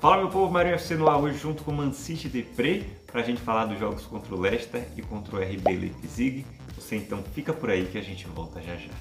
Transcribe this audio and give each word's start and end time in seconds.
Fala 0.00 0.18
meu 0.18 0.28
povo, 0.28 0.52
Marinho 0.52 0.76
FC 0.76 0.94
no 0.94 1.08
ar 1.08 1.18
hoje 1.20 1.38
junto 1.38 1.64
com 1.64 1.72
Mancite 1.72 2.28
Depre 2.28 2.84
para 3.04 3.20
a 3.20 3.24
gente 3.24 3.40
falar 3.40 3.64
dos 3.64 3.76
jogos 3.80 4.06
contra 4.06 4.32
o 4.32 4.40
Leicester 4.40 4.86
e 4.96 5.02
contra 5.02 5.34
o 5.34 5.40
RB 5.40 5.76
Leipzig. 5.76 6.46
Você 6.76 6.94
então 6.94 7.20
fica 7.34 7.52
por 7.52 7.68
aí 7.68 7.84
que 7.84 7.98
a 7.98 8.00
gente 8.00 8.24
volta 8.28 8.62
já 8.62 8.76
já. 8.76 8.92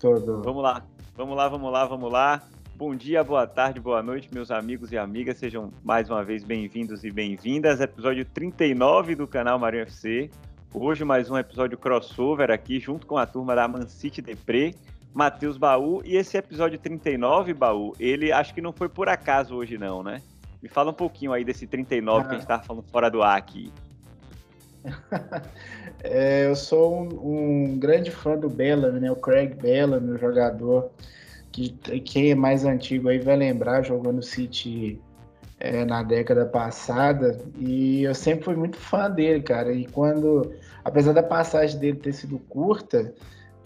Todo. 0.00 0.42
Vamos 0.42 0.62
lá, 0.62 0.82
vamos 1.14 1.36
lá, 1.36 1.48
vamos 1.48 1.70
lá, 1.70 1.84
vamos 1.84 2.10
lá. 2.10 2.42
Bom 2.80 2.96
dia, 2.96 3.22
boa 3.22 3.46
tarde, 3.46 3.78
boa 3.78 4.02
noite, 4.02 4.30
meus 4.32 4.50
amigos 4.50 4.90
e 4.90 4.96
amigas. 4.96 5.36
Sejam 5.36 5.70
mais 5.84 6.08
uma 6.08 6.24
vez 6.24 6.42
bem-vindos 6.42 7.04
e 7.04 7.10
bem-vindas. 7.10 7.78
Episódio 7.78 8.24
39 8.24 9.16
do 9.16 9.26
canal 9.26 9.58
Marinho 9.58 9.82
FC. 9.82 10.30
Hoje 10.72 11.04
mais 11.04 11.30
um 11.30 11.36
episódio 11.36 11.76
crossover 11.76 12.50
aqui, 12.50 12.80
junto 12.80 13.06
com 13.06 13.18
a 13.18 13.26
turma 13.26 13.54
da 13.54 13.68
Man 13.68 13.86
City 13.86 14.22
Depre, 14.22 14.74
Matheus 15.12 15.58
Baú. 15.58 16.00
E 16.06 16.16
esse 16.16 16.38
episódio 16.38 16.78
39, 16.78 17.52
Baú, 17.52 17.92
ele 18.00 18.32
acho 18.32 18.54
que 18.54 18.62
não 18.62 18.72
foi 18.72 18.88
por 18.88 19.10
acaso 19.10 19.56
hoje 19.56 19.76
não, 19.76 20.02
né? 20.02 20.22
Me 20.62 20.68
fala 20.70 20.90
um 20.90 20.94
pouquinho 20.94 21.34
aí 21.34 21.44
desse 21.44 21.66
39 21.66 22.20
ah. 22.20 22.22
que 22.22 22.28
a 22.30 22.32
gente 22.32 22.44
estava 22.44 22.62
falando 22.62 22.86
fora 22.90 23.10
do 23.10 23.22
ar 23.22 23.36
aqui. 23.36 23.70
é, 26.02 26.46
eu 26.46 26.56
sou 26.56 27.02
um, 27.02 27.72
um, 27.72 27.78
grande 27.78 28.10
fã 28.10 28.38
do 28.38 28.48
Bellamy, 28.48 29.00
né? 29.00 29.12
O 29.12 29.16
Craig 29.16 29.54
Bellamy, 29.54 30.12
o 30.12 30.18
jogador 30.18 30.90
que 31.52 31.70
quem 32.00 32.30
é 32.30 32.34
mais 32.34 32.64
antigo 32.64 33.08
aí 33.08 33.18
vai 33.18 33.36
lembrar, 33.36 33.82
jogou 33.82 34.12
no 34.12 34.22
City 34.22 35.00
é, 35.58 35.84
na 35.84 36.02
década 36.02 36.46
passada, 36.46 37.38
e 37.58 38.02
eu 38.02 38.14
sempre 38.14 38.44
fui 38.44 38.56
muito 38.56 38.76
fã 38.76 39.10
dele, 39.10 39.42
cara. 39.42 39.72
E 39.72 39.86
quando, 39.86 40.52
apesar 40.84 41.12
da 41.12 41.22
passagem 41.22 41.78
dele 41.78 41.98
ter 41.98 42.12
sido 42.12 42.38
curta, 42.38 43.12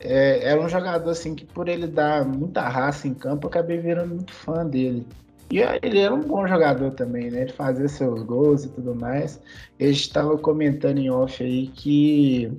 é, 0.01 0.45
era 0.51 0.61
um 0.61 0.69
jogador 0.69 1.11
assim 1.11 1.35
que 1.35 1.45
por 1.47 1.69
ele 1.69 1.87
dar 1.87 2.27
muita 2.27 2.69
raça 2.69 3.07
em 3.09 3.15
campo, 3.15 3.47
eu 3.47 3.51
acabei 3.51 3.79
virando 3.79 4.15
muito 4.15 4.33
fã 4.33 4.67
dele. 4.67 5.07
E 5.51 5.59
ele 5.83 6.01
era 6.01 6.13
um 6.13 6.21
bom 6.21 6.47
jogador 6.47 6.91
também, 6.93 7.31
né? 7.31 7.43
Ele 7.43 7.53
fazia 7.53 7.87
seus 7.87 8.23
gols 8.23 8.65
e 8.65 8.69
tudo 8.71 8.95
mais. 8.95 9.41
Ele 9.79 9.93
estava 9.93 10.37
comentando 10.39 10.99
em 10.99 11.11
off 11.11 11.43
aí 11.43 11.69
que 11.69 12.51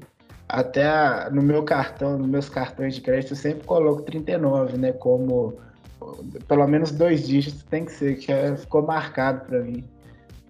até 0.48 1.30
no 1.30 1.42
meu 1.42 1.64
cartão, 1.64 2.18
nos 2.18 2.28
meus 2.28 2.50
cartões 2.50 2.96
de 2.96 3.02
crédito, 3.02 3.34
eu 3.34 3.38
sempre 3.38 3.66
coloco 3.66 4.02
39, 4.04 4.78
né? 4.78 4.92
Como 4.92 5.58
pelo 6.48 6.68
menos 6.68 6.92
dois 6.92 7.28
dígitos 7.28 7.64
tem 7.64 7.86
que 7.86 7.92
ser, 7.92 8.18
que 8.18 8.32
é, 8.32 8.56
ficou 8.56 8.82
marcado 8.84 9.46
para 9.46 9.60
mim. 9.62 9.84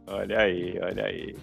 Olha 0.07 0.39
aí, 0.39 0.79
olha 0.81 1.05
aí. 1.05 1.35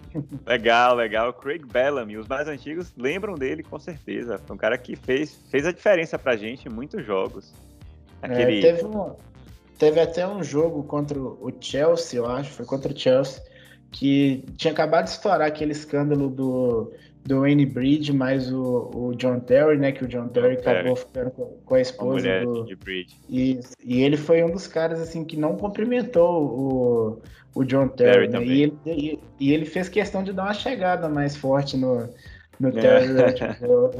Legal, 0.46 0.94
legal. 0.94 1.32
Craig 1.32 1.64
Bellamy, 1.66 2.16
os 2.16 2.28
mais 2.28 2.46
antigos 2.46 2.92
lembram 2.96 3.34
dele 3.34 3.62
com 3.62 3.78
certeza. 3.78 4.38
Foi 4.38 4.54
um 4.54 4.58
cara 4.58 4.78
que 4.78 4.94
fez, 4.94 5.34
fez 5.50 5.66
a 5.66 5.72
diferença 5.72 6.18
pra 6.18 6.36
gente 6.36 6.68
em 6.68 6.70
muitos 6.70 7.04
jogos. 7.04 7.52
É, 8.22 8.26
Aquele... 8.26 8.58
É, 8.58 8.72
teve, 8.72 8.86
um, 8.86 9.16
teve 9.78 10.00
até 10.00 10.26
um 10.26 10.44
jogo 10.44 10.84
contra 10.84 11.18
o 11.18 11.52
Chelsea, 11.60 12.18
eu 12.18 12.26
acho, 12.26 12.50
foi 12.52 12.64
contra 12.64 12.92
o 12.92 12.96
Chelsea, 12.96 13.42
que 13.90 14.44
tinha 14.56 14.72
acabado 14.72 15.04
de 15.04 15.10
estourar 15.10 15.48
aquele 15.48 15.72
escândalo 15.72 16.28
do 16.28 16.92
do 17.24 17.40
Wayne 17.40 17.66
Bridge, 17.66 18.12
mais 18.12 18.52
o, 18.52 18.90
o 18.94 19.14
John 19.14 19.40
Terry, 19.40 19.78
né? 19.78 19.92
Que 19.92 20.04
o 20.04 20.08
John 20.08 20.28
Terry 20.28 20.56
John 20.56 20.60
acabou 20.60 20.94
Terry. 20.94 21.06
ficando 21.06 21.30
com, 21.30 21.44
com, 21.64 21.74
a 21.74 21.80
esposa 21.80 22.40
a 22.40 22.44
do 22.44 22.76
Bridge. 22.76 23.16
E, 23.28 23.60
e 23.84 24.02
ele 24.02 24.16
foi 24.16 24.42
um 24.42 24.50
dos 24.50 24.66
caras 24.66 25.00
assim 25.00 25.24
que 25.24 25.36
não 25.36 25.56
cumprimentou 25.56 26.42
o, 26.42 27.22
o 27.54 27.64
John 27.64 27.88
Terry, 27.88 28.28
Terry 28.28 28.44
né? 28.44 28.44
e, 28.44 28.62
ele, 28.62 28.78
e, 28.86 29.20
e, 29.38 29.52
ele 29.52 29.64
fez 29.64 29.88
questão 29.88 30.22
de 30.24 30.32
dar 30.32 30.44
uma 30.44 30.54
chegada 30.54 31.08
mais 31.08 31.36
forte 31.36 31.76
no, 31.76 32.08
no 32.62 32.68
é. 32.68 32.80
Terry. 32.80 33.12
Tipo, 33.34 33.90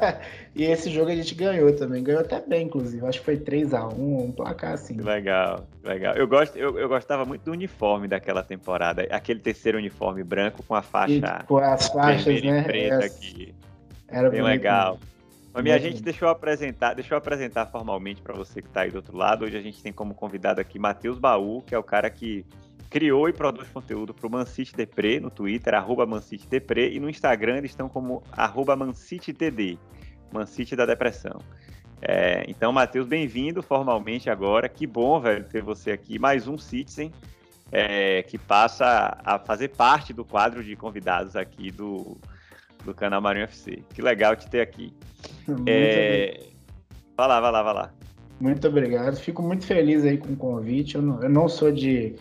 e 0.56 0.64
esse 0.64 0.90
jogo 0.90 1.10
a 1.10 1.14
gente 1.14 1.34
ganhou 1.34 1.72
também. 1.72 2.02
Ganhou 2.02 2.22
até 2.22 2.40
bem, 2.40 2.66
inclusive. 2.66 3.06
Acho 3.06 3.18
que 3.18 3.24
foi 3.24 3.36
3x1, 3.36 3.98
um 3.98 4.32
placar 4.32 4.72
assim. 4.72 4.96
Legal, 4.96 5.66
legal. 5.84 6.14
Eu, 6.14 6.26
gosto, 6.26 6.56
eu, 6.56 6.78
eu 6.78 6.88
gostava 6.88 7.24
muito 7.24 7.42
do 7.42 7.52
uniforme 7.52 8.08
daquela 8.08 8.42
temporada. 8.42 9.06
Aquele 9.10 9.40
terceiro 9.40 9.78
uniforme 9.78 10.24
branco 10.24 10.62
com 10.62 10.74
a 10.74 10.82
faixa. 10.82 11.40
E, 11.42 11.46
com 11.46 11.58
as 11.58 11.88
faixas, 11.88 12.42
né? 12.42 12.62
Preta 12.62 13.04
aqui. 13.04 13.54
Era 14.08 14.30
bem 14.30 14.42
legal. 14.42 14.98
Mas 15.56 15.64
minha 15.64 15.78
gente, 15.78 16.02
deixa 16.02 16.22
eu 16.22 16.28
apresentar, 16.28 16.92
deixa 16.92 17.14
eu 17.14 17.16
apresentar 17.16 17.64
formalmente 17.64 18.20
para 18.20 18.34
você 18.34 18.60
que 18.60 18.68
está 18.68 18.82
aí 18.82 18.90
do 18.90 18.96
outro 18.96 19.16
lado. 19.16 19.46
Hoje 19.46 19.56
a 19.56 19.62
gente 19.62 19.82
tem 19.82 19.90
como 19.90 20.14
convidado 20.14 20.60
aqui 20.60 20.78
Matheus 20.78 21.18
Baú, 21.18 21.62
que 21.62 21.74
é 21.74 21.78
o 21.78 21.82
cara 21.82 22.10
que 22.10 22.44
criou 22.90 23.26
e 23.26 23.32
produz 23.32 23.66
conteúdo 23.70 24.12
para 24.12 24.26
o 24.26 24.30
Mancite 24.30 24.76
Depre 24.76 25.18
no 25.18 25.30
Twitter, 25.30 25.72
arroba 25.72 26.04
Mancite 26.04 26.46
Depre, 26.46 26.94
e 26.94 27.00
no 27.00 27.08
Instagram 27.08 27.56
eles 27.56 27.70
estão 27.70 27.88
como 27.88 28.22
arroba 28.32 28.76
ManciteTD, 28.76 29.78
Mancite 30.30 30.76
da 30.76 30.84
Depressão. 30.84 31.40
É, 32.02 32.44
então, 32.48 32.70
Matheus, 32.70 33.06
bem-vindo 33.06 33.62
formalmente 33.62 34.28
agora. 34.28 34.68
Que 34.68 34.86
bom, 34.86 35.18
velho, 35.18 35.42
ter 35.44 35.62
você 35.62 35.90
aqui. 35.90 36.18
Mais 36.18 36.46
um 36.46 36.58
Citizen 36.58 37.10
é, 37.72 38.22
que 38.24 38.36
passa 38.36 39.16
a 39.24 39.38
fazer 39.38 39.68
parte 39.68 40.12
do 40.12 40.22
quadro 40.22 40.62
de 40.62 40.76
convidados 40.76 41.34
aqui 41.34 41.70
do, 41.70 42.18
do 42.86 42.94
canal 42.94 43.20
Marinho 43.20 43.44
FC. 43.44 43.82
Que 43.92 44.00
legal 44.00 44.34
te 44.36 44.48
ter 44.48 44.60
aqui. 44.60 44.92
Muito 45.46 45.64
é... 45.66 46.40
Vai 47.16 47.28
lá, 47.28 47.40
vai 47.40 47.52
lá, 47.52 47.62
vai 47.62 47.74
lá. 47.74 47.94
Muito 48.40 48.68
obrigado. 48.68 49.16
Fico 49.16 49.42
muito 49.42 49.66
feliz 49.66 50.04
aí 50.04 50.18
com 50.18 50.32
o 50.32 50.36
convite. 50.36 50.94
Eu 50.94 51.02
não, 51.02 51.22
eu 51.22 51.28
não 51.28 51.48
sou 51.48 51.72
de 51.72 52.16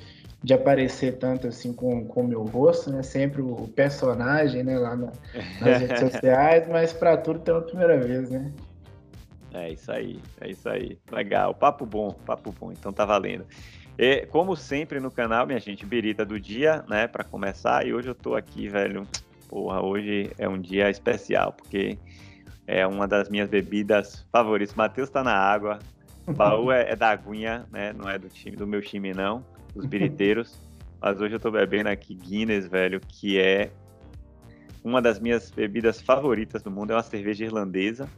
de 0.46 0.54
aparecer 0.54 1.18
tanto 1.18 1.48
assim 1.48 1.74
com 1.74 2.04
o 2.04 2.24
meu 2.24 2.44
rosto, 2.44 2.92
né? 2.92 3.02
Sempre 3.02 3.42
o 3.42 3.68
personagem, 3.76 4.64
né? 4.64 4.78
Lá 4.78 4.96
na, 4.96 5.12
nas 5.60 5.82
redes 5.82 6.00
sociais, 6.12 6.68
mas 6.68 6.94
para 6.94 7.18
tudo 7.18 7.40
tem 7.40 7.52
uma 7.52 7.64
primeira 7.64 7.98
vez, 7.98 8.30
né? 8.30 8.54
É 9.52 9.72
isso 9.72 9.92
aí, 9.92 10.20
é 10.40 10.52
isso 10.52 10.70
aí. 10.70 11.00
Legal, 11.12 11.56
papo 11.56 11.84
bom, 11.84 12.12
papo 12.12 12.54
bom, 12.60 12.72
então 12.72 12.94
tá 12.94 13.06
valendo. 13.06 13.44
E, 13.98 14.28
como 14.28 14.56
sempre 14.56 15.00
no 15.00 15.10
canal, 15.10 15.48
minha 15.48 15.60
gente, 15.60 15.84
birita 15.84 16.24
do 16.24 16.40
dia, 16.40 16.84
né, 16.88 17.08
para 17.08 17.24
começar, 17.24 17.84
e 17.88 17.92
hoje 17.92 18.10
eu 18.10 18.16
tô 18.16 18.36
aqui, 18.36 18.68
velho, 18.68 19.08
porra, 19.48 19.82
hoje 19.82 20.32
é 20.38 20.48
um 20.48 20.60
dia 20.60 20.90
especial, 20.90 21.54
porque 21.54 21.98
é 22.68 22.86
uma 22.86 23.08
das 23.08 23.30
minhas 23.30 23.50
bebidas 23.50 24.26
favoritas. 24.32 24.76
Matheus 24.76 25.10
tá 25.10 25.24
na 25.24 25.36
água, 25.36 25.80
o 26.28 26.34
baú 26.34 26.72
é, 26.72 26.92
é 26.92 26.96
da 26.96 27.10
aguinha, 27.10 27.66
né, 27.72 27.94
não 27.94 28.10
é 28.10 28.18
do 28.18 28.30
time, 28.30 28.56
do 28.56 28.66
meu 28.66 28.82
time 28.82 29.14
não 29.14 29.44
os 29.76 29.86
biriteiros. 29.86 30.58
mas 31.02 31.20
hoje 31.20 31.36
eu 31.36 31.40
tô 31.40 31.52
bebendo 31.52 31.90
aqui 31.90 32.16
Guinness, 32.16 32.68
velho, 32.68 33.00
que 33.00 33.40
é 33.40 33.72
uma 34.84 35.02
das 35.02 35.20
minhas 35.20 35.52
bebidas 35.52 36.02
favoritas 36.02 36.64
do 36.64 36.72
mundo. 36.72 36.92
É 36.92 36.96
uma 36.96 37.04
cerveja 37.04 37.46
irlandesa, 37.46 38.10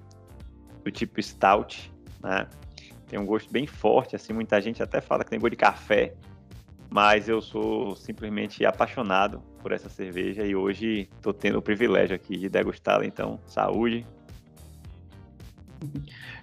do 0.84 0.92
tipo 0.92 1.22
stout, 1.22 1.92
né? 2.22 2.48
Tem 3.08 3.18
um 3.18 3.26
gosto 3.26 3.52
bem 3.52 3.66
forte, 3.66 4.16
assim, 4.16 4.34
muita 4.34 4.62
gente 4.62 4.84
até 4.84 5.00
fala 5.00 5.24
que 5.24 5.30
tem 5.30 5.40
gosto 5.40 5.52
de 5.52 5.58
café, 5.58 6.14
mas 6.90 7.28
eu 7.28 7.42
sou 7.42 7.96
simplesmente 7.96 8.66
apaixonado 8.66 9.42
por 9.62 9.72
essa 9.72 9.90
cerveja 9.90 10.46
e 10.46 10.56
hoje 10.56 11.09
tô 11.22 11.34
tendo 11.34 11.59
o 11.59 11.62
privilégio 11.62 12.16
aqui 12.16 12.38
de 12.38 12.50
degustá-la, 12.50 13.06
então, 13.06 13.40
saúde. 13.46 14.06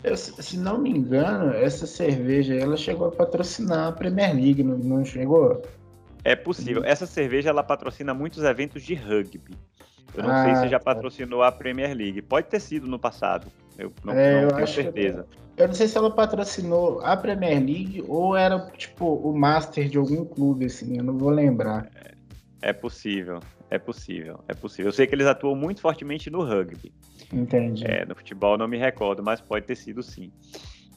Eu, 0.02 0.16
se 0.16 0.56
não 0.58 0.78
me 0.78 0.90
engano, 0.90 1.52
essa 1.52 1.86
cerveja 1.86 2.54
ela 2.54 2.76
chegou 2.76 3.08
a 3.08 3.10
patrocinar 3.10 3.88
a 3.88 3.92
Premier 3.92 4.34
League, 4.34 4.62
não, 4.62 5.04
chegou? 5.04 5.62
É 6.22 6.36
possível. 6.36 6.84
Essa 6.84 7.06
cerveja 7.06 7.50
ela 7.50 7.62
patrocina 7.62 8.14
muitos 8.14 8.42
eventos 8.44 8.82
de 8.82 8.94
rugby. 8.94 9.56
Eu 10.14 10.22
não 10.22 10.30
ah, 10.30 10.44
sei 10.44 10.54
se 10.56 10.68
já 10.68 10.78
tá. 10.78 10.84
patrocinou 10.84 11.42
a 11.42 11.50
Premier 11.50 11.94
League. 11.94 12.22
Pode 12.22 12.46
ter 12.46 12.60
sido 12.60 12.86
no 12.86 12.98
passado. 12.98 13.48
Eu 13.78 13.92
não, 14.04 14.12
é, 14.12 14.42
não 14.42 14.48
eu 14.48 14.54
tenho 14.54 14.68
certeza. 14.68 15.26
Que, 15.30 15.62
eu 15.62 15.68
não 15.68 15.74
sei 15.74 15.86
se 15.86 15.96
ela 15.96 16.10
patrocinou 16.10 17.00
a 17.00 17.16
Premier 17.16 17.58
League 17.58 18.04
ou 18.08 18.36
era 18.36 18.58
tipo 18.76 19.06
o 19.06 19.36
Master 19.36 19.88
de 19.88 19.98
algum 19.98 20.24
clube, 20.24 20.66
assim. 20.66 20.96
Eu 20.96 21.04
não 21.04 21.16
vou 21.16 21.30
lembrar. 21.30 21.88
É, 21.94 22.70
é 22.70 22.72
possível. 22.72 23.40
É 23.70 23.78
possível. 23.78 24.40
É 24.48 24.54
possível. 24.54 24.88
Eu 24.88 24.92
sei 24.92 25.06
que 25.06 25.14
eles 25.14 25.26
atuam 25.26 25.54
muito 25.54 25.80
fortemente 25.80 26.30
no 26.30 26.44
rugby. 26.44 26.92
Entendi. 27.32 27.84
É, 27.86 28.04
no 28.04 28.14
futebol 28.14 28.58
não 28.58 28.68
me 28.68 28.78
recordo, 28.78 29.22
mas 29.22 29.40
pode 29.40 29.66
ter 29.66 29.76
sido 29.76 30.02
sim. 30.02 30.30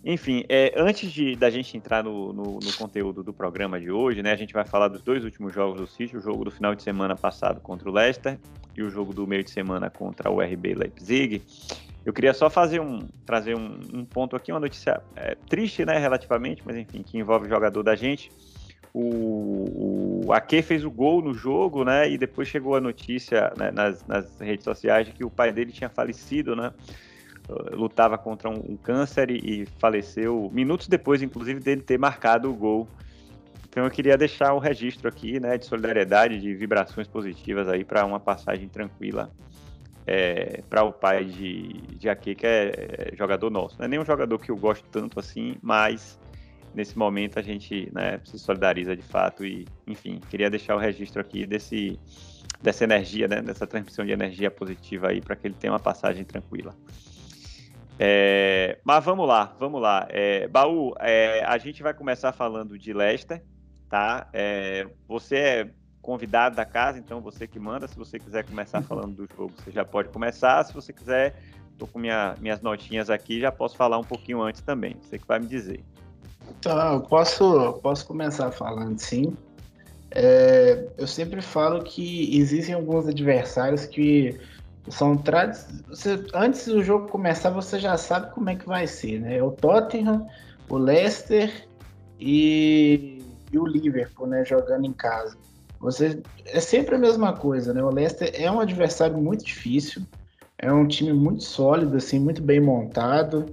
Enfim, 0.06 0.45
é, 0.47 0.73
antes 0.77 1.12
de, 1.12 1.35
da 1.35 1.50
gente 1.50 1.75
entrar 1.75 2.03
no, 2.03 2.31
no, 2.31 2.44
no, 2.63 2.73
conteúdo 2.77 3.23
do 3.23 3.33
programa 3.33 3.80
de 3.80 3.91
hoje, 3.91 4.21
né, 4.21 4.31
a 4.31 4.35
gente 4.35 4.53
vai 4.53 4.65
falar 4.65 4.88
dos 4.88 5.01
dois 5.01 5.23
últimos 5.23 5.53
jogos 5.53 5.81
do 5.81 5.88
City, 5.88 6.15
o 6.15 6.21
jogo 6.21 6.45
do 6.45 6.51
final 6.51 6.75
de 6.75 6.83
semana 6.83 7.15
passado 7.15 7.59
contra 7.59 7.89
o 7.89 7.91
Leicester 7.91 8.39
e 8.75 8.83
o 8.83 8.89
jogo 8.89 9.13
do 9.13 9.27
meio 9.27 9.44
de 9.44 9.51
semana 9.51 9.89
contra 9.89 10.30
o 10.30 10.39
RB 10.39 10.75
Leipzig. 10.75 11.41
Eu 12.07 12.13
queria 12.13 12.33
só 12.33 12.50
fazer 12.50 12.80
um, 12.80 13.00
trazer 13.25 13.54
um, 13.54 13.81
um 13.94 14.06
ponto 14.06 14.33
aqui, 14.33 14.50
uma 14.50 14.62
notícia 14.62 15.01
é, 15.13 15.36
triste, 15.50 15.83
né, 15.83 15.98
relativamente, 15.98 16.63
mas 16.65 16.77
enfim, 16.77 17.04
que 17.04 17.18
envolve 17.18 17.48
o 17.48 17.50
jogador 17.50 17.83
da 17.83 17.98
gente. 17.98 18.31
O, 18.94 20.24
o 20.25 20.31
Ake 20.31 20.62
fez 20.62 20.86
o 20.86 20.89
gol 20.89 21.21
no 21.21 21.33
jogo, 21.33 21.83
né? 21.83 22.09
E 22.09 22.18
depois 22.18 22.48
chegou 22.48 22.77
a 22.77 22.80
notícia 22.80 23.51
né, 23.57 23.71
nas, 23.71 24.07
nas, 24.07 24.39
redes 24.39 24.63
sociais 24.63 25.06
de 25.06 25.12
que 25.12 25.25
o 25.25 25.30
pai 25.30 25.51
dele 25.51 25.74
tinha 25.74 25.89
falecido, 25.89 26.56
né? 26.56 26.71
Lutava 27.74 28.18
contra 28.18 28.50
um, 28.50 28.63
um 28.69 28.77
câncer 28.77 29.30
e, 29.30 29.63
e, 29.63 29.65
faleceu 29.77 30.50
minutos 30.54 30.88
depois, 30.88 31.21
inclusive, 31.21 31.59
dele 31.59 31.81
ter 31.81 32.00
marcado 32.00 32.50
o 32.50 32.54
gol 32.54 32.88
Então 33.68 33.83
eu 33.83 33.92
queria 33.92 34.18
deixar 34.18 34.54
o 34.54 34.59
registro 34.59 35.09
aqui, 35.09 35.42
né, 35.42 35.57
de 35.57 35.65
solidariedade, 35.65 36.39
de 36.39 36.54
vibrações 36.54 37.06
positivas 37.06 37.68
aí 37.68 37.83
para 37.83 38.06
uma 38.06 38.19
passagem 38.19 38.69
tranquila 38.69 39.30
é, 40.07 40.62
para 40.69 40.83
o 40.83 40.94
pai 40.94 41.25
de, 41.25 41.74
de 41.98 42.09
Ake, 42.09 42.33
que 42.33 42.48
é, 42.48 43.12
é 43.12 43.15
jogador 43.15 43.50
nosso. 43.50 43.77
Não 43.77 43.86
é 43.86 43.88
nem 43.89 44.00
um 44.00 44.06
jogador 44.06 44.39
que 44.39 44.50
eu 44.50 44.56
gosto 44.56 44.88
tanto 44.89 45.19
assim, 45.19 45.57
mas 45.62 46.18
nesse 46.74 46.98
momento 46.98 47.38
a 47.38 47.42
gente 47.42 47.89
né, 47.94 48.21
se 48.24 48.39
solidariza 48.39 48.95
de 48.95 49.01
fato 49.01 49.45
e, 49.45 49.68
enfim, 49.86 50.21
queria 50.30 50.50
deixar 50.50 50.75
o 50.75 50.80
registro 50.80 51.19
aqui 51.19 51.45
desse, 51.45 52.00
dessa 52.62 52.86
energia, 52.86 53.27
né, 53.27 53.42
dessa 53.42 53.68
transmissão 53.68 54.06
de 54.06 54.13
energia 54.13 54.50
positiva 54.50 55.09
aí 55.09 55.19
para 55.19 55.36
que 55.36 55.45
ele 55.45 55.56
tenha 55.56 55.74
uma 55.74 55.80
passagem 55.80 56.24
tranquila. 56.24 56.74
É, 58.00 58.80
mas 58.86 59.04
vamos 59.04 59.27
lá, 59.27 59.56
vamos 59.59 59.81
lá. 59.81 60.07
É, 60.09 60.48
Baú, 60.48 60.94
é, 61.00 61.44
a 61.44 61.57
gente 61.57 61.83
vai 61.83 61.94
começar 61.94 62.31
falando 62.31 62.77
de 62.77 62.94
Leicester, 62.94 63.44
tá? 63.89 64.30
É, 64.31 64.88
você 65.06 65.36
é 65.36 65.69
convidado 66.07 66.56
da 66.56 66.63
casa, 66.63 66.98
então 66.98 67.19
você 67.19 67.45
que 67.45 67.59
manda. 67.59 67.86
Se 67.86 67.98
você 67.98 68.18
quiser 68.18 68.45
começar 68.45 68.81
falando 68.81 69.13
do 69.13 69.27
jogo, 69.36 69.51
você 69.57 69.71
já 69.71 69.83
pode 69.83 70.07
começar. 70.07 70.63
Se 70.63 70.74
você 70.74 70.94
quiser, 70.94 71.36
estou 71.74 71.86
com 71.86 72.00
minha, 72.00 72.33
minhas 72.39 72.62
notinhas 72.62 73.09
aqui, 73.09 73.42
já 73.42 73.51
posso 73.51 73.75
falar 73.75 73.98
um 73.98 74.06
pouquinho 74.06 74.42
antes 74.42 74.62
também. 74.62 74.95
Você 75.01 75.19
que 75.19 75.27
vai 75.27 75.38
me 75.38 75.48
dizer. 75.48 75.83
Então, 76.57 76.94
eu 76.94 77.01
posso, 77.01 77.74
posso 77.83 78.07
começar 78.07 78.50
falando 78.51 78.98
sim. 78.98 79.36
É, 80.12 80.88
eu 80.98 81.06
sempre 81.06 81.42
falo 81.42 81.83
que 81.83 82.39
existem 82.39 82.74
alguns 82.74 83.06
adversários 83.06 83.86
que 83.86 84.39
são 84.88 85.18
tradicionais. 85.18 86.31
Antes 86.33 86.68
do 86.68 86.81
jogo 86.81 87.09
começar, 87.09 87.50
você 87.50 87.77
já 87.77 87.98
sabe 87.98 88.31
como 88.31 88.50
é 88.50 88.56
que 88.56 88.65
vai 88.65 88.88
ser, 88.88 89.19
né? 89.19 89.44
O 89.44 89.51
Tottenham, 89.51 90.25
o 90.69 90.77
Leicester 90.77 91.68
e, 92.18 93.21
e 93.51 93.59
o 93.59 93.65
Liverpool, 93.65 94.25
né? 94.25 94.45
Jogando 94.45 94.86
em 94.86 94.94
casa. 94.94 95.38
Você 95.79 96.21
é 96.45 96.59
sempre 96.59 96.95
a 96.95 97.00
mesma 97.00 97.33
coisa, 97.33 97.74
né? 97.74 97.83
O 97.83 97.89
Leicester 97.89 98.31
é 98.33 98.50
um 98.50 98.59
adversário 98.59 99.18
muito 99.18 99.45
difícil, 99.45 100.01
é 100.57 100.71
um 100.71 100.88
time 100.88 101.13
muito 101.13 101.44
sólido, 101.44 101.97
assim, 101.97 102.19
muito 102.19 102.41
bem 102.41 102.59
montado. 102.59 103.45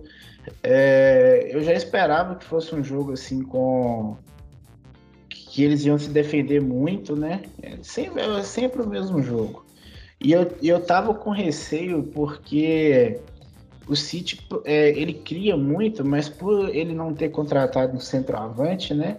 É, 0.63 1.49
eu 1.51 1.63
já 1.63 1.73
esperava 1.73 2.35
que 2.35 2.45
fosse 2.45 2.75
um 2.75 2.83
jogo 2.83 3.13
assim 3.13 3.43
com 3.43 4.17
que 5.29 5.63
eles 5.63 5.85
iam 5.85 5.99
se 5.99 6.11
defender 6.11 6.61
muito, 6.61 7.15
né? 7.15 7.43
É 7.63 7.77
sempre, 7.83 8.23
é 8.23 8.43
sempre 8.43 8.83
o 8.83 8.89
mesmo 8.89 9.23
jogo. 9.23 9.65
E 10.21 10.33
eu, 10.33 10.51
eu 10.63 10.81
tava 10.81 11.15
com 11.15 11.31
receio 11.31 12.03
porque 12.03 13.21
o 13.87 13.95
City 13.95 14.41
é, 14.65 14.89
ele 14.91 15.15
cria 15.15 15.57
muito, 15.57 16.05
mas 16.05 16.29
por 16.29 16.75
ele 16.75 16.95
não 16.95 17.13
ter 17.13 17.29
contratado 17.29 17.97
um 17.97 18.01
centroavante, 18.01 18.95
né? 18.95 19.19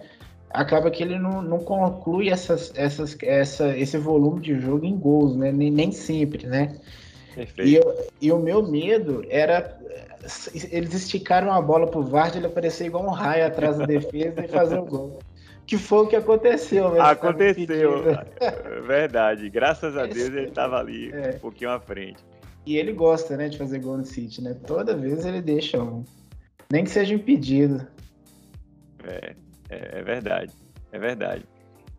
Acaba 0.50 0.90
que 0.90 1.02
ele 1.02 1.18
não, 1.18 1.42
não 1.42 1.58
conclui 1.58 2.30
essas, 2.30 2.72
essas, 2.76 3.16
essa, 3.22 3.76
esse 3.76 3.98
volume 3.98 4.40
de 4.40 4.58
jogo 4.60 4.86
em 4.86 4.96
gols, 4.96 5.36
né? 5.36 5.52
Nem, 5.52 5.70
nem 5.70 5.92
sempre, 5.92 6.46
né? 6.46 6.78
E, 7.58 7.74
eu, 7.74 8.06
e 8.20 8.32
o 8.32 8.38
meu 8.38 8.66
medo 8.66 9.24
era 9.28 9.78
eles 10.72 10.94
esticaram 10.94 11.52
a 11.52 11.60
bola 11.60 11.86
pro 11.86 12.02
Vard, 12.02 12.36
ele 12.36 12.46
aparecer 12.46 12.86
igual 12.86 13.04
um 13.04 13.10
raio 13.10 13.46
atrás 13.46 13.76
da 13.76 13.86
defesa 13.86 14.44
e 14.44 14.48
fazer 14.48 14.78
o 14.78 14.82
um 14.82 14.86
gol. 14.86 15.18
Que 15.66 15.76
foi 15.76 16.04
o 16.04 16.06
que 16.06 16.16
aconteceu. 16.16 17.00
Aconteceu, 17.00 18.02
verdade. 18.86 19.48
Graças 19.50 19.96
a 19.96 20.06
Deus 20.06 20.28
ele 20.28 20.48
estava 20.48 20.78
ali 20.78 21.12
é. 21.12 21.34
um 21.36 21.38
pouquinho 21.40 21.70
à 21.70 21.80
frente. 21.80 22.24
E 22.64 22.76
ele 22.76 22.92
gosta, 22.92 23.36
né, 23.36 23.48
de 23.48 23.58
fazer 23.58 23.80
gol 23.80 23.98
no 23.98 24.04
City, 24.04 24.42
né? 24.42 24.56
Toda 24.66 24.96
vez 24.96 25.24
ele 25.24 25.40
deixa 25.40 25.82
um. 25.82 26.04
Nem 26.70 26.84
que 26.84 26.90
seja 26.90 27.14
impedido. 27.14 27.86
É, 29.04 29.34
é, 29.68 29.98
é 29.98 30.02
verdade. 30.02 30.52
É 30.92 30.98
verdade. 30.98 31.46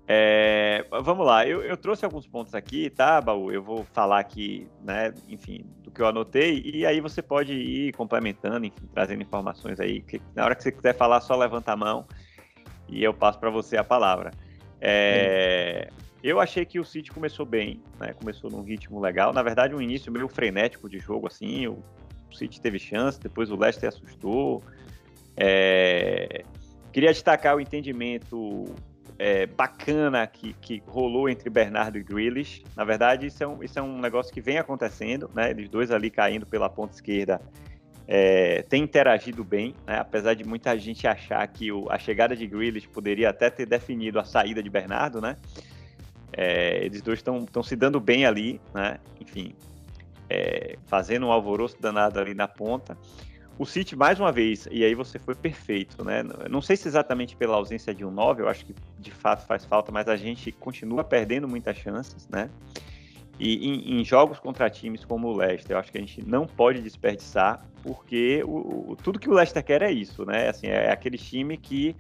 É, 0.10 0.86
vamos 1.04 1.26
lá, 1.26 1.46
eu, 1.46 1.62
eu, 1.62 1.76
trouxe 1.76 2.06
alguns 2.06 2.26
pontos 2.26 2.56
aqui, 2.56 2.90
tá, 2.90 3.20
Baú? 3.20 3.52
Eu 3.52 3.62
vou 3.62 3.86
falar 3.92 4.20
aqui, 4.20 4.66
né, 4.82 5.14
enfim, 5.28 5.66
do 5.84 5.92
que 5.92 6.02
eu 6.02 6.08
anotei, 6.08 6.62
e 6.64 6.86
aí 6.86 7.02
você 7.02 7.22
pode 7.22 7.52
ir 7.52 7.92
complementando, 7.92 8.66
enfim, 8.66 8.88
trazendo 8.94 9.22
informações 9.22 9.82
aí. 9.82 10.02
Que, 10.02 10.22
na 10.34 10.46
hora 10.46 10.56
que 10.56 10.64
você 10.64 10.72
quiser 10.72 10.96
falar, 10.96 11.20
só 11.20 11.36
levanta 11.36 11.74
a 11.74 11.76
mão 11.76 12.06
e 12.88 13.04
eu 13.04 13.14
passo 13.14 13.38
para 13.38 13.50
você 13.50 13.76
a 13.76 13.84
palavra. 13.84 14.32
É, 14.80 15.90
eu 16.24 16.40
achei 16.40 16.64
que 16.66 16.80
o 16.80 16.86
City 16.86 17.12
começou 17.12 17.46
bem, 17.46 17.84
né, 18.00 18.14
começou 18.14 18.50
num 18.50 18.62
ritmo 18.62 19.02
legal. 19.02 19.34
Na 19.34 19.44
verdade, 19.44 19.76
um 19.76 19.82
início 19.82 20.10
meio 20.10 20.30
frenético 20.30 20.90
de 20.90 21.00
jogo, 21.00 21.28
assim, 21.28 21.68
o 21.68 21.84
City 22.32 22.62
teve 22.62 22.80
chance, 22.80 23.20
depois 23.20 23.52
o 23.52 23.58
Leicester 23.58 23.90
assustou. 23.90 24.64
É, 25.36 26.46
queria 26.92 27.12
destacar 27.12 27.56
o 27.56 27.62
entendimento 27.62 28.66
é, 29.18 29.46
bacana 29.46 30.26
que, 30.28 30.54
que 30.54 30.82
rolou 30.88 31.30
entre 31.30 31.50
Bernardo 31.50 31.98
e 31.98 32.04
Grealish. 32.04 32.64
Na 32.76 32.84
verdade, 32.84 33.28
isso 33.28 33.44
é, 33.44 33.48
um, 33.48 33.64
isso 33.64 33.80
é 33.80 33.82
um 33.82 34.00
negócio 34.00 34.34
que 34.34 34.42
vem 34.42 34.58
acontecendo, 34.58 35.30
né? 35.34 35.50
Eles 35.50 35.70
dois 35.70 35.92
ali 35.92 36.10
caindo 36.10 36.46
pela 36.46 36.70
ponta 36.70 36.94
esquerda 36.94 37.42
é, 38.08 38.64
interagido 38.74 39.44
bem, 39.44 39.76
né? 39.86 39.98
apesar 40.00 40.34
de 40.34 40.44
muita 40.46 40.78
gente 40.78 41.06
achar 41.06 41.46
que 41.48 41.72
o, 41.72 41.92
a 41.92 42.00
chegada 42.00 42.36
de 42.36 42.48
Grealish 42.48 42.88
poderia 42.88 43.30
até 43.30 43.50
ter 43.50 43.66
definido 43.66 44.18
a 44.20 44.24
saída 44.24 44.64
de 44.64 44.70
Bernardo, 44.70 45.20
né? 45.20 45.36
É, 46.32 46.86
eles 46.86 47.02
dois 47.02 47.20
estão 47.20 47.64
se 47.64 47.76
dando 47.76 48.00
bem 48.00 48.26
ali, 48.26 48.62
né? 48.74 48.98
Enfim, 49.20 49.54
é, 50.30 50.78
fazendo 50.86 51.26
um 51.28 51.32
alvoroço 51.32 51.78
danado 51.80 52.20
ali 52.20 52.34
na 52.34 52.48
ponta. 52.48 52.98
O 53.60 53.66
City, 53.66 53.96
mais 53.96 54.20
uma 54.20 54.32
vez, 54.32 54.68
e 54.70 54.86
aí 54.86 54.94
você 54.94 55.18
foi 55.18 55.34
perfeito, 55.34 56.04
né? 56.04 56.24
Não 56.48 56.62
sei 56.62 56.76
se 56.76 56.88
exatamente 56.88 57.36
pela 57.36 57.56
ausência 57.56 57.94
de 57.94 58.06
um 58.06 58.12
9, 58.12 58.44
eu 58.44 58.48
acho 58.48 58.64
que 58.64 58.76
de 59.00 59.10
fato 59.10 59.48
faz 59.48 59.66
falta, 59.66 59.92
mas 59.92 60.08
a 60.08 60.16
gente 60.16 60.52
continua 60.52 61.04
perdendo 61.04 61.48
muitas 61.48 61.76
chances, 61.78 62.28
né? 62.30 62.52
E 63.40 63.68
em, 63.68 64.00
em 64.00 64.06
jogos 64.06 64.40
contra 64.40 64.70
times 64.70 65.04
como 65.04 65.28
o 65.28 65.36
Leicester, 65.36 65.76
eu 65.76 65.80
acho 65.80 65.92
que 65.92 65.98
a 65.98 66.02
gente 66.02 66.22
não 66.28 66.46
pode 66.46 66.82
desperdiçar, 66.82 67.66
porque 67.82 68.44
o, 68.46 68.92
o, 68.92 68.98
tudo 69.02 69.18
que 69.18 69.30
o 69.30 69.34
Leicester 69.34 69.64
quer 69.64 69.82
é 69.82 69.92
isso, 69.92 70.24
né? 70.24 70.50
Assim, 70.50 70.68
é 70.68 70.92
aquele 70.92 71.18
time 71.18 71.58
que 71.58 71.96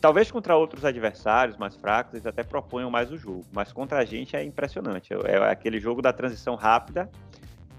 talvez 0.00 0.28
contra 0.30 0.56
outros 0.56 0.84
adversários 0.84 1.56
mais 1.56 1.76
fracos 1.76 2.14
eles 2.14 2.26
até 2.26 2.42
proponham 2.42 2.90
mais 2.90 3.12
o 3.12 3.16
jogo, 3.16 3.44
mas 3.52 3.72
contra 3.72 3.98
a 3.98 4.04
gente 4.04 4.34
é 4.34 4.42
impressionante. 4.42 5.12
É, 5.12 5.36
é 5.36 5.50
aquele 5.50 5.78
jogo 5.78 6.02
da 6.02 6.12
transição 6.12 6.56
rápida 6.56 7.08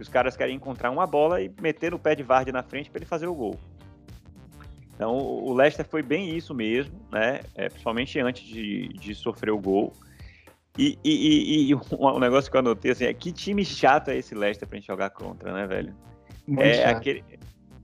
os 0.02 0.10
caras 0.10 0.36
querem 0.36 0.56
encontrar 0.56 0.92
uma 0.92 1.06
bola 1.06 1.42
e 1.42 1.52
meter 1.62 1.92
no 1.92 2.00
pé 2.00 2.16
de 2.16 2.24
Vardy 2.24 2.52
na 2.52 2.64
frente 2.64 2.90
para 2.90 3.00
ele 3.00 3.06
fazer 3.06 3.28
o 3.28 3.36
gol. 3.36 3.60
Então 4.94 5.16
o 5.18 5.54
Leicester 5.54 5.86
foi 5.86 6.04
bem 6.04 6.36
isso 6.36 6.54
mesmo, 6.54 6.94
né? 7.12 7.42
É, 7.56 7.70
principalmente 7.70 8.20
antes 8.20 8.44
de, 8.44 8.90
de 8.90 9.16
sofrer 9.16 9.52
o 9.52 9.60
gol. 9.60 9.94
E, 10.78 10.98
e, 11.04 11.70
e, 11.70 11.72
e, 11.72 11.76
um 11.98 12.20
negócio 12.20 12.50
que 12.50 12.56
eu 12.56 12.60
anotei 12.60 12.92
assim, 12.92 13.06
é 13.06 13.14
que 13.14 13.32
time 13.32 13.66
chato 13.66 14.10
é 14.10 14.18
esse 14.18 14.36
Leicester 14.36 14.68
pra 14.68 14.78
gente 14.78 14.88
jogar 14.88 15.10
contra, 15.10 15.52
né, 15.54 15.66
velho? 15.66 15.96
Muito 16.48 16.62
é 16.62 16.74
chato. 16.74 16.98
aquele, 16.98 17.24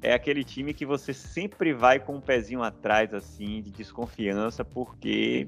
é 0.02 0.14
aquele 0.14 0.44
time 0.44 0.74
que 0.74 0.86
você 0.86 1.14
sempre 1.14 1.74
vai 1.74 2.00
com 2.00 2.16
um 2.16 2.22
pezinho 2.22 2.62
atrás, 2.62 3.14
assim, 3.14 3.62
de 3.62 3.72
desconfiança, 3.72 4.64
porque 4.64 5.48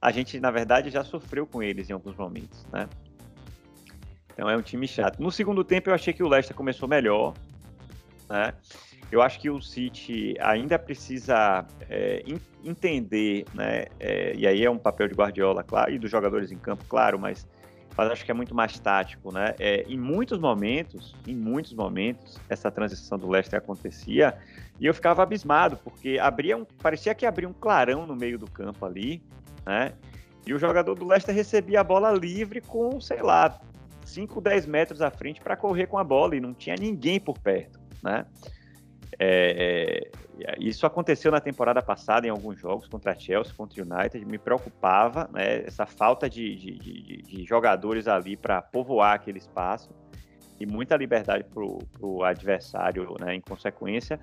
a 0.00 0.10
gente, 0.10 0.38
na 0.40 0.50
verdade, 0.50 0.90
já 0.90 1.04
sofreu 1.04 1.46
com 1.46 1.62
eles 1.62 1.88
em 1.88 1.92
alguns 1.92 2.16
momentos, 2.16 2.66
né? 2.72 2.88
Então 4.36 4.50
é 4.50 4.56
um 4.56 4.60
time 4.60 4.86
chato. 4.86 5.18
No 5.18 5.32
segundo 5.32 5.64
tempo 5.64 5.88
eu 5.88 5.94
achei 5.94 6.12
que 6.12 6.22
o 6.22 6.28
Leicester 6.28 6.54
começou 6.54 6.86
melhor, 6.86 7.32
né? 8.28 8.52
Eu 9.10 9.22
acho 9.22 9.40
que 9.40 9.48
o 9.48 9.62
City 9.62 10.34
ainda 10.40 10.78
precisa 10.78 11.64
é, 11.88 12.22
entender, 12.62 13.46
né? 13.54 13.86
É, 13.98 14.34
e 14.36 14.46
aí 14.46 14.62
é 14.62 14.70
um 14.70 14.76
papel 14.76 15.08
de 15.08 15.14
Guardiola, 15.14 15.62
claro, 15.62 15.90
e 15.90 15.98
dos 15.98 16.10
jogadores 16.10 16.52
em 16.52 16.58
campo, 16.58 16.84
claro, 16.86 17.18
mas, 17.18 17.48
mas 17.96 18.10
acho 18.10 18.26
que 18.26 18.30
é 18.30 18.34
muito 18.34 18.54
mais 18.54 18.78
tático, 18.78 19.32
né? 19.32 19.54
É, 19.58 19.84
em 19.88 19.96
muitos 19.96 20.38
momentos, 20.38 21.16
em 21.26 21.34
muitos 21.34 21.72
momentos, 21.72 22.36
essa 22.50 22.70
transição 22.70 23.18
do 23.18 23.30
Leicester 23.30 23.58
acontecia 23.58 24.36
e 24.78 24.84
eu 24.84 24.92
ficava 24.92 25.22
abismado 25.22 25.78
porque 25.78 26.18
abria 26.20 26.58
um, 26.58 26.66
parecia 26.82 27.14
que 27.14 27.24
abria 27.24 27.48
um 27.48 27.54
clarão 27.54 28.06
no 28.06 28.14
meio 28.14 28.38
do 28.38 28.50
campo 28.50 28.84
ali, 28.84 29.22
né? 29.64 29.94
E 30.46 30.54
o 30.54 30.58
jogador 30.58 30.94
do 30.94 31.04
Leicester 31.04 31.34
recebia 31.34 31.80
a 31.80 31.84
bola 31.84 32.12
livre 32.12 32.60
com, 32.60 33.00
sei 33.00 33.20
lá, 33.20 33.58
5, 34.16 34.40
10 34.40 34.66
metros 34.66 35.02
à 35.02 35.10
frente 35.10 35.42
para 35.42 35.56
correr 35.56 35.86
com 35.86 35.98
a 35.98 36.04
bola 36.04 36.34
e 36.34 36.40
não 36.40 36.54
tinha 36.54 36.74
ninguém 36.74 37.20
por 37.20 37.38
perto, 37.38 37.78
né? 38.02 38.24
É, 39.18 40.10
é, 40.40 40.56
isso 40.58 40.86
aconteceu 40.86 41.30
na 41.30 41.40
temporada 41.40 41.82
passada 41.82 42.26
em 42.26 42.30
alguns 42.30 42.58
jogos 42.58 42.88
contra 42.88 43.12
a 43.12 43.14
Chelsea, 43.14 43.54
contra 43.54 43.82
o 43.82 43.86
United, 43.86 44.24
me 44.24 44.38
preocupava 44.38 45.28
né, 45.32 45.62
essa 45.66 45.86
falta 45.86 46.28
de, 46.28 46.54
de, 46.56 46.78
de, 46.78 47.22
de 47.22 47.44
jogadores 47.44 48.08
ali 48.08 48.36
para 48.36 48.60
povoar 48.60 49.14
aquele 49.14 49.38
espaço 49.38 49.90
e 50.58 50.66
muita 50.66 50.96
liberdade 50.96 51.44
para 51.44 51.62
o 52.00 52.24
adversário 52.24 53.16
né, 53.20 53.34
em 53.34 53.40
consequência. 53.40 54.18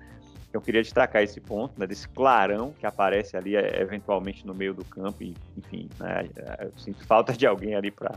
Eu 0.52 0.60
queria 0.60 0.82
destacar 0.82 1.22
esse 1.22 1.40
ponto, 1.40 1.78
né, 1.78 1.86
desse 1.86 2.08
clarão 2.08 2.72
que 2.72 2.86
aparece 2.86 3.36
ali 3.36 3.56
é, 3.56 3.80
eventualmente 3.80 4.46
no 4.46 4.54
meio 4.54 4.74
do 4.74 4.84
campo 4.84 5.22
e, 5.22 5.34
enfim, 5.56 5.88
né, 5.98 6.28
eu 6.60 6.72
sinto 6.78 7.04
falta 7.06 7.32
de 7.32 7.46
alguém 7.46 7.74
ali 7.74 7.90
para 7.90 8.12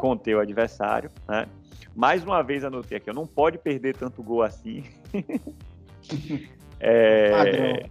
conter 0.00 0.34
o 0.34 0.40
adversário, 0.40 1.10
né? 1.28 1.46
Mais 1.94 2.24
uma 2.24 2.42
vez 2.42 2.64
anotei 2.64 2.96
aqui, 2.96 3.12
não 3.12 3.26
pode 3.26 3.58
perder 3.58 3.94
tanto 3.94 4.22
gol 4.22 4.42
assim. 4.42 4.84
é, 6.80 7.88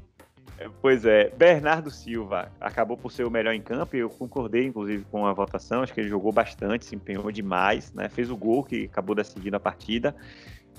Pois 0.82 1.06
é, 1.06 1.30
Bernardo 1.30 1.90
Silva 1.90 2.52
acabou 2.60 2.98
por 2.98 3.12
ser 3.12 3.26
o 3.26 3.32
melhor 3.32 3.54
em 3.54 3.62
campo 3.62 3.96
e 3.96 4.00
eu 4.00 4.10
concordei, 4.10 4.66
inclusive, 4.66 5.06
com 5.10 5.26
a 5.26 5.32
votação. 5.32 5.82
Acho 5.82 5.94
que 5.94 6.02
ele 6.02 6.10
jogou 6.10 6.34
bastante, 6.34 6.84
se 6.86 6.96
empenhou 6.96 7.32
demais, 7.32 7.94
né? 7.94 8.10
Fez 8.10 8.30
o 8.30 8.36
gol 8.36 8.64
que 8.64 8.86
acabou 8.86 9.16
decidindo 9.16 9.56
a 9.56 9.60
partida. 9.60 10.14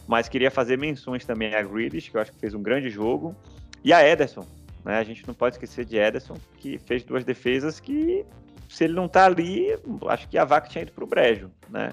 Mas 0.06 0.28
queria 0.28 0.50
fazer 0.50 0.76
menções 0.76 1.24
também 1.24 1.54
a 1.54 1.62
Grealish, 1.62 2.10
que 2.10 2.16
eu 2.16 2.20
acho 2.20 2.32
que 2.32 2.38
fez 2.38 2.52
um 2.52 2.62
grande 2.62 2.90
jogo, 2.90 3.34
e 3.82 3.92
a 3.92 4.06
Ederson. 4.06 4.46
Né? 4.84 4.98
A 4.98 5.04
gente 5.04 5.26
não 5.26 5.32
pode 5.32 5.54
esquecer 5.54 5.86
de 5.86 5.96
Ederson, 5.96 6.36
que 6.58 6.78
fez 6.78 7.02
duas 7.02 7.24
defesas 7.24 7.80
que, 7.80 8.26
se 8.70 8.84
ele 8.84 8.94
não 8.94 9.08
tá 9.08 9.26
ali, 9.26 9.76
acho 10.06 10.28
que 10.28 10.38
a 10.38 10.44
vaca 10.44 10.68
tinha 10.68 10.82
ido 10.82 10.92
para 10.92 11.02
o 11.02 11.06
brejo, 11.06 11.50
né? 11.68 11.92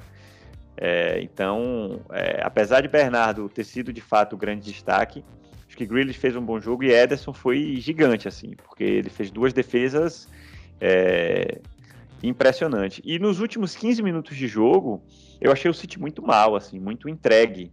É, 0.77 1.19
então, 1.23 2.01
é, 2.11 2.39
apesar 2.43 2.81
de 2.81 2.87
Bernardo 2.87 3.49
ter 3.49 3.63
sido 3.63 3.91
de 3.91 3.99
fato 3.99 4.33
o 4.33 4.37
grande 4.37 4.71
destaque, 4.71 5.25
acho 5.67 5.75
que 5.75 5.87
Grealish 5.87 6.19
fez 6.19 6.35
um 6.35 6.45
bom 6.45 6.59
jogo 6.59 6.83
e 6.83 6.91
Ederson 6.91 7.33
foi 7.33 7.77
gigante, 7.77 8.27
assim, 8.27 8.55
porque 8.55 8.83
ele 8.83 9.09
fez 9.09 9.31
duas 9.31 9.53
defesas 9.53 10.29
é, 10.79 11.59
impressionantes. 12.21 13.01
E 13.03 13.17
nos 13.17 13.39
últimos 13.39 13.75
15 13.75 14.03
minutos 14.03 14.37
de 14.37 14.47
jogo, 14.47 15.03
eu 15.41 15.51
achei 15.51 15.71
o 15.71 15.73
City 15.73 15.99
muito 15.99 16.21
mal, 16.21 16.55
assim, 16.55 16.79
muito 16.79 17.09
entregue. 17.09 17.71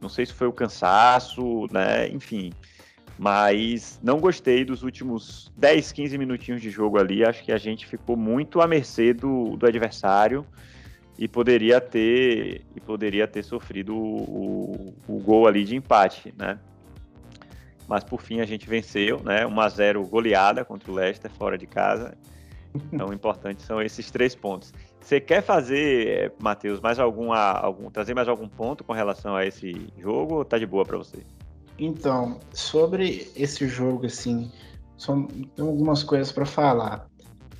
Não 0.00 0.08
sei 0.08 0.24
se 0.24 0.32
foi 0.32 0.46
o 0.46 0.52
cansaço, 0.52 1.66
né? 1.70 2.08
Enfim. 2.08 2.52
Mas 3.18 4.00
não 4.02 4.18
gostei 4.18 4.64
dos 4.64 4.82
últimos 4.82 5.52
10, 5.56 5.92
15 5.92 6.18
minutinhos 6.18 6.60
de 6.60 6.70
jogo 6.70 6.98
ali. 6.98 7.24
Acho 7.24 7.44
que 7.44 7.52
a 7.52 7.58
gente 7.58 7.86
ficou 7.86 8.16
muito 8.16 8.60
à 8.60 8.66
mercê 8.66 9.14
do, 9.14 9.56
do 9.56 9.66
adversário 9.66 10.44
e 11.16 11.28
poderia 11.28 11.80
ter 11.80 12.62
e 12.74 12.80
poderia 12.80 13.26
ter 13.26 13.42
sofrido 13.44 13.94
o, 13.96 14.94
o, 15.06 15.14
o, 15.14 15.18
gol 15.20 15.46
ali 15.46 15.64
de 15.64 15.76
empate, 15.76 16.34
né? 16.36 16.58
Mas 17.86 18.02
por 18.02 18.20
fim 18.20 18.40
a 18.40 18.46
gente 18.46 18.68
venceu, 18.68 19.20
né? 19.22 19.46
1 19.46 19.60
a 19.60 19.68
0 19.68 20.06
goleada 20.06 20.64
contra 20.64 20.90
o 20.90 20.94
Leicester 20.94 21.30
fora 21.30 21.56
de 21.56 21.66
casa. 21.66 22.16
Então, 22.92 23.10
o 23.10 23.12
importante 23.12 23.62
são 23.62 23.80
esses 23.80 24.10
três 24.10 24.34
pontos. 24.34 24.72
Você 25.00 25.20
quer 25.20 25.42
fazer, 25.42 26.32
Matheus, 26.40 26.80
mais 26.80 26.98
algum, 26.98 27.32
algum 27.32 27.88
trazer 27.88 28.14
mais 28.14 28.26
algum 28.26 28.48
ponto 28.48 28.82
com 28.82 28.92
relação 28.92 29.36
a 29.36 29.46
esse 29.46 29.86
jogo 29.96 30.36
ou 30.36 30.44
tá 30.44 30.58
de 30.58 30.66
boa 30.66 30.84
para 30.84 30.98
você? 30.98 31.18
Então, 31.78 32.38
sobre 32.52 33.30
esse 33.34 33.66
jogo 33.66 34.06
assim, 34.06 34.50
são 34.96 35.28
algumas 35.58 36.02
coisas 36.02 36.30
para 36.30 36.46
falar. 36.46 37.06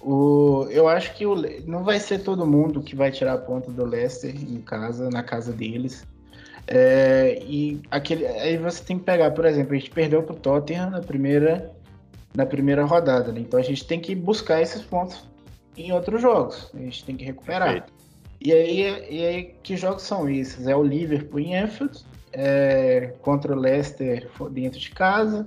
O, 0.00 0.66
eu 0.70 0.86
acho 0.86 1.14
que 1.14 1.24
o, 1.24 1.34
não 1.66 1.82
vai 1.82 1.98
ser 1.98 2.20
todo 2.20 2.46
mundo 2.46 2.82
que 2.82 2.94
vai 2.94 3.10
tirar 3.10 3.34
a 3.34 3.38
ponta 3.38 3.70
do 3.70 3.84
Leicester 3.84 4.34
em 4.34 4.60
casa, 4.60 5.08
na 5.10 5.22
casa 5.22 5.52
deles. 5.52 6.06
É, 6.66 7.42
e 7.42 7.80
aquele, 7.90 8.26
aí 8.26 8.56
você 8.56 8.82
tem 8.82 8.98
que 8.98 9.04
pegar, 9.04 9.30
por 9.32 9.44
exemplo, 9.44 9.74
a 9.74 9.78
gente 9.78 9.90
perdeu 9.90 10.22
para 10.22 10.34
o 10.34 10.38
Tottenham 10.38 10.90
na 10.90 11.00
primeira, 11.00 11.72
na 12.34 12.46
primeira 12.46 12.84
rodada, 12.84 13.32
né? 13.32 13.40
então 13.40 13.60
a 13.60 13.62
gente 13.62 13.86
tem 13.86 14.00
que 14.00 14.14
buscar 14.14 14.62
esses 14.62 14.80
pontos 14.80 15.28
em 15.76 15.92
outros 15.92 16.22
jogos, 16.22 16.70
a 16.72 16.78
gente 16.78 17.04
tem 17.04 17.16
que 17.16 17.24
recuperar. 17.24 17.86
E 18.40 18.52
aí, 18.52 18.80
e 19.10 19.26
aí, 19.26 19.54
que 19.62 19.76
jogos 19.76 20.02
são 20.02 20.28
esses? 20.28 20.66
É 20.66 20.76
o 20.76 20.82
Liverpool 20.82 21.40
em 21.40 21.56
Anfield, 21.56 22.04
é, 22.34 23.14
contra 23.22 23.54
o 23.54 23.58
Leicester 23.58 24.28
dentro 24.50 24.78
de 24.78 24.90
casa, 24.90 25.46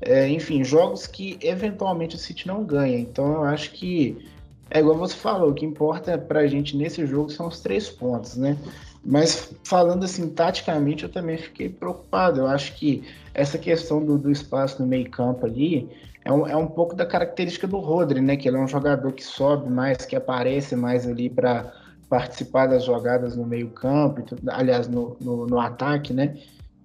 é, 0.00 0.28
enfim, 0.28 0.64
jogos 0.64 1.06
que 1.06 1.38
eventualmente 1.40 2.16
o 2.16 2.18
City 2.18 2.46
não 2.46 2.64
ganha. 2.64 2.98
Então 2.98 3.34
eu 3.34 3.44
acho 3.44 3.70
que 3.72 4.26
é 4.70 4.80
igual 4.80 4.96
você 4.96 5.14
falou, 5.14 5.50
o 5.50 5.54
que 5.54 5.64
importa 5.64 6.18
pra 6.18 6.46
gente 6.46 6.76
nesse 6.76 7.06
jogo 7.06 7.30
são 7.30 7.46
os 7.46 7.60
três 7.60 7.88
pontos, 7.88 8.36
né? 8.36 8.56
Mas 9.04 9.54
falando 9.64 10.04
assim, 10.04 10.30
taticamente, 10.30 11.04
eu 11.04 11.10
também 11.10 11.36
fiquei 11.36 11.68
preocupado. 11.68 12.40
Eu 12.40 12.46
acho 12.46 12.74
que 12.74 13.04
essa 13.34 13.58
questão 13.58 14.04
do, 14.04 14.16
do 14.16 14.30
espaço 14.30 14.80
no 14.80 14.88
meio-campo 14.88 15.44
ali 15.44 15.90
é 16.24 16.32
um, 16.32 16.46
é 16.46 16.56
um 16.56 16.66
pouco 16.66 16.96
da 16.96 17.04
característica 17.04 17.66
do 17.66 17.78
Rodri, 17.78 18.22
né? 18.22 18.36
Que 18.36 18.48
ele 18.48 18.56
é 18.56 18.60
um 18.60 18.66
jogador 18.66 19.12
que 19.12 19.22
sobe 19.22 19.70
mais, 19.70 20.06
que 20.06 20.16
aparece 20.16 20.74
mais 20.74 21.06
ali 21.06 21.28
para 21.28 21.70
participar 22.08 22.66
das 22.66 22.84
jogadas 22.84 23.36
no 23.36 23.44
meio-campo, 23.44 24.22
aliás, 24.48 24.88
no, 24.88 25.16
no, 25.20 25.46
no 25.46 25.58
ataque, 25.58 26.12
né? 26.12 26.36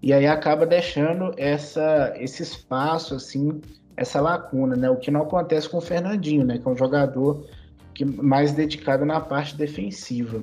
e 0.01 0.13
aí 0.13 0.25
acaba 0.25 0.65
deixando 0.65 1.33
essa, 1.37 2.13
esse 2.17 2.41
espaço, 2.41 3.15
assim, 3.15 3.61
essa 3.97 4.21
lacuna, 4.21 4.75
né? 4.75 4.89
O 4.89 4.95
que 4.95 5.11
não 5.11 5.23
acontece 5.23 5.67
com 5.67 5.77
o 5.77 5.81
Fernandinho, 5.81 6.45
né? 6.45 6.57
Que 6.57 6.67
é 6.67 6.71
um 6.71 6.77
jogador 6.77 7.45
que 7.93 8.05
mais 8.05 8.53
dedicado 8.53 9.05
na 9.05 9.19
parte 9.19 9.57
defensiva. 9.57 10.41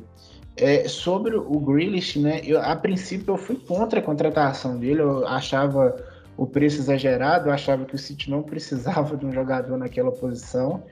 É, 0.59 0.87
sobre 0.89 1.37
o 1.37 1.59
Grealish, 1.59 2.19
né? 2.19 2.41
Eu, 2.45 2.61
a 2.61 2.77
princípio 2.77 3.33
eu 3.33 3.39
fui 3.39 3.57
contra 3.57 4.01
a 4.01 4.03
contratação 4.03 4.79
dele, 4.79 5.01
eu 5.01 5.27
achava 5.27 5.97
o 6.37 6.47
preço 6.47 6.79
exagerado, 6.79 7.49
eu 7.49 7.53
achava 7.53 7.87
que 7.87 7.95
o 7.95 7.99
City 7.99 8.31
não 8.31 8.43
precisava 8.43 9.17
de 9.17 9.25
um 9.25 9.33
jogador 9.33 9.79
naquela 9.79 10.13
posição. 10.13 10.83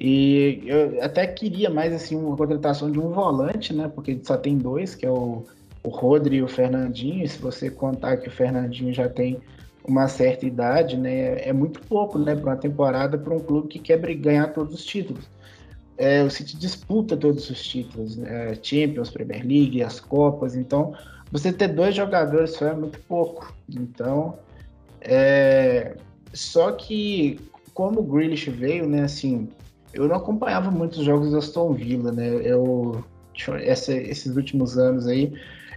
E 0.00 0.62
eu 0.64 1.02
até 1.02 1.26
queria 1.26 1.68
mais 1.68 1.92
assim 1.92 2.16
uma 2.16 2.36
contratação 2.36 2.90
de 2.90 3.00
um 3.00 3.08
volante, 3.08 3.74
né? 3.74 3.90
Porque 3.92 4.18
só 4.22 4.36
tem 4.36 4.56
dois, 4.56 4.94
que 4.94 5.04
é 5.04 5.10
o 5.10 5.44
o 5.82 5.90
Rodri 5.90 6.36
e 6.36 6.42
o 6.42 6.48
Fernandinho, 6.48 7.24
e 7.24 7.28
se 7.28 7.38
você 7.38 7.70
contar 7.70 8.18
que 8.18 8.28
o 8.28 8.30
Fernandinho 8.30 8.92
já 8.92 9.08
tem 9.08 9.40
uma 9.86 10.06
certa 10.06 10.44
idade, 10.44 10.96
né, 10.96 11.40
é 11.40 11.52
muito 11.52 11.80
pouco, 11.80 12.18
né, 12.18 12.34
para 12.34 12.50
uma 12.50 12.56
temporada 12.56 13.16
para 13.16 13.34
um 13.34 13.40
clube 13.40 13.68
que 13.68 13.78
quer 13.78 13.98
ganhar 14.14 14.48
todos 14.48 14.74
os 14.74 14.84
títulos. 14.84 15.24
É, 15.96 16.22
o 16.22 16.30
City 16.30 16.56
disputa 16.56 17.16
todos 17.16 17.48
os 17.48 17.62
títulos, 17.62 18.16
né, 18.16 18.54
Champions, 18.62 19.10
Premier 19.10 19.40
League, 19.40 19.82
as 19.82 19.98
Copas, 19.98 20.54
então 20.54 20.94
você 21.32 21.52
ter 21.52 21.68
dois 21.68 21.94
jogadores 21.94 22.50
só 22.52 22.66
é 22.66 22.74
muito 22.74 22.98
pouco. 23.00 23.54
Então, 23.68 24.38
é... 25.00 25.96
só 26.32 26.72
que 26.72 27.38
como 27.74 28.00
o 28.00 28.02
Grealish 28.02 28.50
veio, 28.50 28.86
né, 28.86 29.02
assim, 29.02 29.48
eu 29.98 30.08
não 30.08 30.16
acompanhava 30.16 30.70
muitos 30.70 31.04
jogos 31.04 31.30
do 31.30 31.38
Aston 31.38 31.72
Villa, 31.72 32.12
né, 32.12 32.28
eu 32.42 33.04
essa, 33.62 33.92
esses 33.92 34.36
últimos 34.36 34.76
anos 34.76 35.06
aí 35.06 35.32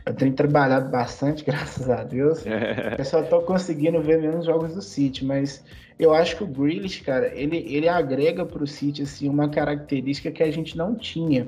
eu 0.06 0.14
tenho 0.14 0.34
trabalhado 0.34 0.90
bastante, 0.90 1.44
graças 1.46 1.90
a 1.90 2.04
Deus. 2.04 2.44
eu 2.98 3.06
só 3.06 3.22
tô 3.24 3.42
conseguindo 3.42 4.02
ver 4.02 4.20
menos 4.20 4.46
jogos 4.46 4.74
do 4.74 4.82
City, 4.82 5.24
mas 5.24 5.64
eu 6.00 6.14
acho 6.14 6.38
que 6.38 6.44
o 6.44 6.48
Grealish, 6.48 7.02
cara, 7.02 7.32
ele, 7.36 7.58
ele 7.70 7.88
agrega 7.88 8.46
pro 8.46 8.66
City, 8.66 9.04
assim, 9.04 9.30
uma 9.30 9.50
característica 9.50 10.32
que 10.32 10.42
a 10.42 10.52
gente 10.52 10.76
não 10.76 10.96
tinha 10.96 11.48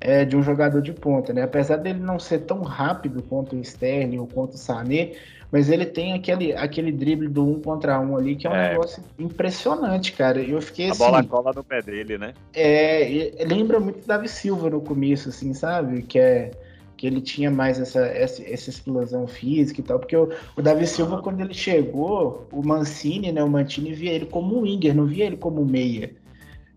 é, 0.00 0.24
de 0.24 0.36
um 0.36 0.42
jogador 0.42 0.82
de 0.82 0.92
ponta, 0.92 1.32
né? 1.32 1.42
Apesar 1.42 1.76
dele 1.76 2.00
não 2.00 2.18
ser 2.18 2.40
tão 2.40 2.62
rápido 2.62 3.22
quanto 3.22 3.56
o 3.56 3.60
Sterling 3.60 4.18
ou 4.18 4.26
quanto 4.26 4.54
o 4.54 4.58
Sané, 4.58 5.12
mas 5.50 5.70
ele 5.70 5.86
tem 5.86 6.12
aquele, 6.12 6.52
aquele 6.52 6.92
drible 6.92 7.28
do 7.28 7.46
um 7.46 7.60
contra 7.60 8.00
um 8.00 8.16
ali, 8.16 8.36
que 8.36 8.46
é 8.46 8.50
um 8.50 8.54
é. 8.54 8.70
negócio 8.70 9.02
impressionante, 9.18 10.12
cara. 10.12 10.40
Eu 10.40 10.60
fiquei 10.60 10.88
a 10.88 10.92
assim. 10.92 10.98
Bola 10.98 11.24
cola 11.24 11.52
no 11.54 11.64
pé 11.64 11.82
dele, 11.82 12.18
né? 12.18 12.34
É, 12.52 13.32
lembra 13.46 13.78
muito 13.80 14.06
Davi 14.06 14.28
Silva 14.28 14.70
no 14.70 14.80
começo, 14.80 15.28
assim, 15.28 15.54
sabe? 15.54 16.02
Que 16.02 16.18
é 16.18 16.50
que 16.96 17.06
ele 17.06 17.20
tinha 17.20 17.50
mais 17.50 17.78
essa, 17.78 18.06
essa, 18.06 18.42
essa 18.48 18.70
explosão 18.70 19.26
física 19.26 19.80
e 19.80 19.84
tal, 19.84 19.98
porque 19.98 20.16
o, 20.16 20.30
o 20.56 20.62
Davi 20.62 20.86
Silva, 20.86 21.20
quando 21.20 21.40
ele 21.40 21.52
chegou, 21.52 22.46
o 22.52 22.62
Mancini, 22.62 23.32
né, 23.32 23.42
o 23.42 23.50
Mantini 23.50 23.92
via 23.92 24.12
ele 24.12 24.26
como 24.26 24.56
um 24.56 24.62
winger, 24.62 24.94
não 24.94 25.04
via 25.04 25.26
ele 25.26 25.36
como 25.36 25.64
meia. 25.64 26.12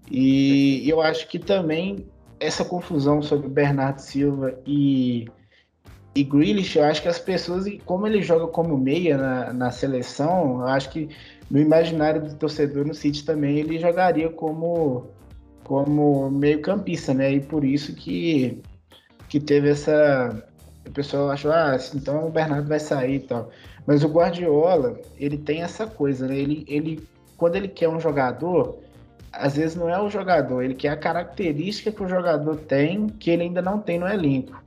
E 0.09 0.89
eu 0.89 1.01
acho 1.01 1.27
que 1.27 1.37
também 1.37 2.05
essa 2.39 2.63
confusão 2.63 3.21
sobre 3.21 3.47
Bernardo 3.47 3.99
Silva 3.99 4.57
e, 4.65 5.27
e 6.17 6.23
Grealish, 6.23 6.75
eu 6.75 6.83
acho 6.83 7.01
que 7.01 7.07
as 7.07 7.19
pessoas, 7.19 7.65
como 7.85 8.07
ele 8.07 8.23
joga 8.23 8.47
como 8.47 8.75
meia 8.75 9.17
na, 9.17 9.53
na 9.53 9.71
seleção, 9.71 10.61
eu 10.61 10.67
acho 10.67 10.89
que 10.89 11.09
no 11.49 11.59
imaginário 11.59 12.21
do 12.21 12.33
torcedor 12.35 12.85
no 12.85 12.93
City 12.95 13.23
também 13.23 13.59
ele 13.59 13.77
jogaria 13.77 14.27
como 14.29 15.05
como 15.63 16.31
meio 16.31 16.61
campista, 16.61 17.13
né? 17.13 17.33
E 17.33 17.39
por 17.41 17.63
isso 17.63 17.93
que 17.93 18.59
que 19.29 19.39
teve 19.39 19.69
essa. 19.69 20.43
O 20.87 20.91
pessoal 20.91 21.29
achou, 21.29 21.51
ah, 21.51 21.77
então 21.93 22.27
o 22.27 22.31
Bernardo 22.31 22.67
vai 22.67 22.79
sair 22.79 23.15
e 23.15 23.19
tal. 23.19 23.51
Mas 23.85 24.03
o 24.03 24.07
Guardiola, 24.07 24.99
ele 25.19 25.37
tem 25.37 25.61
essa 25.61 25.85
coisa, 25.85 26.27
né? 26.27 26.35
Ele, 26.35 26.65
ele, 26.67 27.07
quando 27.37 27.57
ele 27.57 27.67
quer 27.67 27.89
um 27.89 27.99
jogador, 27.99 28.79
às 29.31 29.55
vezes 29.55 29.75
não 29.75 29.89
é 29.89 30.01
o 30.01 30.09
jogador, 30.09 30.63
ele 30.63 30.73
quer 30.73 30.89
a 30.89 30.97
característica 30.97 31.91
que 31.91 32.03
o 32.03 32.07
jogador 32.07 32.55
tem 32.55 33.07
que 33.07 33.29
ele 33.29 33.43
ainda 33.43 33.61
não 33.61 33.79
tem 33.79 33.99
no 33.99 34.07
elenco. 34.07 34.57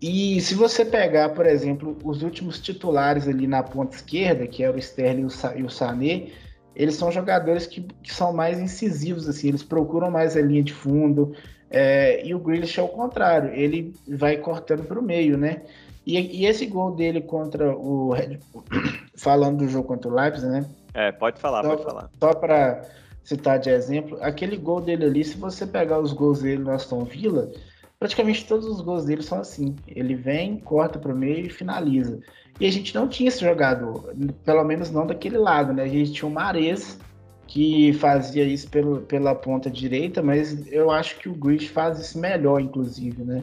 E 0.00 0.40
se 0.40 0.54
você 0.54 0.84
pegar, 0.84 1.30
por 1.30 1.46
exemplo, 1.46 1.96
os 2.04 2.22
últimos 2.22 2.60
titulares 2.60 3.26
ali 3.26 3.46
na 3.46 3.62
ponta 3.62 3.96
esquerda, 3.96 4.46
que 4.46 4.62
era 4.62 4.76
o 4.76 4.78
Sterling 4.78 5.28
e 5.56 5.62
o 5.62 5.70
Sané, 5.70 6.28
eles 6.74 6.96
são 6.96 7.10
jogadores 7.10 7.66
que, 7.66 7.82
que 8.02 8.12
são 8.12 8.32
mais 8.32 8.58
incisivos, 8.58 9.28
assim, 9.28 9.48
eles 9.48 9.62
procuram 9.62 10.10
mais 10.10 10.36
a 10.36 10.42
linha 10.42 10.62
de 10.62 10.74
fundo, 10.74 11.34
é, 11.70 12.24
e 12.24 12.34
o 12.34 12.38
Grealish 12.38 12.78
é 12.78 12.82
o 12.82 12.88
contrário, 12.88 13.50
ele 13.52 13.94
vai 14.06 14.36
cortando 14.36 14.84
para 14.84 14.98
o 14.98 15.02
meio, 15.02 15.38
né? 15.38 15.62
E, 16.06 16.42
e, 16.42 16.46
esse 16.46 16.66
gol 16.66 16.92
dele 16.94 17.22
contra 17.22 17.74
o 17.74 18.12
Red 18.12 18.38
falando 19.16 19.58
do 19.58 19.68
jogo 19.68 19.88
contra 19.88 20.10
o 20.10 20.14
Leipzig, 20.14 20.46
né? 20.46 20.66
É, 20.92 21.10
pode 21.10 21.40
falar, 21.40 21.62
só, 21.62 21.70
pode 21.70 21.82
falar. 21.82 22.10
Só 22.20 22.34
para 22.34 22.82
citar 23.24 23.58
de 23.58 23.70
exemplo, 23.70 24.18
aquele 24.20 24.56
gol 24.56 24.80
dele 24.80 25.06
ali, 25.06 25.24
se 25.24 25.36
você 25.36 25.66
pegar 25.66 25.98
os 25.98 26.12
gols 26.12 26.42
dele 26.42 26.62
no 26.62 26.70
Aston 26.70 27.04
Villa, 27.04 27.50
praticamente 27.98 28.46
todos 28.46 28.66
os 28.66 28.80
gols 28.80 29.04
dele 29.04 29.22
são 29.22 29.40
assim. 29.40 29.74
Ele 29.86 30.14
vem, 30.14 30.58
corta 30.58 30.98
para 30.98 31.12
o 31.12 31.16
meio 31.16 31.46
e 31.46 31.50
finaliza. 31.50 32.20
E 32.60 32.66
a 32.66 32.70
gente 32.70 32.94
não 32.94 33.08
tinha 33.08 33.28
esse 33.28 33.40
jogador, 33.40 34.14
pelo 34.44 34.64
menos 34.64 34.90
não 34.90 35.06
daquele 35.06 35.38
lado, 35.38 35.72
né? 35.72 35.82
A 35.82 35.88
gente 35.88 36.12
tinha 36.12 36.28
o 36.28 36.32
Mares, 36.32 36.98
que 37.46 37.92
fazia 37.94 38.44
isso 38.44 38.68
pelo, 38.68 39.00
pela 39.02 39.34
ponta 39.34 39.70
direita, 39.70 40.22
mas 40.22 40.70
eu 40.72 40.90
acho 40.90 41.18
que 41.18 41.28
o 41.28 41.34
Grish 41.34 41.68
faz 41.68 41.98
isso 41.98 42.18
melhor, 42.18 42.60
inclusive, 42.60 43.22
né? 43.22 43.42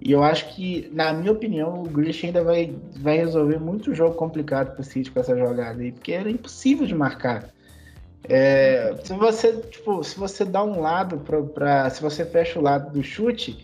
E 0.00 0.12
eu 0.12 0.22
acho 0.22 0.54
que, 0.54 0.90
na 0.92 1.12
minha 1.12 1.30
opinião, 1.30 1.82
o 1.82 1.88
Grish 1.88 2.24
ainda 2.24 2.42
vai, 2.42 2.74
vai 2.96 3.18
resolver 3.18 3.58
muito 3.58 3.94
jogo 3.94 4.14
complicado 4.14 4.72
para 4.72 4.80
o 4.80 4.84
City 4.84 5.10
com 5.10 5.20
essa 5.20 5.36
jogada 5.36 5.82
aí, 5.82 5.92
porque 5.92 6.12
era 6.12 6.30
impossível 6.30 6.86
de 6.86 6.94
marcar. 6.94 7.50
É, 8.24 8.96
se 9.04 9.12
você 9.14 9.52
tipo, 9.52 10.02
se 10.02 10.18
você 10.18 10.44
dá 10.44 10.62
um 10.62 10.80
lado 10.80 11.18
para 11.18 11.88
se 11.90 12.02
você 12.02 12.24
fecha 12.24 12.58
o 12.58 12.62
lado 12.62 12.92
do 12.92 13.02
chute, 13.02 13.58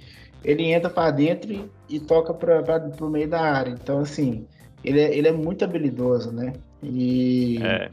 ele 0.46 0.72
entra 0.72 0.88
para 0.88 1.10
dentro 1.10 1.52
e, 1.52 1.70
e 1.88 2.00
toca 2.00 2.32
para 2.32 2.90
o 3.00 3.10
meio 3.10 3.28
da 3.28 3.40
área. 3.40 3.70
Então 3.70 3.98
assim, 3.98 4.46
ele 4.84 5.00
é, 5.00 5.16
ele 5.16 5.28
é 5.28 5.32
muito 5.32 5.64
habilidoso, 5.64 6.30
né? 6.30 6.52
E 6.82 7.58
é. 7.62 7.90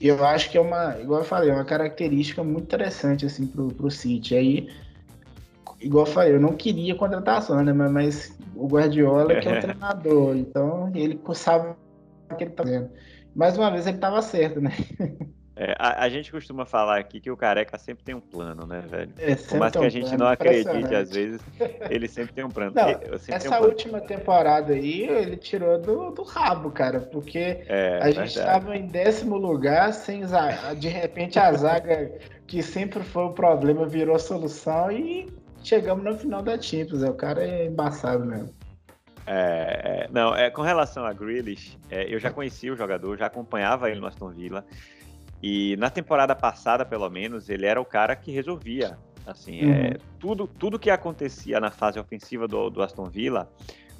eu 0.00 0.24
acho 0.24 0.50
que 0.50 0.56
é 0.56 0.60
uma, 0.60 0.96
igual 1.00 1.20
eu 1.20 1.26
falei, 1.26 1.50
é 1.50 1.52
uma 1.52 1.64
característica 1.64 2.44
muito 2.44 2.64
interessante 2.64 3.26
assim 3.26 3.46
pro, 3.46 3.68
pro 3.68 3.90
City. 3.90 4.36
Aí, 4.36 4.68
igual 5.80 6.06
eu 6.06 6.12
falei, 6.12 6.34
eu 6.34 6.40
não 6.40 6.52
queria 6.52 6.94
contratação, 6.94 7.62
né? 7.64 7.72
Mas, 7.72 7.92
mas 7.92 8.38
o 8.54 8.68
Guardiola 8.68 9.32
é 9.32 9.40
que 9.40 9.48
é 9.48 9.58
o 9.58 9.60
treinador, 9.60 10.36
então 10.36 10.92
ele 10.94 11.20
sabe 11.34 11.74
o 12.30 12.36
que 12.36 12.44
ele 12.44 12.52
tá 12.52 12.62
fazendo. 12.62 12.90
Mais 13.34 13.58
uma 13.58 13.70
vez 13.70 13.86
ele 13.86 13.96
estava 13.96 14.22
certo, 14.22 14.60
né? 14.60 14.70
É, 15.58 15.74
a, 15.78 16.04
a, 16.04 16.08
gente 16.10 16.30
costuma 16.30 16.66
falar 16.66 16.98
aqui 16.98 17.18
que 17.18 17.30
o 17.30 17.36
careca 17.36 17.78
sempre 17.78 18.04
tem 18.04 18.14
um 18.14 18.20
plano, 18.20 18.66
né, 18.66 18.82
velho? 18.86 19.10
É, 19.18 19.34
Por 19.36 19.58
mais 19.58 19.72
que 19.72 19.78
a 19.78 19.88
gente 19.88 20.14
não 20.14 20.26
acredite, 20.26 20.94
às 20.94 21.10
vezes, 21.10 21.40
ele 21.88 22.06
sempre 22.08 22.34
tem 22.34 22.44
um 22.44 22.50
plano. 22.50 22.72
Não, 22.74 22.88
essa 22.88 23.48
um 23.48 23.50
plano. 23.50 23.66
última 23.68 24.00
temporada 24.02 24.74
aí, 24.74 25.04
ele 25.04 25.38
tirou 25.38 25.80
do, 25.80 26.10
do 26.10 26.22
rabo, 26.24 26.70
cara, 26.70 27.00
porque 27.00 27.64
é, 27.68 28.00
a 28.02 28.10
gente 28.10 28.36
estava 28.36 28.76
em 28.76 28.86
décimo 28.86 29.38
lugar, 29.38 29.94
sem 29.94 30.26
zaga. 30.26 30.74
De 30.74 30.88
repente 30.88 31.38
a 31.38 31.50
zaga, 31.54 32.12
que 32.46 32.62
sempre 32.62 33.02
foi 33.02 33.24
o 33.24 33.32
problema, 33.32 33.86
virou 33.86 34.14
a 34.14 34.18
solução 34.18 34.92
e 34.92 35.32
chegamos 35.64 36.04
no 36.04 36.18
final 36.18 36.42
da 36.42 36.60
Champions. 36.60 37.02
O 37.02 37.14
cara 37.14 37.42
é 37.42 37.64
embaçado 37.64 38.26
mesmo. 38.26 38.54
É, 39.26 40.04
é, 40.04 40.08
não, 40.12 40.36
é, 40.36 40.50
com 40.50 40.62
relação 40.62 41.04
a 41.04 41.12
Grealish, 41.12 41.76
é, 41.90 42.14
eu 42.14 42.20
já 42.20 42.30
conhecia 42.30 42.72
o 42.72 42.76
jogador, 42.76 43.16
já 43.18 43.26
acompanhava 43.26 43.90
ele 43.90 43.98
no 43.98 44.06
Aston 44.06 44.30
Villa. 44.30 44.64
E 45.42 45.76
na 45.76 45.90
temporada 45.90 46.34
passada, 46.34 46.84
pelo 46.84 47.08
menos, 47.10 47.48
ele 47.48 47.66
era 47.66 47.80
o 47.80 47.84
cara 47.84 48.16
que 48.16 48.30
resolvia. 48.30 48.98
Assim, 49.26 49.60
é, 49.60 49.64
uhum. 49.64 49.72
é, 49.72 49.96
tudo, 50.20 50.46
tudo 50.46 50.78
que 50.78 50.88
acontecia 50.88 51.58
na 51.58 51.70
fase 51.70 51.98
ofensiva 51.98 52.46
do, 52.46 52.70
do 52.70 52.82
Aston 52.82 53.06
Villa 53.06 53.48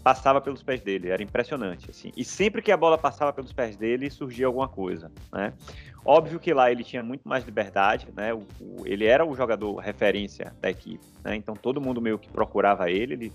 passava 0.06 0.40
pelos 0.40 0.62
pés 0.62 0.80
dele, 0.80 1.10
era 1.10 1.20
impressionante, 1.20 1.90
assim. 1.90 2.12
E 2.16 2.24
sempre 2.24 2.62
que 2.62 2.70
a 2.70 2.76
bola 2.76 2.96
passava 2.96 3.32
pelos 3.32 3.52
pés 3.52 3.76
dele, 3.76 4.08
surgia 4.08 4.46
alguma 4.46 4.68
coisa, 4.68 5.10
né? 5.32 5.52
Óbvio 6.04 6.38
que 6.38 6.54
lá 6.54 6.70
ele 6.70 6.84
tinha 6.84 7.02
muito 7.02 7.28
mais 7.28 7.44
liberdade, 7.44 8.06
né? 8.16 8.32
O, 8.32 8.46
o, 8.60 8.86
ele 8.86 9.04
era 9.04 9.26
o 9.26 9.34
jogador 9.34 9.74
referência 9.78 10.54
da 10.60 10.70
equipe, 10.70 11.04
né? 11.24 11.34
Então 11.34 11.56
todo 11.56 11.80
mundo 11.80 12.00
meio 12.00 12.20
que 12.20 12.28
procurava 12.28 12.88
ele, 12.88 13.14
ele 13.14 13.32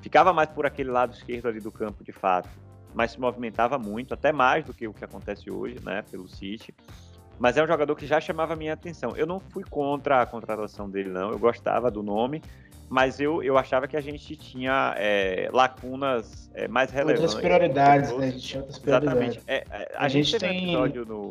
ficava 0.00 0.32
mais 0.32 0.48
por 0.48 0.64
aquele 0.64 0.92
lado 0.92 1.12
esquerdo 1.12 1.48
ali 1.48 1.58
do 1.58 1.72
campo, 1.72 2.04
de 2.04 2.12
fato, 2.12 2.48
mas 2.94 3.10
se 3.10 3.20
movimentava 3.20 3.76
muito, 3.76 4.14
até 4.14 4.30
mais 4.30 4.64
do 4.64 4.72
que 4.72 4.86
o 4.86 4.94
que 4.94 5.04
acontece 5.04 5.50
hoje, 5.50 5.78
né? 5.82 6.04
Pelo 6.08 6.28
City 6.28 6.72
mas 7.42 7.56
é 7.56 7.64
um 7.64 7.66
jogador 7.66 7.96
que 7.96 8.06
já 8.06 8.20
chamava 8.20 8.52
a 8.52 8.56
minha 8.56 8.72
atenção. 8.72 9.16
Eu 9.16 9.26
não 9.26 9.40
fui 9.40 9.64
contra 9.68 10.22
a 10.22 10.26
contratação 10.26 10.88
dele, 10.88 11.10
não. 11.10 11.32
Eu 11.32 11.40
gostava 11.40 11.90
do 11.90 12.00
nome, 12.00 12.40
mas 12.88 13.18
eu, 13.18 13.42
eu 13.42 13.58
achava 13.58 13.88
que 13.88 13.96
a 13.96 14.00
gente 14.00 14.36
tinha 14.36 14.94
é, 14.96 15.50
lacunas 15.52 16.48
é, 16.54 16.68
mais 16.68 16.92
relevantes. 16.92 17.34
Outras 17.34 17.40
prioridades, 17.40 18.16
né? 18.16 18.26
A 18.28 18.30
gente 18.30 18.46
tinha 18.46 18.60
outras 18.60 18.78
prioridades. 18.78 19.20
Exatamente. 19.20 19.42
É, 19.48 19.64
é 19.68 19.92
a, 19.96 20.04
a, 20.04 20.08
gente, 20.08 20.30
gente 20.30 20.38
teve 20.38 20.52
tem... 20.52 20.76
um 20.76 20.86
episódio 20.86 21.04
no. 21.04 21.30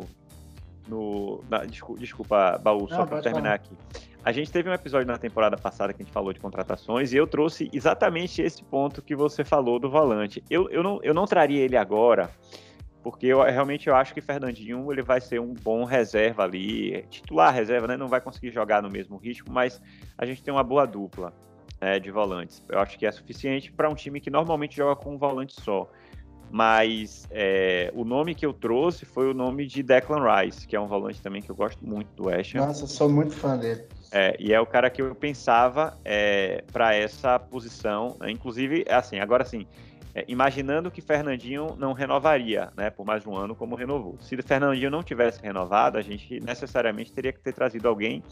no 0.89 1.43
na, 1.49 1.63
desculpa, 1.63 2.01
desculpa, 2.01 2.57
Baú, 2.61 2.89
só 2.89 3.05
para 3.05 3.21
terminar 3.21 3.53
aqui. 3.53 3.73
A 4.21 4.33
gente 4.33 4.51
teve 4.51 4.69
um 4.69 4.73
episódio 4.73 5.07
na 5.07 5.17
temporada 5.17 5.55
passada 5.55 5.93
que 5.93 6.01
a 6.01 6.05
gente 6.05 6.13
falou 6.13 6.33
de 6.33 6.41
contratações 6.41 7.13
e 7.13 7.15
eu 7.15 7.25
trouxe 7.25 7.69
exatamente 7.71 8.41
esse 8.41 8.61
ponto 8.65 9.01
que 9.01 9.15
você 9.15 9.45
falou 9.45 9.79
do 9.79 9.89
volante. 9.89 10.43
Eu, 10.49 10.69
eu, 10.69 10.83
não, 10.83 10.99
eu 11.03 11.13
não 11.13 11.25
traria 11.25 11.61
ele 11.61 11.77
agora 11.77 12.29
porque 13.03 13.27
eu 13.27 13.41
realmente 13.41 13.87
eu 13.87 13.95
acho 13.95 14.13
que 14.13 14.21
Fernandinho 14.21 14.91
ele 14.91 15.01
vai 15.01 15.19
ser 15.19 15.39
um 15.39 15.53
bom 15.53 15.83
reserva 15.83 16.43
ali, 16.43 17.03
titular 17.09 17.53
reserva, 17.53 17.87
né? 17.87 17.97
Não 17.97 18.07
vai 18.07 18.21
conseguir 18.21 18.51
jogar 18.51 18.81
no 18.81 18.89
mesmo 18.89 19.17
ritmo, 19.17 19.51
mas 19.51 19.81
a 20.17 20.25
gente 20.25 20.43
tem 20.43 20.53
uma 20.53 20.63
boa 20.63 20.85
dupla 20.85 21.33
né, 21.79 21.99
de 21.99 22.11
volantes. 22.11 22.63
Eu 22.69 22.79
acho 22.79 22.97
que 22.97 23.05
é 23.05 23.11
suficiente 23.11 23.71
para 23.71 23.89
um 23.89 23.95
time 23.95 24.21
que 24.21 24.29
normalmente 24.29 24.75
joga 24.75 24.95
com 24.95 25.15
um 25.15 25.17
volante 25.17 25.59
só. 25.59 25.89
Mas 26.53 27.25
é, 27.31 27.91
o 27.95 28.03
nome 28.03 28.35
que 28.35 28.45
eu 28.45 28.51
trouxe 28.51 29.05
foi 29.05 29.31
o 29.31 29.33
nome 29.33 29.65
de 29.65 29.81
Declan 29.81 30.21
Rice, 30.21 30.67
que 30.67 30.75
é 30.75 30.79
um 30.79 30.85
volante 30.85 31.21
também 31.21 31.41
que 31.41 31.49
eu 31.49 31.55
gosto 31.55 31.83
muito 31.85 32.09
do 32.13 32.27
West 32.27 32.53
Ham. 32.53 32.67
Nossa, 32.67 32.85
sou 32.85 33.09
muito 33.09 33.33
fã 33.33 33.57
dele. 33.57 33.85
É, 34.11 34.35
e 34.37 34.53
é 34.53 34.59
o 34.59 34.65
cara 34.65 34.89
que 34.89 35.01
eu 35.01 35.15
pensava 35.15 35.97
é, 36.03 36.61
para 36.71 36.93
essa 36.93 37.39
posição. 37.39 38.17
Inclusive, 38.27 38.85
assim, 38.89 39.19
agora 39.19 39.45
sim, 39.45 39.65
é, 40.13 40.25
imaginando 40.27 40.91
que 40.91 41.01
Fernandinho 41.01 41.75
não 41.77 41.93
renovaria, 41.93 42.71
né, 42.75 42.89
por 42.89 43.05
mais 43.05 43.25
um 43.25 43.35
ano 43.35 43.55
como 43.55 43.75
renovou. 43.75 44.17
Se 44.19 44.39
Fernandinho 44.41 44.89
não 44.89 45.03
tivesse 45.03 45.41
renovado, 45.41 45.97
a 45.97 46.01
gente 46.01 46.39
necessariamente 46.39 47.11
teria 47.11 47.31
que 47.31 47.39
ter 47.39 47.53
trazido 47.53 47.87
alguém 47.87 48.23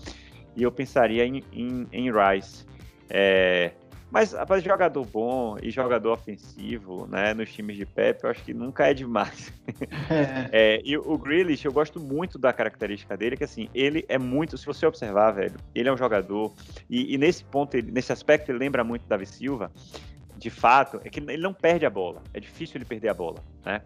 e 0.55 0.63
eu 0.63 0.71
pensaria 0.71 1.25
em, 1.25 1.43
em, 1.53 1.87
em 1.91 2.11
Rice. 2.11 2.65
É, 3.09 3.71
mas 4.11 4.33
rapaz, 4.33 4.63
jogador 4.63 5.05
bom 5.05 5.55
e 5.61 5.69
jogador 5.69 6.13
ofensivo, 6.13 7.07
né, 7.07 7.33
nos 7.33 7.53
times 7.53 7.77
de 7.77 7.85
Pepe, 7.85 8.23
eu 8.23 8.31
acho 8.31 8.43
que 8.43 8.53
nunca 8.53 8.89
é 8.89 8.93
demais. 8.93 9.53
é, 10.51 10.81
e 10.83 10.97
o 10.97 11.17
Grealish, 11.17 11.63
eu 11.63 11.71
gosto 11.71 11.99
muito 11.99 12.39
da 12.39 12.51
característica 12.51 13.15
dele, 13.15 13.37
que 13.37 13.43
assim, 13.43 13.69
ele 13.73 14.03
é 14.09 14.17
muito, 14.17 14.57
se 14.57 14.65
você 14.65 14.85
observar, 14.85 15.31
velho, 15.31 15.55
ele 15.75 15.89
é 15.89 15.93
um 15.93 15.97
jogador, 15.97 16.51
e, 16.89 17.13
e 17.13 17.17
nesse 17.19 17.43
ponto, 17.43 17.75
ele, 17.75 17.91
nesse 17.91 18.11
aspecto, 18.11 18.49
ele 18.49 18.57
lembra 18.57 18.83
muito 18.83 19.07
Davi 19.07 19.27
Silva, 19.27 19.71
de 20.39 20.49
fato, 20.49 21.01
é 21.03 21.09
que 21.09 21.19
ele 21.19 21.37
não 21.37 21.53
perde 21.53 21.85
a 21.85 21.89
bola. 21.89 22.23
É 22.33 22.39
difícil 22.39 22.77
ele 22.77 22.85
perder 22.85 23.09
a 23.09 23.13
bola, 23.13 23.43
né? 23.65 23.81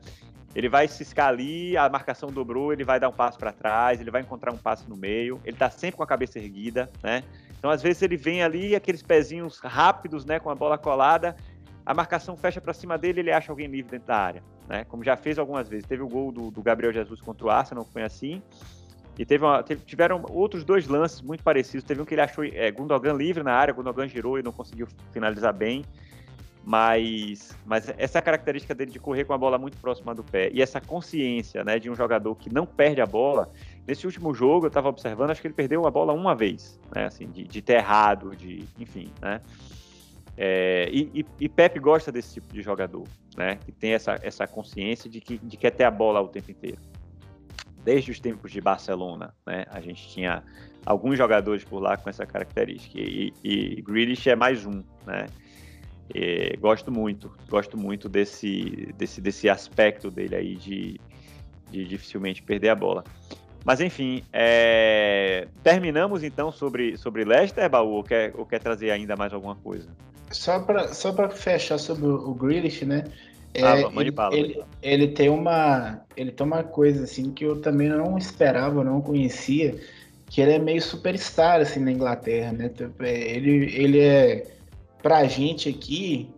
Ele 0.56 0.70
vai 0.70 0.88
ciscar 0.88 1.30
ali, 1.30 1.76
a 1.76 1.90
marcação 1.90 2.32
dobrou, 2.32 2.72
ele 2.72 2.84
vai 2.84 3.00
dar 3.00 3.10
um 3.10 3.12
passo 3.12 3.40
para 3.40 3.52
trás, 3.52 4.00
ele 4.00 4.12
vai 4.12 4.22
encontrar 4.22 4.54
um 4.54 4.58
passo 4.58 4.88
no 4.88 4.96
meio, 4.96 5.42
ele 5.44 5.58
tá 5.58 5.70
sempre 5.72 5.98
com 5.98 6.04
a 6.04 6.08
cabeça 6.08 6.38
erguida, 6.38 6.92
né? 7.02 7.24
Então, 7.58 7.72
às 7.72 7.82
vezes, 7.82 8.04
ele 8.04 8.16
vem 8.16 8.44
ali, 8.44 8.76
aqueles 8.76 9.02
pezinhos 9.02 9.58
rápidos, 9.60 10.26
né, 10.26 10.40
com 10.40 10.52
a 10.52 10.56
bola 10.56 10.78
colada, 10.78 11.36
a 11.84 11.94
marcação 11.94 12.38
fecha 12.38 12.62
para 12.62 12.74
cima 12.74 12.98
dele, 12.98 13.22
ele 13.22 13.32
acha 13.32 13.52
alguém 13.52 13.68
livre 13.68 13.92
dentro 13.92 14.08
da 14.08 14.16
área, 14.16 14.44
né? 14.70 14.84
Como 14.84 15.04
já 15.04 15.18
fez 15.18 15.40
algumas 15.40 15.68
vezes. 15.68 15.88
Teve 15.88 16.04
o 16.04 16.08
gol 16.08 16.32
do, 16.32 16.52
do 16.52 16.62
Gabriel 16.62 16.94
Jesus 16.94 17.20
contra 17.20 17.48
o 17.48 17.50
Arsenal, 17.50 17.84
foi 17.92 18.04
assim. 18.04 18.42
E 19.18 19.26
teve, 19.26 19.44
uma, 19.44 19.62
teve, 19.62 19.84
tiveram 19.86 20.24
outros 20.30 20.64
dois 20.64 20.88
lances 20.88 21.22
muito 21.22 21.44
parecidos. 21.44 21.84
Teve 21.84 22.02
um 22.02 22.06
que 22.06 22.14
ele 22.14 22.22
achou 22.22 22.44
é, 22.44 22.72
Gundogan 22.72 23.14
livre 23.14 23.44
na 23.44 23.54
área, 23.54 23.74
Gundogan 23.74 24.08
girou 24.08 24.40
e 24.40 24.44
não 24.44 24.52
conseguiu 24.52 24.88
finalizar 25.12 25.54
bem. 25.54 25.84
Mas, 26.66 27.58
mas 27.66 27.94
essa 27.98 28.22
característica 28.22 28.74
dele 28.74 28.90
de 28.90 29.00
correr 29.00 29.26
com 29.26 29.34
a 29.34 29.38
bola 29.38 29.58
muito 29.58 29.78
próxima 29.78 30.16
do 30.16 30.24
pé 30.24 30.50
e 30.54 30.62
essa 30.62 30.80
consciência 30.80 31.62
né, 31.62 31.78
de 31.78 31.90
um 31.90 31.96
jogador 31.96 32.36
que 32.36 32.54
não 32.54 32.66
perde 32.66 33.02
a 33.02 33.06
bola. 33.06 33.52
Nesse 33.86 34.06
último 34.06 34.34
jogo, 34.34 34.66
eu 34.66 34.70
estava 34.70 34.88
observando, 34.88 35.32
acho 35.32 35.42
que 35.42 35.48
ele 35.48 35.54
perdeu 35.54 35.86
a 35.86 35.92
bola 35.92 36.14
uma 36.14 36.34
vez, 36.34 36.80
né, 36.96 37.06
assim, 37.06 37.30
de, 37.30 37.44
de 37.44 37.62
ter 37.62 37.74
errado, 37.74 38.34
de, 38.34 38.64
enfim, 38.80 39.12
né. 39.22 39.42
É, 40.38 40.90
e, 40.90 41.12
e, 41.14 41.26
e 41.42 41.50
Pepe 41.50 41.80
gosta 41.80 42.12
desse 42.12 42.36
tipo 42.36 42.54
de 42.54 42.62
jogador, 42.62 43.04
né, 43.36 43.58
que 43.58 43.72
tem 43.72 43.94
essa, 43.94 44.18
essa 44.24 44.48
consciência 44.48 45.10
de 45.10 45.20
que 45.20 45.38
de 45.38 45.58
quer 45.58 45.72
ter 45.72 45.84
a 45.84 45.92
bola 45.92 46.22
o 46.22 46.30
tempo 46.30 46.50
inteiro. 46.50 46.80
Desde 47.84 48.10
os 48.10 48.22
tempos 48.22 48.54
de 48.54 48.62
Barcelona, 48.62 49.36
né, 49.46 49.66
a 49.70 49.82
gente 49.82 50.08
tinha 50.08 50.42
alguns 50.86 51.18
jogadores 51.18 51.64
por 51.66 51.80
lá 51.80 51.98
com 51.98 52.10
essa 52.10 52.26
característica. 52.26 52.98
E, 52.98 53.34
e 53.44 53.82
Grealish 53.82 54.30
é 54.30 54.36
mais 54.36 54.66
um, 54.66 54.82
né? 55.06 55.26
É, 56.14 56.56
gosto 56.58 56.92
muito, 56.92 57.32
gosto 57.50 57.78
muito 57.78 58.10
desse, 58.10 58.94
desse, 58.98 59.22
desse 59.22 59.50
aspecto 59.50 60.12
dele 60.12 60.36
aí 60.36 60.56
de, 60.56 61.00
de 61.72 61.86
dificilmente 61.86 62.42
perder 62.42 62.70
a 62.70 62.76
bola. 62.76 63.04
Mas 63.64 63.80
enfim, 63.80 64.24
é... 64.34 65.48
terminamos 65.64 66.24
então 66.24 66.52
sobre, 66.52 66.98
sobre 66.98 67.24
Leicester, 67.24 67.70
Baú, 67.70 67.92
ou 67.92 68.04
quer, 68.04 68.34
ou 68.36 68.46
quer 68.46 68.60
trazer 68.60 68.92
ainda 68.92 69.16
mais 69.16 69.34
alguma 69.34 69.56
coisa? 69.56 69.88
Só 70.32 70.60
para 70.60 70.94
só 70.94 71.14
fechar 71.30 71.78
sobre 71.78 72.06
o 72.08 72.34
Grealish, 72.34 72.84
né? 72.86 73.06
É, 73.54 73.64
ah, 73.64 73.92
ele, 73.96 74.12
bala, 74.12 74.36
ele, 74.36 74.64
ele, 74.82 75.08
tem 75.10 75.30
uma 75.30 76.02
ele 76.18 76.32
tem 76.32 76.46
uma 76.46 76.64
coisa 76.64 77.04
assim 77.04 77.32
que 77.32 77.46
eu 77.46 77.62
também 77.62 77.88
não 77.88 78.18
esperava, 78.18 78.84
não 78.84 79.00
conhecia, 79.00 79.80
que 80.26 80.42
ele 80.42 80.54
é 80.54 80.60
meio 80.60 80.82
superstar 80.82 81.62
assim 81.62 81.80
na 81.80 81.92
Inglaterra, 81.92 82.52
né? 82.52 82.72
Ele, 83.00 83.72
ele 83.76 84.00
é 84.00 84.48
pra 85.04 85.26
gente 85.26 85.70
aqui, 85.70 86.34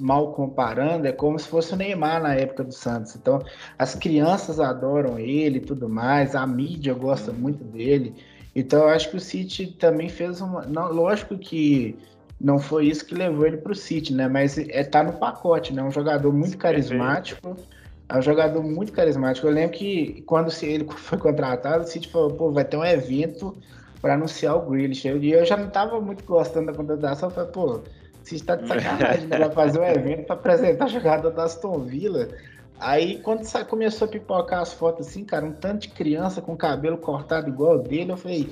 mal 0.00 0.32
comparando, 0.32 1.06
é 1.06 1.12
como 1.12 1.38
se 1.38 1.46
fosse 1.46 1.74
o 1.74 1.76
Neymar 1.76 2.22
na 2.22 2.34
época 2.34 2.64
do 2.64 2.72
Santos. 2.72 3.14
Então, 3.14 3.42
as 3.78 3.94
crianças 3.94 4.58
adoram 4.58 5.18
ele 5.18 5.58
e 5.58 5.60
tudo 5.60 5.88
mais, 5.88 6.34
a 6.34 6.46
mídia 6.46 6.94
gosta 6.94 7.30
muito 7.30 7.62
dele. 7.62 8.14
Então, 8.54 8.84
eu 8.84 8.88
acho 8.88 9.10
que 9.10 9.16
o 9.16 9.20
City 9.20 9.66
também 9.66 10.08
fez 10.08 10.40
uma. 10.40 10.62
Não, 10.62 10.90
lógico 10.90 11.36
que 11.36 11.96
não 12.40 12.58
foi 12.58 12.86
isso 12.86 13.04
que 13.04 13.14
levou 13.14 13.46
ele 13.46 13.58
para 13.58 13.72
o 13.72 13.74
City, 13.74 14.14
né? 14.14 14.28
Mas 14.28 14.56
é 14.58 14.82
tá 14.82 15.02
no 15.02 15.12
pacote, 15.12 15.74
né? 15.74 15.82
Um 15.82 15.90
jogador 15.90 16.32
muito 16.32 16.56
carismático. 16.56 17.54
É 18.08 18.16
um 18.16 18.22
jogador 18.22 18.62
muito 18.62 18.92
carismático. 18.92 19.46
Eu 19.46 19.52
lembro 19.52 19.76
que 19.76 20.22
quando 20.26 20.50
ele 20.62 20.86
foi 20.96 21.18
contratado, 21.18 21.84
o 21.84 21.86
City 21.86 22.08
falou, 22.08 22.30
pô, 22.32 22.50
vai 22.50 22.64
ter 22.64 22.78
um 22.78 22.84
evento 22.84 23.56
para 24.00 24.14
anunciar 24.14 24.56
o 24.56 24.70
Grealish. 24.70 25.06
E 25.06 25.32
eu 25.32 25.44
já 25.44 25.56
não 25.56 25.68
estava 25.68 26.00
muito 26.00 26.24
gostando 26.24 26.66
da 26.66 26.72
contratação. 26.72 27.28
Eu 27.28 27.34
falei, 27.34 27.50
pô, 27.50 27.80
City 28.26 28.44
tá 28.44 28.56
de 28.56 28.66
sacanagem, 28.66 29.26
né? 29.26 29.38
Vai 29.38 29.50
fazer 29.50 29.80
um 29.80 29.84
evento 29.84 30.26
para 30.26 30.34
apresentar 30.34 30.86
o 30.86 30.88
jogador 30.88 31.30
da 31.30 31.44
Aston 31.44 31.80
Villa. 31.80 32.28
Aí, 32.78 33.18
quando 33.20 33.46
começou 33.66 34.06
a 34.06 34.10
pipocar 34.10 34.60
as 34.60 34.72
fotos 34.72 35.08
assim, 35.08 35.24
cara, 35.24 35.46
um 35.46 35.52
tanto 35.52 35.82
de 35.82 35.88
criança 35.88 36.42
com 36.42 36.56
cabelo 36.56 36.98
cortado 36.98 37.48
igual 37.48 37.76
o 37.76 37.78
dele, 37.78 38.12
eu 38.12 38.16
falei, 38.16 38.48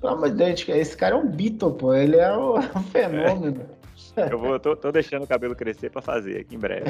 pelo 0.00 0.12
amor 0.12 0.30
de 0.30 0.36
Deus, 0.36 0.68
esse 0.68 0.96
cara 0.96 1.16
é 1.16 1.18
um 1.18 1.28
Beatle, 1.28 1.74
pô, 1.74 1.92
ele 1.94 2.16
é 2.16 2.36
um, 2.36 2.60
fenômeno. 2.92 3.66
É. 4.16 4.32
Eu 4.32 4.38
vou, 4.38 4.60
tô, 4.60 4.76
tô, 4.76 4.92
deixando 4.92 5.24
o 5.24 5.26
cabelo 5.26 5.56
crescer 5.56 5.90
para 5.90 6.00
fazer 6.00 6.40
aqui 6.40 6.54
em 6.54 6.58
breve. 6.58 6.84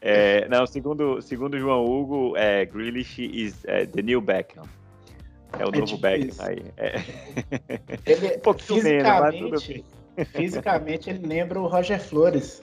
é, 0.00 0.48
não, 0.48 0.64
segundo, 0.66 1.20
segundo 1.20 1.58
João 1.58 1.84
Hugo, 1.84 2.36
é, 2.36 2.64
Grealish 2.64 3.18
is 3.20 3.64
é, 3.64 3.86
the 3.86 4.02
new 4.02 4.20
Beckham. 4.20 4.62
É 5.58 5.64
o 5.64 5.74
é 5.74 5.78
novo 5.78 5.96
Beckham 5.98 6.46
aí. 6.46 6.62
É. 6.76 7.02
Ele, 8.04 8.36
um 8.36 8.40
pouquinho 8.40 8.82
fisicamente, 8.82 9.42
menos, 9.42 9.50
mas 9.52 9.62
tudo 9.62 9.74
bem. 9.74 9.84
Fisicamente 10.24 11.10
ele 11.10 11.26
lembra 11.26 11.60
o 11.60 11.66
Roger 11.66 12.00
Flores. 12.00 12.62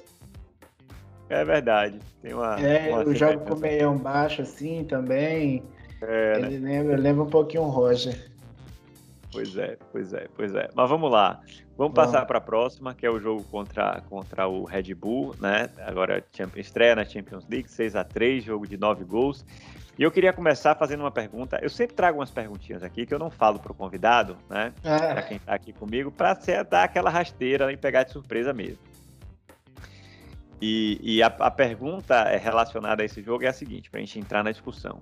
É 1.29 1.43
verdade. 1.43 1.99
Tem 2.21 2.33
uma. 2.33 2.59
É, 2.59 2.89
uma 2.89 3.03
o 3.03 3.15
jogo 3.15 3.39
com 3.45 3.55
meião 3.55 3.97
baixo 3.97 4.41
assim 4.41 4.83
também. 4.83 5.63
É, 6.01 6.33
ele 6.37 6.59
né? 6.59 6.71
lembra, 6.71 6.97
lembra 6.97 7.23
um 7.23 7.29
pouquinho 7.29 7.63
o 7.63 7.69
Roger. 7.69 8.31
Pois 9.31 9.57
é, 9.57 9.77
pois 9.91 10.13
é, 10.13 10.27
pois 10.35 10.53
é. 10.53 10.69
Mas 10.75 10.89
vamos 10.89 11.11
lá. 11.11 11.41
Vamos 11.75 11.95
passar 11.95 12.23
para 12.27 12.37
a 12.37 12.41
próxima, 12.41 12.93
que 12.93 13.03
é 13.03 13.09
o 13.09 13.19
jogo 13.19 13.43
contra, 13.45 13.99
contra 14.07 14.47
o 14.47 14.63
Red 14.63 14.93
Bull, 14.93 15.35
né? 15.41 15.69
Agora 15.79 16.23
estreia 16.55 16.95
na 16.95 17.03
Champions 17.03 17.47
League, 17.49 17.67
6 17.67 17.95
a 17.95 18.03
3 18.03 18.43
jogo 18.43 18.67
de 18.67 18.77
9 18.77 19.03
gols. 19.03 19.43
E 19.97 20.01
eu 20.01 20.11
queria 20.11 20.33
começar 20.33 20.73
fazendo 20.75 21.01
uma 21.01 21.11
pergunta. 21.11 21.59
Eu 21.61 21.69
sempre 21.69 21.95
trago 21.95 22.19
umas 22.19 22.31
perguntinhas 22.31 22.81
aqui 22.81 23.05
que 23.05 23.13
eu 23.13 23.19
não 23.19 23.29
falo 23.29 23.59
para 23.59 23.71
o 23.71 23.75
convidado, 23.75 24.37
né? 24.49 24.73
É. 24.83 24.97
Para 24.97 25.21
quem 25.21 25.37
está 25.37 25.53
aqui 25.53 25.71
comigo, 25.71 26.11
para 26.11 26.33
dar 26.63 26.83
aquela 26.83 27.09
rasteira 27.09 27.71
e 27.71 27.77
pegar 27.77 28.03
de 28.03 28.11
surpresa 28.11 28.53
mesmo. 28.53 28.79
E, 30.59 30.99
e 31.03 31.21
a, 31.21 31.27
a, 31.27 31.51
pergunta 31.51 32.15
é 32.15 32.37
relacionada 32.37 33.03
a 33.03 33.05
esse 33.05 33.21
jogo 33.21 33.43
é 33.43 33.49
a 33.49 33.53
seguinte, 33.53 33.89
para 33.89 33.99
a 33.99 34.03
gente 34.03 34.17
entrar 34.17 34.43
na 34.43 34.51
discussão. 34.51 35.01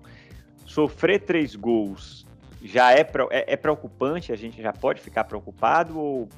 Sofrer 0.66 1.20
três 1.20 1.56
gols 1.56 2.26
já 2.64 2.94
é, 2.94 3.02
é, 3.30 3.54
é, 3.54 3.56
preocupante? 3.56 4.32
A 4.32 4.36
gente 4.36 4.62
já 4.62 4.74
pode 4.74 5.02
ficar 5.02 5.24
preocupado 5.24 6.00
ou 6.00 6.30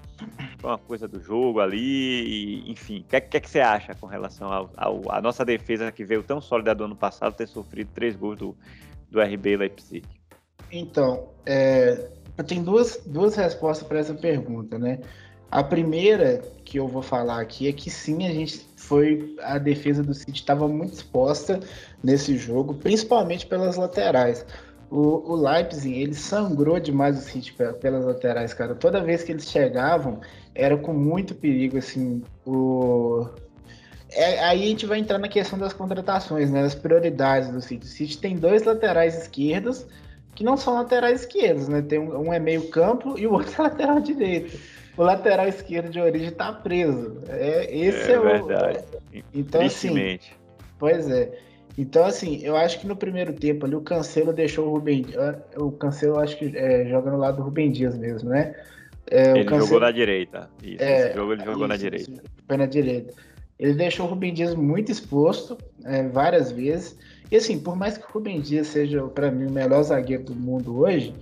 é 0.63 0.67
uma 0.67 0.77
coisa 0.77 1.07
do 1.07 1.21
jogo 1.21 1.59
ali? 1.59 1.77
E, 1.77 2.71
enfim, 2.71 2.99
o 2.99 3.03
que, 3.03 3.21
que, 3.21 3.39
que, 3.39 3.49
você 3.49 3.59
acha 3.59 3.93
com 3.95 4.05
relação 4.05 4.49
à 5.07 5.21
nossa 5.21 5.43
defesa 5.43 5.91
que 5.91 6.03
veio 6.03 6.23
tão 6.23 6.41
sólida 6.41 6.73
do 6.73 6.85
ano 6.85 6.95
passado 6.95 7.35
ter 7.35 7.47
sofrido 7.47 7.89
três 7.93 8.15
gols 8.15 8.37
do, 8.37 8.55
do 9.09 9.21
RB 9.21 9.57
Leipzig? 9.57 10.03
Então, 10.71 11.29
é, 11.45 12.09
tem 12.47 12.63
duas, 12.63 13.01
duas 13.05 13.35
respostas 13.35 13.87
para 13.87 13.99
essa 13.99 14.13
pergunta, 14.13 14.79
né? 14.79 14.99
A 15.51 15.63
primeira 15.63 16.41
que 16.65 16.79
eu 16.79 16.87
vou 16.87 17.03
falar 17.03 17.39
aqui 17.39 17.67
é 17.67 17.71
que 17.71 17.89
sim, 17.91 18.25
a 18.25 18.33
gente 18.33 18.65
foi 18.75 19.35
a 19.41 19.59
defesa 19.59 20.01
do 20.01 20.13
City 20.13 20.39
estava 20.39 20.67
muito 20.67 20.93
exposta 20.93 21.59
nesse 22.03 22.37
jogo, 22.37 22.73
principalmente 22.73 23.45
pelas 23.45 23.77
laterais. 23.77 24.43
O, 24.95 25.31
o, 25.31 25.35
Leipzig, 25.35 25.99
ele 25.99 26.13
sangrou 26.13 26.79
demais 26.79 27.17
o 27.17 27.21
City 27.21 27.55
pelas 27.81 28.05
laterais, 28.05 28.53
cara. 28.53 28.75
Toda 28.75 29.01
vez 29.01 29.23
que 29.23 29.31
eles 29.31 29.49
chegavam, 29.49 30.21
era 30.53 30.77
com 30.77 30.93
muito 30.93 31.33
perigo, 31.33 31.77
assim. 31.77 32.21
O... 32.45 33.27
É, 34.11 34.43
aí 34.43 34.63
a 34.63 34.67
gente 34.67 34.85
vai 34.85 34.99
entrar 34.99 35.17
na 35.17 35.27
questão 35.27 35.57
das 35.57 35.73
contratações, 35.73 36.51
né? 36.51 36.61
Das 36.61 36.75
prioridades 36.75 37.49
do 37.49 37.59
City. 37.59 37.85
O 37.85 37.89
City 37.89 38.17
tem 38.19 38.35
dois 38.35 38.63
laterais 38.63 39.19
esquerdos 39.19 39.85
que 40.35 40.43
não 40.43 40.55
são 40.55 40.75
laterais 40.75 41.21
esquerdos, 41.21 41.67
né? 41.67 41.81
Tem 41.81 41.97
um, 41.97 42.27
um 42.27 42.33
é 42.33 42.39
meio 42.39 42.69
campo 42.69 43.17
e 43.17 43.25
o 43.25 43.33
outro 43.33 43.53
é 43.57 43.63
lateral 43.63 43.99
direito 43.99 44.59
o 44.95 45.03
lateral 45.03 45.47
esquerdo 45.47 45.89
de 45.89 45.99
origem 45.99 46.31
tá 46.31 46.53
preso. 46.53 47.17
É, 47.27 47.75
esse 47.75 48.11
é, 48.11 48.13
é 48.13 48.19
verdade. 48.19 48.79
o. 49.11 49.23
Então, 49.33 49.61
assim. 49.61 50.19
Pois 50.77 51.09
é. 51.09 51.31
Então, 51.77 52.05
assim, 52.05 52.39
eu 52.43 52.55
acho 52.55 52.79
que 52.79 52.87
no 52.87 52.95
primeiro 52.95 53.33
tempo 53.33 53.65
ali 53.65 53.75
o 53.75 53.81
Cancelo 53.81 54.31
deixou 54.31 54.67
o 54.67 54.71
Rubem. 54.71 55.05
O 55.57 55.71
Cancelo 55.71 56.19
acho 56.19 56.37
que 56.37 56.55
é, 56.55 56.85
joga 56.87 57.09
no 57.09 57.17
lado 57.17 57.37
do 57.37 57.43
Rubem 57.43 57.71
Dias 57.71 57.97
mesmo, 57.97 58.29
né? 58.29 58.55
É, 59.09 59.31
ele 59.31 59.45
Cancelo... 59.45 59.65
jogou 59.65 59.79
na 59.79 59.91
direita. 59.91 60.49
Isso, 60.61 60.83
é, 60.83 61.07
esse 61.07 61.15
jogo 61.15 61.33
ele 61.33 61.43
jogou 61.43 61.61
isso, 61.61 61.67
na 61.67 61.77
direita. 61.77 62.23
Foi 62.47 62.57
na 62.57 62.65
direita. 62.65 63.13
Ele 63.59 63.73
deixou 63.73 64.05
o 64.05 64.09
Rubem 64.09 64.33
Dias 64.33 64.53
muito 64.53 64.91
exposto 64.91 65.57
é, 65.83 66.03
várias 66.07 66.51
vezes. 66.51 66.97
E 67.31 67.35
assim, 67.35 67.59
por 67.59 67.75
mais 67.75 67.97
que 67.97 68.05
o 68.05 68.11
Rubem 68.11 68.39
Dias 68.39 68.67
seja, 68.67 69.01
para 69.07 69.31
mim, 69.31 69.47
o 69.47 69.51
melhor 69.51 69.81
zagueiro 69.81 70.23
do 70.23 70.35
mundo 70.35 70.79
hoje, 70.79 71.13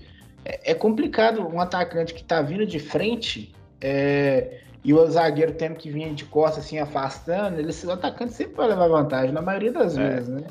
é, 0.44 0.72
é 0.72 0.74
complicado 0.74 1.42
um 1.48 1.62
atacante 1.62 2.14
que 2.14 2.24
tá 2.24 2.42
vindo 2.42 2.66
de 2.66 2.80
frente 2.80 3.54
é, 3.80 4.60
e 4.84 4.94
o 4.94 5.06
zagueiro 5.08 5.54
tendo 5.54 5.76
que 5.76 5.92
vir 5.92 6.14
de 6.14 6.26
costas 6.26 6.66
assim, 6.66 6.80
afastando, 6.80 7.60
ele, 7.60 7.72
o 7.86 7.92
atacante 7.92 8.34
sempre 8.34 8.56
vai 8.56 8.68
levar 8.68 8.88
vantagem, 8.88 9.32
na 9.32 9.42
maioria 9.42 9.72
das 9.72 9.98
é. 9.98 10.10
vezes, 10.10 10.30
né? 10.30 10.44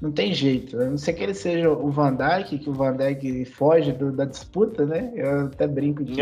Não 0.00 0.12
tem 0.12 0.34
jeito. 0.34 0.78
A 0.80 0.84
não 0.84 0.98
ser 0.98 1.14
que 1.14 1.22
ele 1.22 1.34
seja 1.34 1.70
o 1.70 1.90
Van 1.90 2.14
Dijk, 2.14 2.58
que 2.58 2.68
o 2.68 2.74
Van 2.74 2.94
Dijk 2.94 3.44
foge 3.46 3.92
do, 3.92 4.12
da 4.12 4.24
disputa, 4.24 4.84
né? 4.84 5.10
Eu 5.14 5.46
até 5.46 5.66
brinco 5.66 6.04
de. 6.04 6.20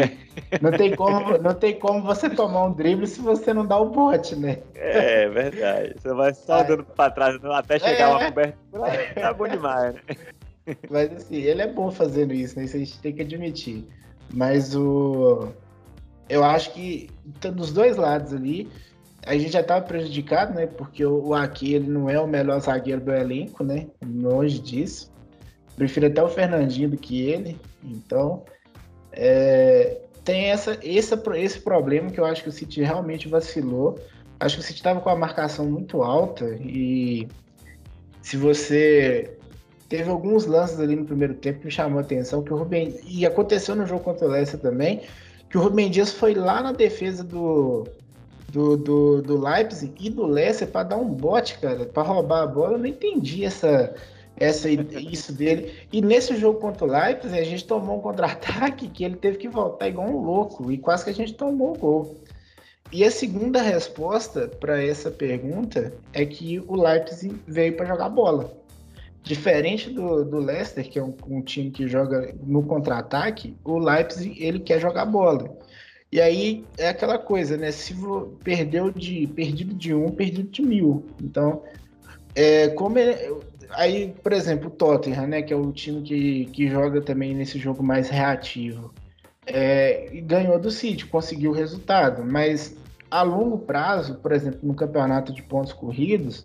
não, 0.61 0.71
tem 0.71 0.95
como, 0.95 1.39
não 1.39 1.55
tem 1.55 1.79
como 1.79 2.03
você 2.03 2.31
tomar 2.31 2.65
um 2.67 2.73
drible 2.73 3.07
se 3.07 3.21
você 3.21 3.53
não 3.53 3.67
dá 3.67 3.79
o 3.79 3.91
bote, 3.91 4.37
né? 4.37 4.59
É, 4.75 5.29
verdade. 5.29 5.95
Você 5.99 6.15
vai 6.15 6.33
só 6.35 6.59
é. 6.59 6.65
dando 6.65 6.85
pra 6.85 7.11
trás 7.11 7.37
até 7.45 7.79
chegar 7.79 8.11
é. 8.11 8.15
uma 8.15 8.25
cobertura. 8.27 8.93
Tá 9.15 9.33
bom 9.33 9.49
demais, 9.49 9.95
né? 9.95 10.01
Mas 10.89 11.13
assim, 11.13 11.37
ele 11.37 11.63
é 11.63 11.67
bom 11.67 11.91
fazendo 11.91 12.33
isso, 12.33 12.57
né? 12.57 12.67
Isso 12.67 12.77
a 12.77 12.79
gente 12.79 13.01
tem 13.01 13.13
que 13.13 13.23
admitir. 13.23 13.85
Mas 14.33 14.77
o 14.77 15.49
eu 16.29 16.45
acho 16.45 16.73
que 16.73 17.11
dos 17.55 17.73
dois 17.73 17.97
lados 17.97 18.33
ali, 18.33 18.69
a 19.27 19.35
gente 19.35 19.53
já 19.53 19.61
estava 19.61 19.85
prejudicado, 19.85 20.55
né? 20.55 20.67
Porque 20.67 21.05
o, 21.05 21.29
o 21.29 21.35
Aki, 21.35 21.75
ele 21.75 21.89
não 21.89 22.09
é 22.09 22.19
o 22.19 22.27
melhor 22.27 22.61
zagueiro 22.61 23.01
do 23.01 23.13
elenco, 23.13 23.63
né? 23.63 23.87
Longe 24.05 24.59
disso. 24.59 25.13
Prefiro 25.77 26.07
até 26.07 26.23
o 26.23 26.29
Fernandinho 26.29 26.91
do 26.91 26.97
que 26.97 27.23
ele. 27.23 27.59
Então, 27.83 28.45
é, 29.13 30.01
tem 30.25 30.47
essa, 30.47 30.79
esse, 30.83 31.15
esse 31.37 31.61
problema 31.61 32.11
que 32.11 32.19
eu 32.19 32.25
acho 32.25 32.43
que 32.43 32.49
o 32.49 32.53
City 32.53 32.83
realmente 32.83 33.29
vacilou. 33.29 33.99
Acho 34.41 34.57
que 34.57 34.63
o 34.63 34.65
City 34.65 34.79
estava 34.79 35.01
com 35.01 35.11
a 35.11 35.17
marcação 35.17 35.67
muito 35.67 36.03
alta 36.03 36.45
e 36.61 37.29
se 38.23 38.37
você 38.37 39.37
teve 39.89 40.11
alguns 40.11 40.47
lances 40.47 40.81
ali 40.81 40.97
no 40.97 41.05
primeiro 41.05 41.35
tempo 41.35 41.61
que 41.61 41.67
me 41.67 41.71
chamou 41.71 41.99
a 41.99 42.03
atenção 42.03 42.43
que 42.43 42.53
o 42.53 42.57
Rubem 42.57 42.99
e 43.05 43.27
aconteceu 43.27 43.77
no 43.77 43.87
jogo 43.87 44.03
contra 44.03 44.27
o 44.27 44.31
Leicester 44.31 44.59
também 44.59 45.03
que 45.53 45.59
o 45.59 45.61
Rubem 45.61 45.91
Dias 45.91 46.11
foi 46.11 46.33
lá 46.33 46.63
na 46.63 46.73
defesa 46.73 47.23
do, 47.23 47.87
do, 48.49 48.75
do, 48.75 49.21
do 49.21 49.39
Leipzig 49.39 49.93
e 50.01 50.09
do 50.09 50.25
Leicester 50.25 50.67
para 50.67 50.85
dar 50.89 50.97
um 50.97 51.11
bote, 51.11 51.59
cara, 51.59 51.85
para 51.85 52.03
roubar 52.03 52.45
a 52.45 52.47
bola. 52.47 52.73
Eu 52.73 52.79
não 52.79 52.87
entendi 52.87 53.45
essa, 53.45 53.95
essa 54.35 54.71
isso 54.71 55.31
dele. 55.31 55.75
E 55.93 56.01
nesse 56.01 56.39
jogo 56.39 56.59
contra 56.59 56.87
o 56.87 56.91
Leipzig, 56.91 57.39
a 57.39 57.45
gente 57.45 57.67
tomou 57.67 57.99
um 57.99 58.01
contra-ataque 58.01 58.89
que 58.89 59.05
ele 59.05 59.17
teve 59.17 59.37
que 59.37 59.47
voltar 59.47 59.89
igual 59.89 60.09
um 60.09 60.23
louco 60.23 60.73
e 60.73 60.79
quase 60.79 61.05
que 61.05 61.11
a 61.11 61.15
gente 61.15 61.35
tomou 61.35 61.75
o 61.75 61.79
gol. 61.79 62.17
E 62.91 63.05
a 63.05 63.11
segunda 63.11 63.61
resposta 63.61 64.49
para 64.49 64.83
essa 64.83 65.11
pergunta 65.11 65.93
é 66.15 66.25
que 66.25 66.61
o 66.61 66.81
Leipzig 66.81 67.39
veio 67.47 67.77
para 67.77 67.85
jogar 67.85 68.09
bola. 68.09 68.51
Diferente 69.23 69.89
do, 69.91 70.25
do 70.25 70.39
Leicester, 70.39 70.89
que 70.89 70.99
é 70.99 71.03
um, 71.03 71.15
um 71.29 71.43
time 71.43 71.71
que 71.71 71.87
joga 71.87 72.35
no 72.43 72.63
contra-ataque, 72.63 73.57
o 73.65 73.79
Leipzig 73.79 74.43
ele 74.43 74.59
quer 74.59 74.81
jogar 74.81 75.07
bola. 75.07 75.57
E 76.11 76.21
aí 76.21 76.65
é 76.77 76.89
aquela 76.89 77.19
coisa, 77.19 77.57
né? 77.57 77.71
Se 77.71 77.95
perdeu 78.45 78.91
de 78.91 79.27
perdido 79.29 79.75
de 79.75 79.95
um, 79.95 80.11
perdido 80.11 80.51
de 80.51 80.61
mil. 80.61 81.07
Então, 81.23 81.63
é, 82.35 82.69
como 82.69 82.99
é, 82.99 83.31
aí, 83.71 84.13
por 84.23 84.33
exemplo, 84.33 84.69
o 84.69 84.71
Tottenham, 84.71 85.27
né? 85.27 85.41
Que 85.41 85.55
é 85.55 85.57
o 85.57 85.73
time 85.73 86.03
que, 86.03 86.47
que 86.47 86.69
joga 86.69 87.01
também 87.01 87.35
nesse 87.35 87.59
jogo 87.59 87.83
mais 87.83 88.11
reativo, 88.11 88.93
é, 89.47 90.11
ganhou 90.25 90.59
do 90.59 90.71
City, 90.71 91.07
conseguiu 91.07 91.53
o 91.53 91.55
resultado. 91.55 92.23
Mas 92.25 92.77
a 93.11 93.23
longo 93.23 93.59
prazo, 93.59 94.17
por 94.17 94.33
exemplo, 94.33 94.61
no 94.63 94.75
campeonato 94.75 95.33
de 95.33 95.43
pontos 95.43 95.73
corridos, 95.73 96.45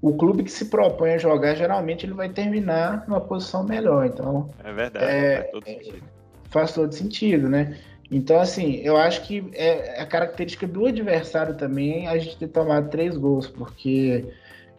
o 0.00 0.16
clube 0.16 0.44
que 0.44 0.50
se 0.50 0.66
propõe 0.66 1.12
a 1.14 1.18
jogar, 1.18 1.54
geralmente 1.54 2.06
ele 2.06 2.14
vai 2.14 2.28
terminar 2.28 3.04
numa 3.06 3.20
posição 3.20 3.64
melhor. 3.64 4.06
Então, 4.06 4.50
é 4.62 4.72
verdade, 4.72 5.04
é, 5.04 5.36
faz 5.36 5.50
todo 5.50 5.64
sentido. 5.64 6.02
Faz 6.50 6.72
todo 6.72 6.92
sentido, 6.92 7.48
né? 7.48 7.78
Então, 8.10 8.38
assim, 8.38 8.76
eu 8.84 8.96
acho 8.96 9.22
que 9.22 9.50
é 9.52 10.00
a 10.00 10.06
característica 10.06 10.66
do 10.66 10.86
adversário 10.86 11.56
também 11.56 12.06
a 12.06 12.16
gente 12.18 12.36
ter 12.36 12.48
tomado 12.48 12.88
três 12.88 13.16
gols, 13.16 13.48
porque 13.48 14.24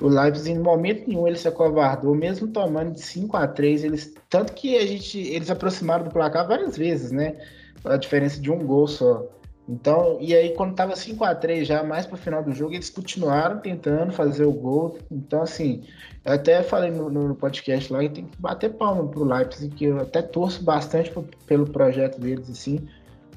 o 0.01 0.07
Leipzig, 0.07 0.51
em 0.51 0.59
momento 0.59 1.07
nenhum, 1.07 1.27
ele 1.27 1.37
se 1.37 1.47
acovardou, 1.47 2.15
mesmo 2.15 2.47
tomando 2.47 2.93
de 2.93 3.01
5 3.01 3.35
a 3.35 3.47
3 3.47 3.83
eles, 3.83 4.13
tanto 4.29 4.53
que 4.53 4.77
a 4.77 4.85
gente, 4.85 5.19
eles 5.19 5.49
aproximaram 5.49 6.05
do 6.05 6.11
placar 6.11 6.47
várias 6.47 6.77
vezes, 6.77 7.11
né? 7.11 7.35
A 7.83 7.97
diferença 7.97 8.39
de 8.39 8.51
um 8.51 8.65
gol 8.65 8.87
só. 8.87 9.25
Então, 9.67 10.17
e 10.21 10.33
aí 10.33 10.53
quando 10.55 10.75
tava 10.75 10.95
5 10.95 11.23
a 11.25 11.35
3 11.35 11.67
já 11.67 11.83
mais 11.83 12.05
para 12.05 12.15
o 12.15 12.17
final 12.17 12.41
do 12.41 12.53
jogo, 12.53 12.73
eles 12.73 12.89
continuaram 12.89 13.59
tentando 13.59 14.13
fazer 14.13 14.45
o 14.45 14.51
gol. 14.51 14.97
Então, 15.11 15.41
assim, 15.41 15.83
eu 16.23 16.33
até 16.33 16.63
falei 16.63 16.89
no, 16.89 17.09
no 17.09 17.35
podcast 17.35 17.91
lá 17.91 17.99
que 17.99 18.09
tem 18.09 18.25
que 18.25 18.41
bater 18.41 18.71
palma 18.73 19.05
pro 19.07 19.25
Leipzig, 19.25 19.75
que 19.75 19.85
eu 19.85 19.99
até 19.99 20.21
torço 20.21 20.63
bastante 20.63 21.11
pro, 21.11 21.23
pelo 21.45 21.65
projeto 21.67 22.19
deles, 22.19 22.49
assim, 22.49 22.87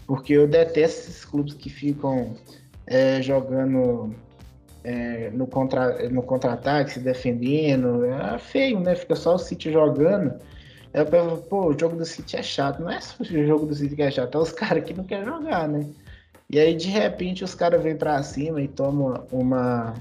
porque 0.06 0.34
eu 0.34 0.46
detesto 0.46 1.00
esses 1.10 1.24
clubes 1.24 1.54
que 1.54 1.68
ficam 1.68 2.34
é, 2.86 3.20
jogando 3.20 4.14
é, 4.84 5.30
no 5.30 5.46
contra 5.46 6.08
no 6.10 6.22
contra-ataque, 6.22 6.92
se 6.92 7.00
defendendo. 7.00 8.04
É 8.04 8.38
feio, 8.38 8.78
né? 8.80 8.94
Fica 8.94 9.16
só 9.16 9.34
o 9.34 9.38
City 9.38 9.72
jogando. 9.72 10.34
Eu 10.92 11.06
penso, 11.06 11.36
pô, 11.48 11.68
o 11.68 11.78
jogo 11.78 11.96
do 11.96 12.04
City 12.04 12.36
é 12.36 12.42
chato. 12.42 12.82
Não 12.82 12.90
é 12.90 13.00
só 13.00 13.22
o 13.22 13.24
jogo 13.24 13.66
do 13.66 13.74
City 13.74 13.96
que 13.96 14.02
é 14.02 14.10
chato, 14.10 14.36
é 14.36 14.40
os 14.40 14.52
caras 14.52 14.84
que 14.84 14.94
não 14.94 15.04
querem 15.04 15.24
jogar, 15.24 15.68
né? 15.68 15.86
E 16.52 16.58
aí, 16.58 16.74
de 16.74 16.88
repente, 16.88 17.44
os 17.44 17.54
caras 17.54 17.80
vêm 17.80 17.96
para 17.96 18.20
cima 18.24 18.60
e 18.60 18.66
tomam 18.66 19.24
uma, 19.30 19.94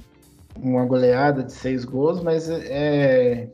uma 0.57 0.83
goleada 0.83 1.43
de 1.43 1.53
seis 1.53 1.85
gols, 1.85 2.23
mas 2.23 2.49
é, 2.49 3.47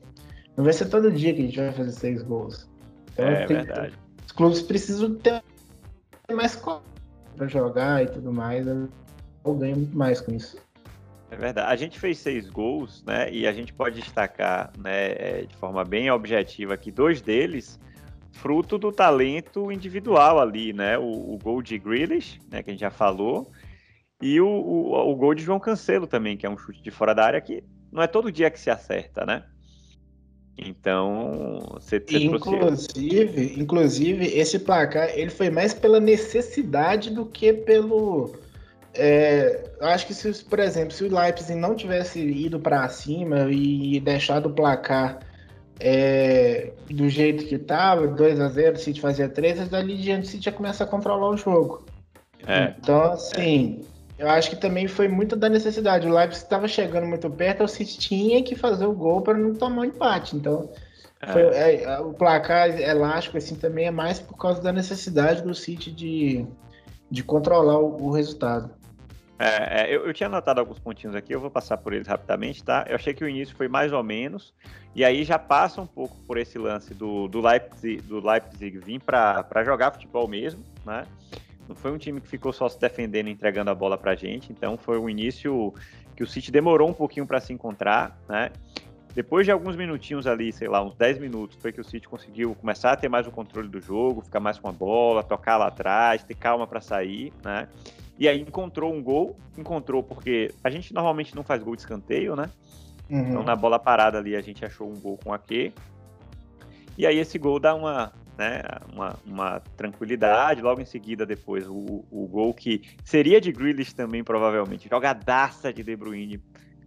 não 0.56 0.64
vai 0.64 0.72
ser 0.72 0.86
todo 0.86 1.12
dia 1.12 1.34
que 1.34 1.42
a 1.42 1.46
gente 1.46 1.60
vai 1.60 1.74
fazer 1.74 1.92
seis 1.92 2.24
gols. 2.24 2.70
Então, 3.12 3.26
é 3.26 3.46
verdade. 3.46 3.94
Os 4.26 4.32
clubes 4.32 4.62
precisam 4.62 5.14
ter 5.16 5.44
mais 6.34 6.56
para 6.56 7.48
jogar 7.48 8.02
e 8.02 8.08
tudo 8.08 8.32
mais. 8.32 8.66
Eu 8.66 9.54
ganho 9.54 9.76
muito 9.76 9.98
mais 9.98 10.22
com 10.22 10.34
isso. 10.34 10.58
É 11.30 11.36
verdade. 11.36 11.70
A 11.70 11.76
gente 11.76 12.00
fez 12.00 12.18
seis 12.20 12.50
gols, 12.50 13.04
né? 13.06 13.30
E 13.30 13.46
a 13.46 13.52
gente 13.52 13.74
pode 13.74 14.00
destacar, 14.00 14.72
né, 14.78 15.12
é, 15.18 15.46
de 15.46 15.56
forma 15.58 15.84
bem 15.84 16.10
objetiva, 16.10 16.78
que 16.78 16.92
dois 16.92 17.20
deles 17.20 17.78
fruto 18.36 18.78
do 18.78 18.92
talento 18.92 19.72
individual 19.72 20.40
ali, 20.40 20.74
né? 20.74 20.98
O, 20.98 21.34
o 21.34 21.40
gol 21.42 21.62
de 21.62 21.78
Grealish, 21.80 22.40
né, 22.52 22.62
que 22.62 22.70
a 22.70 22.74
gente 22.74 22.82
já 22.82 22.92
falou, 22.92 23.50
e 24.22 24.40
o, 24.40 24.48
o, 24.48 25.12
o, 25.12 25.16
gol 25.16 25.34
de 25.34 25.44
João 25.44 25.60
Cancelo 25.60 26.06
também, 26.06 26.38
que 26.38 26.46
é 26.46 26.50
um 26.50 26.58
chute 26.58 26.82
de 26.82 26.92
fora 26.92 27.14
da 27.14 27.24
área 27.24 27.42
que 27.42 27.64
não 27.92 28.04
é 28.04 28.08
todo 28.08 28.32
dia 28.32 28.52
que 28.52 28.60
se 28.60 28.70
acerta, 28.70 29.26
né? 29.26 29.44
Então, 30.58 31.60
você, 31.74 32.02
inclusive, 32.12 33.60
inclusive 33.60 34.26
esse 34.26 34.60
placar 34.60 35.10
ele 35.14 35.30
foi 35.30 35.50
mais 35.50 35.74
pela 35.74 36.00
necessidade 36.00 37.10
do 37.10 37.26
que 37.26 37.52
pelo 37.52 38.34
é, 38.94 39.70
acho 39.82 40.08
que 40.08 40.14
se, 40.14 40.46
por 40.46 40.60
exemplo, 40.60 40.92
se 40.92 41.04
o 41.04 41.14
Leipzig 41.14 41.60
não 41.60 41.76
tivesse 41.76 42.22
ido 42.22 42.58
para 42.58 42.88
cima 42.88 43.50
e 43.52 44.00
deixado 44.00 44.46
o 44.46 44.54
placar 44.54 45.20
é, 45.80 46.72
do 46.90 47.10
jeito 47.10 47.46
que 47.46 47.56
estava, 47.56 48.08
2 48.08 48.40
a 48.40 48.48
0 48.50 48.76
o 48.76 48.80
City 48.80 49.02
fazia 49.02 49.28
3, 49.28 49.70
dali 49.70 49.98
diante 49.98 50.28
o 50.28 50.32
City 50.32 50.46
já 50.46 50.52
começa 50.52 50.84
a 50.84 50.88
controlar 50.88 51.30
o 51.30 51.38
jogo. 51.38 51.86
É. 52.48 52.74
Então, 52.80 53.12
assim, 53.12 53.84
eu 54.18 54.30
acho 54.30 54.50
que 54.50 54.56
também 54.56 54.88
foi 54.88 55.08
muito 55.08 55.36
da 55.36 55.50
necessidade. 55.50 56.08
O 56.08 56.14
Leipzig 56.14 56.44
estava 56.44 56.68
chegando 56.68 57.08
muito 57.08 57.30
perto, 57.30 57.64
o 57.64 57.68
City 57.68 57.98
tinha 57.98 58.44
que 58.44 58.56
fazer 58.56 58.86
o 58.86 58.94
gol 58.94 59.22
para 59.22 59.38
não 59.38 59.54
tomar 59.54 59.82
um 59.82 59.86
empate. 59.86 60.36
Então, 60.36 60.70
é. 61.22 61.32
foi, 61.32 61.42
é, 61.42 62.00
o 62.00 62.14
placar 62.14 62.70
elástico 62.80 63.38
assim 63.38 63.56
também 63.56 63.88
é 63.88 63.92
mais 63.92 64.20
por 64.20 64.38
causa 64.38 64.62
da 64.62 64.72
necessidade 64.72 65.42
do 65.42 65.54
City 65.54 65.92
de, 65.92 66.46
de 67.12 67.24
controlar 67.24 67.80
o, 67.80 68.06
o 68.06 68.12
resultado. 68.12 68.70
É, 69.38 69.82
é, 69.82 69.96
eu, 69.96 70.06
eu, 70.06 70.14
tinha 70.14 70.28
anotado 70.28 70.62
alguns 70.62 70.80
pontinhos 70.80 71.16
aqui, 71.16 71.36
eu 71.36 71.42
vou 71.42 71.52
passar 71.52 71.76
por 71.78 71.92
eles 71.92 72.08
rapidamente, 72.08 72.64
tá? 72.64 72.86
Eu 72.88 72.96
achei 72.96 73.14
que 73.14 73.24
o 73.24 73.28
início 73.28 73.56
foi 73.56 73.68
mais 73.68 73.92
ou 73.92 74.02
menos, 74.02 74.54
e 74.96 75.04
aí 75.04 75.26
já 75.26 75.38
passa 75.38 75.82
um 75.82 75.86
pouco 75.86 76.16
por 76.26 76.38
esse 76.38 76.58
lance 76.58 76.94
do, 76.94 77.28
do 77.28 77.42
Leipzig, 77.42 78.02
do 78.04 78.26
Leipzig 78.26 78.78
vir 78.78 79.02
para 79.02 79.64
jogar 79.66 79.92
futebol 79.92 80.28
mesmo, 80.28 80.64
né? 80.86 81.06
Não 81.68 81.76
foi 81.76 81.92
um 81.92 81.98
time 81.98 82.22
que 82.22 82.28
ficou 82.28 82.54
só 82.54 82.70
se 82.70 82.80
defendendo 82.80 83.28
e 83.28 83.32
entregando 83.32 83.70
a 83.70 83.76
bola 83.76 83.98
pra 83.98 84.16
gente, 84.16 84.54
então 84.54 84.78
foi 84.78 84.98
um 84.98 85.10
início 85.10 85.74
que 86.16 86.24
o 86.24 86.28
City 86.28 86.50
demorou 86.50 86.90
um 86.90 86.94
pouquinho 86.94 87.28
para 87.28 87.42
se 87.42 87.52
encontrar, 87.52 88.18
né? 88.30 88.52
Depois 89.14 89.46
de 89.46 89.52
alguns 89.52 89.76
minutinhos 89.76 90.28
ali, 90.28 90.52
sei 90.52 90.68
lá, 90.68 90.82
uns 90.82 90.94
10 90.96 91.20
minutos, 91.20 91.58
foi 91.62 91.72
que 91.72 91.82
o 91.82 91.84
City 91.84 92.08
conseguiu 92.08 92.54
começar 92.56 92.92
a 92.92 92.96
ter 92.96 93.10
mais 93.10 93.26
o 93.28 93.32
controle 93.32 93.68
do 93.68 93.82
jogo, 93.82 94.22
ficar 94.22 94.40
mais 94.40 94.60
com 94.60 94.68
a 94.70 94.74
bola, 94.74 95.24
tocar 95.24 95.58
lá 95.58 95.68
atrás, 95.68 96.24
ter 96.24 96.36
calma 96.36 96.68
para 96.68 96.80
sair, 96.80 97.34
né? 97.44 97.68
E 98.18 98.28
aí 98.28 98.42
encontrou 98.42 98.94
um 98.94 99.04
gol, 99.04 99.38
encontrou 99.58 100.02
porque 100.02 100.52
a 100.64 100.70
gente 100.70 100.94
normalmente 100.94 101.36
não 101.36 101.44
faz 101.44 101.62
gol 101.62 101.76
de 101.76 101.82
escanteio, 101.82 102.36
né? 102.36 102.50
Uhum. 103.10 103.30
Então 103.30 103.44
na 103.44 103.56
bola 103.56 103.78
parada 103.78 104.18
ali 104.18 104.36
a 104.36 104.42
gente 104.42 104.64
achou 104.64 104.90
um 104.90 105.00
gol 105.00 105.18
com 105.24 105.34
a 105.34 105.38
Q. 105.38 105.74
E 106.98 107.06
aí 107.06 107.18
esse 107.18 107.38
gol 107.38 107.60
dá 107.60 107.76
uma, 107.76 108.14
né, 108.38 108.62
uma, 108.94 109.16
uma 109.26 109.60
tranquilidade. 109.76 110.62
Logo 110.62 110.82
em 110.82 110.86
seguida, 110.86 111.26
depois, 111.26 111.68
o, 111.68 112.06
o 112.10 112.28
gol 112.28 112.54
que 112.54 112.82
seria 113.04 113.42
de 113.42 113.52
Grealish 113.52 113.94
também, 113.94 114.24
provavelmente. 114.24 114.88
Jogadaça 114.90 115.74
de 115.74 115.84
De 115.84 115.96
Bruyne. 115.96 116.42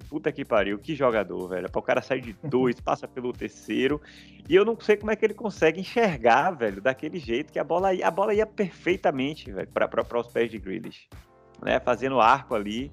Puta 0.08 0.32
que 0.32 0.44
pariu, 0.44 0.78
que 0.78 0.94
jogador, 0.94 1.48
velho. 1.48 1.70
Para 1.70 1.78
o 1.78 1.82
cara 1.82 2.00
sair 2.00 2.20
de 2.20 2.32
dois, 2.42 2.78
passa 2.80 3.06
pelo 3.06 3.32
terceiro. 3.32 4.00
E 4.48 4.54
eu 4.54 4.64
não 4.64 4.78
sei 4.80 4.96
como 4.96 5.10
é 5.10 5.16
que 5.16 5.24
ele 5.24 5.34
consegue 5.34 5.80
enxergar, 5.80 6.50
velho, 6.52 6.80
daquele 6.80 7.18
jeito 7.18 7.52
que 7.52 7.58
a 7.58 7.64
bola, 7.64 7.90
a 8.02 8.10
bola 8.10 8.34
ia 8.34 8.46
perfeitamente, 8.46 9.52
velho, 9.52 9.68
para 9.68 10.20
os 10.20 10.28
pés 10.28 10.50
de 10.50 10.58
Grealish. 10.58 11.08
Né, 11.62 11.78
fazendo 11.80 12.20
arco 12.20 12.54
ali. 12.54 12.90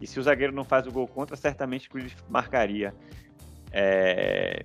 E 0.00 0.06
se 0.06 0.18
o 0.18 0.22
zagueiro 0.22 0.52
não 0.52 0.64
faz 0.64 0.86
o 0.86 0.92
gol 0.92 1.06
contra, 1.06 1.36
certamente 1.36 1.88
o 1.88 1.92
Grealish 1.92 2.16
marcaria. 2.28 2.94
É... 3.70 4.64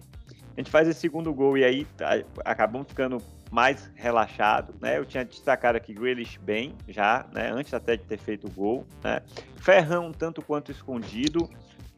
A 0.56 0.60
gente 0.60 0.72
faz 0.72 0.88
esse 0.88 1.00
segundo 1.00 1.32
gol 1.32 1.56
e 1.56 1.64
aí 1.64 1.86
tá, 1.96 2.20
acabamos 2.44 2.88
ficando 2.88 3.22
mais 3.52 3.92
relaxado, 3.96 4.74
né? 4.82 4.98
Eu 4.98 5.06
tinha 5.06 5.24
destacado 5.24 5.76
aqui 5.76 5.94
Grealish 5.94 6.40
bem 6.40 6.76
já, 6.88 7.26
né? 7.32 7.52
Antes 7.52 7.74
até 7.74 7.96
de 7.96 8.04
ter 8.04 8.18
feito 8.18 8.48
o 8.48 8.52
gol, 8.52 8.86
né? 9.04 9.22
Ferrão 9.58 10.12
tanto 10.12 10.42
quanto 10.42 10.72
escondido, 10.72 11.50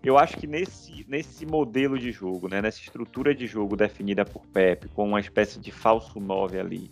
eu 0.03 0.17
acho 0.17 0.37
que 0.37 0.47
nesse, 0.47 1.05
nesse 1.07 1.45
modelo 1.45 1.99
de 1.99 2.11
jogo, 2.11 2.47
né, 2.47 2.61
nessa 2.61 2.79
estrutura 2.79 3.35
de 3.35 3.45
jogo 3.45 3.75
definida 3.75 4.23
por 4.23 4.45
Pepe, 4.47 4.87
com 4.89 5.09
uma 5.09 5.19
espécie 5.19 5.59
de 5.59 5.71
falso 5.71 6.19
9 6.19 6.59
ali, 6.59 6.91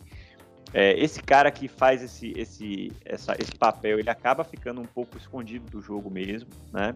é, 0.73 0.99
esse 0.99 1.21
cara 1.23 1.49
que 1.49 1.67
faz 1.67 2.03
esse, 2.03 2.33
esse, 2.37 2.91
essa, 3.05 3.33
esse 3.39 3.53
papel, 3.53 3.99
ele 3.99 4.09
acaba 4.09 4.43
ficando 4.43 4.81
um 4.81 4.85
pouco 4.85 5.17
escondido 5.17 5.69
do 5.69 5.81
jogo 5.81 6.09
mesmo, 6.09 6.49
né? 6.73 6.95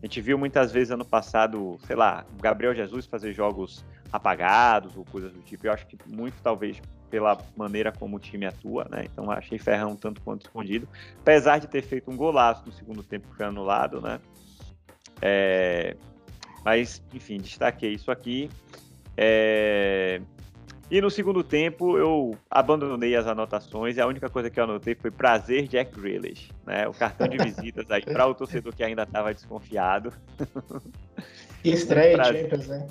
A 0.00 0.06
gente 0.06 0.20
viu 0.20 0.38
muitas 0.38 0.70
vezes 0.70 0.90
ano 0.90 1.04
passado, 1.04 1.78
sei 1.86 1.96
lá, 1.96 2.24
Gabriel 2.40 2.74
Jesus 2.74 3.06
fazer 3.06 3.32
jogos 3.32 3.84
apagados 4.12 4.96
ou 4.96 5.04
coisas 5.04 5.32
do 5.32 5.40
tipo. 5.40 5.66
Eu 5.66 5.72
acho 5.72 5.86
que 5.86 5.96
muito, 6.06 6.34
talvez, 6.42 6.80
pela 7.10 7.38
maneira 7.56 7.90
como 7.90 8.16
o 8.16 8.20
time 8.20 8.44
atua, 8.44 8.86
né? 8.90 9.06
Então 9.06 9.30
achei 9.30 9.58
Ferrão 9.58 9.96
tanto 9.96 10.20
quanto 10.20 10.42
escondido. 10.42 10.86
Apesar 11.20 11.58
de 11.58 11.66
ter 11.66 11.82
feito 11.82 12.10
um 12.10 12.16
golaço 12.16 12.62
no 12.66 12.72
segundo 12.72 13.02
tempo 13.02 13.28
que 13.28 13.36
foi 13.36 13.46
anulado, 13.46 14.00
né? 14.00 14.20
É, 15.20 15.96
mas, 16.64 17.02
enfim, 17.12 17.38
destaquei 17.38 17.92
isso 17.92 18.10
aqui. 18.10 18.50
É, 19.16 20.20
e 20.90 21.00
no 21.00 21.10
segundo 21.10 21.42
tempo 21.42 21.96
eu 21.96 22.36
abandonei 22.50 23.16
as 23.16 23.26
anotações 23.26 23.96
e 23.96 24.00
a 24.00 24.06
única 24.06 24.28
coisa 24.28 24.50
que 24.50 24.60
eu 24.60 24.64
anotei 24.64 24.94
foi 24.94 25.10
prazer 25.10 25.66
Jack 25.66 25.98
Grealish, 25.98 26.50
né? 26.66 26.86
O 26.86 26.92
cartão 26.92 27.26
de 27.26 27.38
visitas 27.38 27.90
aí 27.90 28.02
para 28.02 28.26
o 28.26 28.34
torcedor 28.34 28.74
que 28.74 28.84
ainda 28.84 29.02
estava 29.02 29.32
desconfiado. 29.32 30.12
Que 31.62 31.70
estreia 31.70 32.22
Champions, 32.22 32.68
né? 32.68 32.86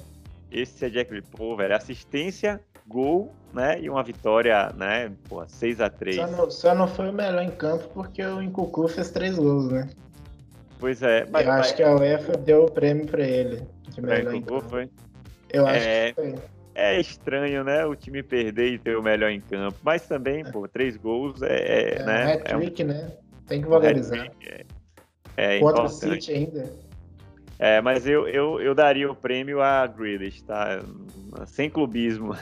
Esse 0.52 0.86
é 0.86 0.90
Jack 0.90 1.10
Grealish. 1.12 1.30
Pô, 1.32 1.56
velho, 1.56 1.76
assistência, 1.76 2.60
gol, 2.88 3.32
né? 3.54 3.80
E 3.80 3.90
uma 3.90 4.04
vitória, 4.04 4.72
né? 4.76 5.12
Pô, 5.30 5.48
6 5.48 5.80
a 5.80 5.90
3 5.90 6.16
só 6.16 6.28
não, 6.28 6.52
só 6.52 6.76
não 6.76 6.88
foi 6.88 7.10
o 7.10 7.14
melhor 7.14 7.44
em 7.44 7.52
campo 7.52 7.88
porque 7.94 8.24
o 8.24 8.42
Incucu 8.42 8.88
fez 8.88 9.12
três 9.12 9.38
gols, 9.38 9.72
né? 9.72 9.90
Pois 10.80 11.02
é. 11.02 11.26
Mas, 11.32 11.46
eu 11.46 11.52
acho 11.52 11.70
mas... 11.70 11.72
que 11.72 11.84
a 11.84 11.96
UEFA 11.96 12.38
deu 12.38 12.66
o 12.66 12.72
prêmio 12.72 13.06
para 13.06 13.24
ele. 13.24 13.62
De 13.90 14.02
melhor 14.02 14.34
em 14.34 14.44
foi? 14.70 14.90
Eu 15.50 15.68
acho 15.68 15.88
é... 15.88 16.08
que 16.10 16.16
foi. 16.16 16.36
É 16.76 17.00
estranho, 17.00 17.64
né? 17.64 17.86
O 17.86 17.96
time 17.96 18.24
perder 18.24 18.74
e 18.74 18.80
ter 18.80 18.98
o 18.98 19.04
melhor 19.04 19.30
em 19.30 19.40
campo. 19.40 19.78
Mas 19.84 20.08
também, 20.08 20.42
é. 20.42 20.52
pô, 20.52 20.68
três 20.68 20.98
gols 20.98 21.42
é. 21.44 21.56
É, 21.56 21.96
é 21.96 22.04
né? 22.04 22.26
Um 22.26 22.34
hat-trick, 22.34 22.82
é 22.82 22.86
um... 22.86 22.88
né? 22.88 23.12
Tem 23.48 23.62
que 23.62 23.68
valorizar. 23.68 24.32
É, 24.42 24.66
é 25.38 25.60
Contra 25.60 25.84
o 25.84 25.90
City 25.90 26.32
ainda. 26.32 26.72
É, 27.60 27.80
mas 27.82 28.08
eu, 28.08 28.28
eu, 28.28 28.60
eu 28.60 28.74
daria 28.76 29.10
o 29.10 29.16
prêmio 29.16 29.62
a 29.62 29.86
Grealish, 29.88 30.42
tá? 30.44 30.82
Sem 31.48 31.70
clubismo. 31.70 32.36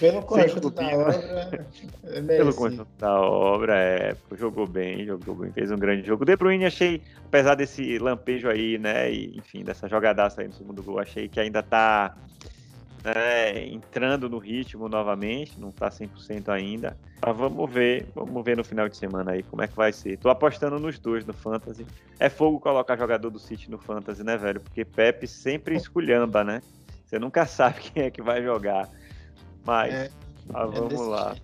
Pelo 0.00 0.22
conjunto 0.22 0.70
da 0.70 0.86
obra, 0.86 1.62
é 2.04 2.22
Pelo 2.22 2.54
conjunto 2.54 2.88
da 2.98 3.20
obra, 3.20 3.78
é, 3.78 4.16
jogou 4.36 4.66
bem, 4.66 5.04
jogou 5.04 5.34
bem, 5.34 5.52
fez 5.52 5.70
um 5.70 5.78
grande 5.78 6.06
jogo. 6.06 6.24
De 6.24 6.36
Bruyne 6.36 6.64
achei, 6.64 7.02
apesar 7.26 7.54
desse 7.54 7.98
lampejo 7.98 8.48
aí, 8.48 8.78
né, 8.78 9.12
e, 9.12 9.36
enfim, 9.36 9.62
dessa 9.62 9.88
jogadaça 9.88 10.40
aí 10.40 10.48
no 10.48 10.54
segundo 10.54 10.82
gol, 10.82 10.98
achei 10.98 11.28
que 11.28 11.38
ainda 11.38 11.62
tá 11.62 12.16
né, 13.06 13.64
entrando 13.68 14.28
no 14.28 14.38
ritmo 14.38 14.88
novamente, 14.88 15.60
não 15.60 15.70
tá 15.70 15.88
100% 15.88 16.48
ainda. 16.48 16.96
Mas 17.24 17.36
vamos 17.36 17.70
ver, 17.72 18.08
vamos 18.14 18.44
ver 18.44 18.56
no 18.56 18.64
final 18.64 18.88
de 18.88 18.96
semana 18.96 19.32
aí 19.32 19.44
como 19.44 19.62
é 19.62 19.68
que 19.68 19.76
vai 19.76 19.92
ser. 19.92 20.16
Tô 20.18 20.28
apostando 20.28 20.80
nos 20.80 20.98
dois 20.98 21.24
no 21.24 21.32
Fantasy. 21.32 21.86
É 22.18 22.28
fogo 22.28 22.58
colocar 22.58 22.96
jogador 22.96 23.30
do 23.30 23.38
City 23.38 23.70
no 23.70 23.78
Fantasy, 23.78 24.24
né, 24.24 24.36
velho? 24.36 24.60
Porque 24.60 24.84
Pepe 24.84 25.28
sempre 25.28 25.76
esculhamba, 25.76 26.42
né? 26.42 26.60
Você 27.04 27.18
nunca 27.18 27.46
sabe 27.46 27.80
quem 27.80 28.02
é 28.02 28.10
que 28.10 28.20
vai 28.20 28.42
jogar. 28.42 28.88
Mas, 29.64 29.94
é, 29.94 30.10
mas 30.52 30.74
vamos 30.74 30.94
é 30.94 31.04
lá. 31.04 31.36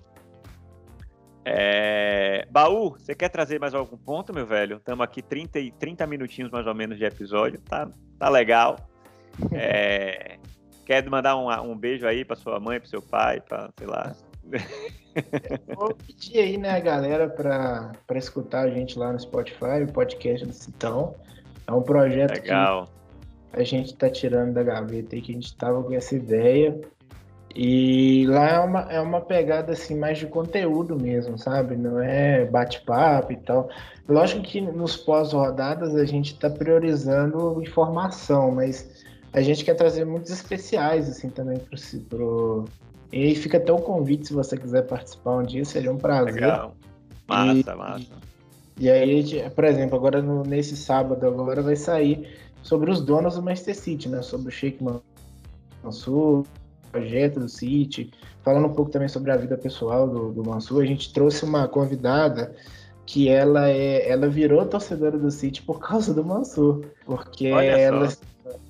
É... 1.44 2.46
Baú, 2.50 2.90
você 2.90 3.14
quer 3.14 3.28
trazer 3.28 3.60
mais 3.60 3.72
algum 3.72 3.96
ponto, 3.96 4.34
meu 4.34 4.46
velho? 4.46 4.78
Estamos 4.78 5.04
aqui 5.04 5.22
30, 5.22 5.60
30 5.78 6.06
minutinhos 6.08 6.50
mais 6.50 6.66
ou 6.66 6.74
menos 6.74 6.98
de 6.98 7.04
episódio, 7.04 7.60
tá, 7.60 7.88
tá 8.18 8.28
legal. 8.28 8.76
É... 9.50 10.38
Quer 10.84 11.08
mandar 11.08 11.36
um, 11.36 11.48
um 11.70 11.76
beijo 11.76 12.06
aí 12.06 12.24
para 12.24 12.36
sua 12.36 12.58
mãe, 12.58 12.78
para 12.78 12.88
seu 12.88 13.02
pai, 13.02 13.40
para 13.40 13.70
sei 13.78 13.86
lá. 13.86 14.14
Vou 15.76 15.94
pedir 15.94 16.38
aí, 16.38 16.56
né, 16.56 16.70
a 16.70 16.80
galera, 16.80 17.28
para 17.28 18.18
escutar 18.18 18.64
a 18.64 18.70
gente 18.70 18.98
lá 18.98 19.12
no 19.12 19.20
Spotify, 19.20 19.82
o 19.82 19.92
podcast 19.92 20.46
do 20.46 20.52
Citão. 20.52 21.14
É 21.66 21.72
um 21.72 21.82
projeto 21.82 22.40
Legal. 22.40 22.86
que 23.52 23.60
a 23.60 23.64
gente 23.64 23.92
está 23.92 24.08
tirando 24.08 24.54
da 24.54 24.62
gaveta 24.62 25.14
aí, 25.14 25.22
que 25.22 25.32
a 25.32 25.34
gente 25.34 25.46
estava 25.46 25.82
com 25.82 25.92
essa 25.92 26.14
ideia. 26.16 26.80
E 27.54 28.24
lá 28.28 28.48
é 28.48 28.58
uma, 28.58 28.80
é 28.92 29.00
uma 29.00 29.20
pegada 29.20 29.72
assim 29.72 29.98
mais 29.98 30.18
de 30.18 30.26
conteúdo 30.26 30.98
mesmo, 30.98 31.36
sabe? 31.38 31.76
Não 31.76 32.00
é 32.00 32.46
bate-papo 32.46 33.32
e 33.32 33.36
tal. 33.36 33.68
Lógico 34.08 34.42
que 34.42 34.60
nos 34.60 34.96
pós-rodadas 34.96 35.94
a 35.94 36.04
gente 36.06 36.32
está 36.32 36.48
priorizando 36.48 37.62
informação, 37.62 38.50
mas 38.50 39.04
a 39.32 39.40
gente 39.40 39.64
quer 39.64 39.74
trazer 39.74 40.04
muitos 40.04 40.30
especiais 40.30 41.08
assim 41.08 41.30
também 41.30 41.58
pro, 41.58 41.78
pro... 42.08 42.64
E 43.12 43.24
aí 43.24 43.34
fica 43.34 43.58
até 43.58 43.72
o 43.72 43.78
convite 43.78 44.28
se 44.28 44.32
você 44.32 44.56
quiser 44.56 44.82
participar 44.82 45.38
um 45.38 45.42
dia, 45.42 45.64
seria 45.64 45.92
um 45.92 45.98
prazer. 45.98 46.34
Legal. 46.34 46.74
Massa, 47.26 47.72
e, 47.72 47.76
massa. 47.76 48.06
E, 48.78 48.90
aí, 48.90 49.50
por 49.50 49.64
exemplo, 49.64 49.96
agora 49.96 50.22
no, 50.22 50.42
nesse 50.42 50.76
sábado 50.76 51.26
agora 51.26 51.62
vai 51.62 51.76
sair 51.76 52.28
sobre 52.62 52.90
os 52.90 53.00
donos 53.00 53.34
do 53.34 53.42
Manchester 53.42 53.76
City, 53.76 54.08
né? 54.08 54.22
Sobre 54.22 54.48
o 54.48 54.50
Sheikh 54.50 54.82
Mansur, 55.82 56.44
projeto 56.90 57.40
do 57.40 57.48
City, 57.48 58.10
falando 58.42 58.66
um 58.66 58.72
pouco 58.72 58.90
também 58.90 59.08
sobre 59.08 59.30
a 59.30 59.36
vida 59.36 59.56
pessoal 59.56 60.08
do, 60.08 60.32
do 60.32 60.44
Mansur. 60.44 60.82
A 60.82 60.86
gente 60.86 61.12
trouxe 61.12 61.44
uma 61.44 61.68
convidada 61.68 62.54
que 63.04 63.28
ela 63.28 63.68
é, 63.68 64.08
ela 64.08 64.28
virou 64.28 64.64
torcedora 64.64 65.18
do 65.18 65.30
City 65.30 65.62
por 65.62 65.80
causa 65.80 66.14
do 66.14 66.24
Mansur, 66.24 66.84
porque 67.04 67.46
ela 67.46 68.08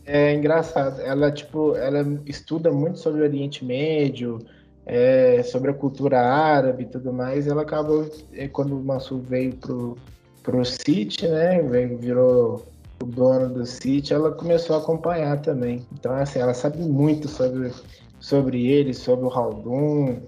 é 0.04 0.34
engraçado, 0.34 1.00
ela 1.00 1.30
tipo, 1.30 1.76
ela 1.76 2.04
estuda 2.26 2.70
muito 2.70 2.98
sobre 2.98 3.20
o 3.20 3.24
Oriente 3.24 3.64
Médio, 3.64 4.38
é, 4.84 5.42
sobre 5.42 5.70
a 5.70 5.74
cultura 5.74 6.20
árabe 6.20 6.84
e 6.84 6.86
tudo 6.86 7.12
mais. 7.12 7.46
Ela 7.46 7.62
acabou 7.62 8.10
é, 8.32 8.48
quando 8.48 8.76
o 8.76 8.84
Mansur 8.84 9.20
veio 9.20 9.54
pro 9.56 9.96
pro 10.42 10.64
City, 10.64 11.28
né, 11.28 11.62
veio, 11.62 11.96
virou 11.98 12.66
o 13.00 13.06
dono 13.06 13.48
do 13.48 13.64
City, 13.64 14.12
ela 14.12 14.32
começou 14.32 14.74
a 14.74 14.80
acompanhar 14.80 15.40
também. 15.40 15.86
Então, 15.92 16.12
assim, 16.14 16.40
ela 16.40 16.52
sabe 16.52 16.78
muito 16.78 17.28
sobre 17.28 17.70
sobre 18.18 18.66
ele, 18.66 18.94
sobre 18.94 19.26
o 19.26 19.30
Haldun, 19.30 20.20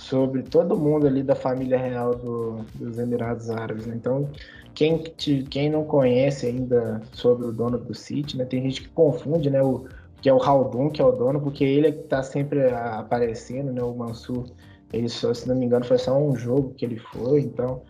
sobre 0.00 0.42
todo 0.42 0.76
mundo 0.76 1.06
ali 1.06 1.22
da 1.22 1.34
família 1.34 1.78
real 1.78 2.14
do, 2.14 2.64
dos 2.74 2.98
Emirados 2.98 3.50
Árabes. 3.50 3.86
Né? 3.86 3.94
Então, 3.96 4.30
quem, 4.74 4.96
te, 4.96 5.42
quem 5.42 5.68
não 5.68 5.84
conhece 5.84 6.46
ainda 6.46 7.02
sobre 7.12 7.46
o 7.46 7.52
dono 7.52 7.76
do 7.76 7.94
City, 7.94 8.38
né? 8.38 8.46
tem 8.46 8.62
gente 8.62 8.82
que 8.82 8.88
confunde 8.88 9.50
né, 9.50 9.62
o, 9.62 9.84
que 10.22 10.28
é 10.28 10.32
o 10.32 10.42
Haldun, 10.42 10.88
que 10.88 11.02
é 11.02 11.04
o 11.04 11.12
dono, 11.12 11.38
porque 11.38 11.64
ele 11.64 11.88
é 11.88 11.92
que 11.92 12.00
está 12.00 12.22
sempre 12.22 12.70
aparecendo, 12.70 13.72
né? 13.72 13.82
o 13.82 13.94
Mansur. 13.94 14.46
Ele 14.90 15.08
só, 15.08 15.34
se 15.34 15.46
não 15.46 15.54
me 15.54 15.66
engano, 15.66 15.84
foi 15.84 15.98
só 15.98 16.18
um 16.18 16.34
jogo 16.34 16.72
que 16.74 16.84
ele 16.84 16.96
foi, 16.96 17.42
então 17.42 17.82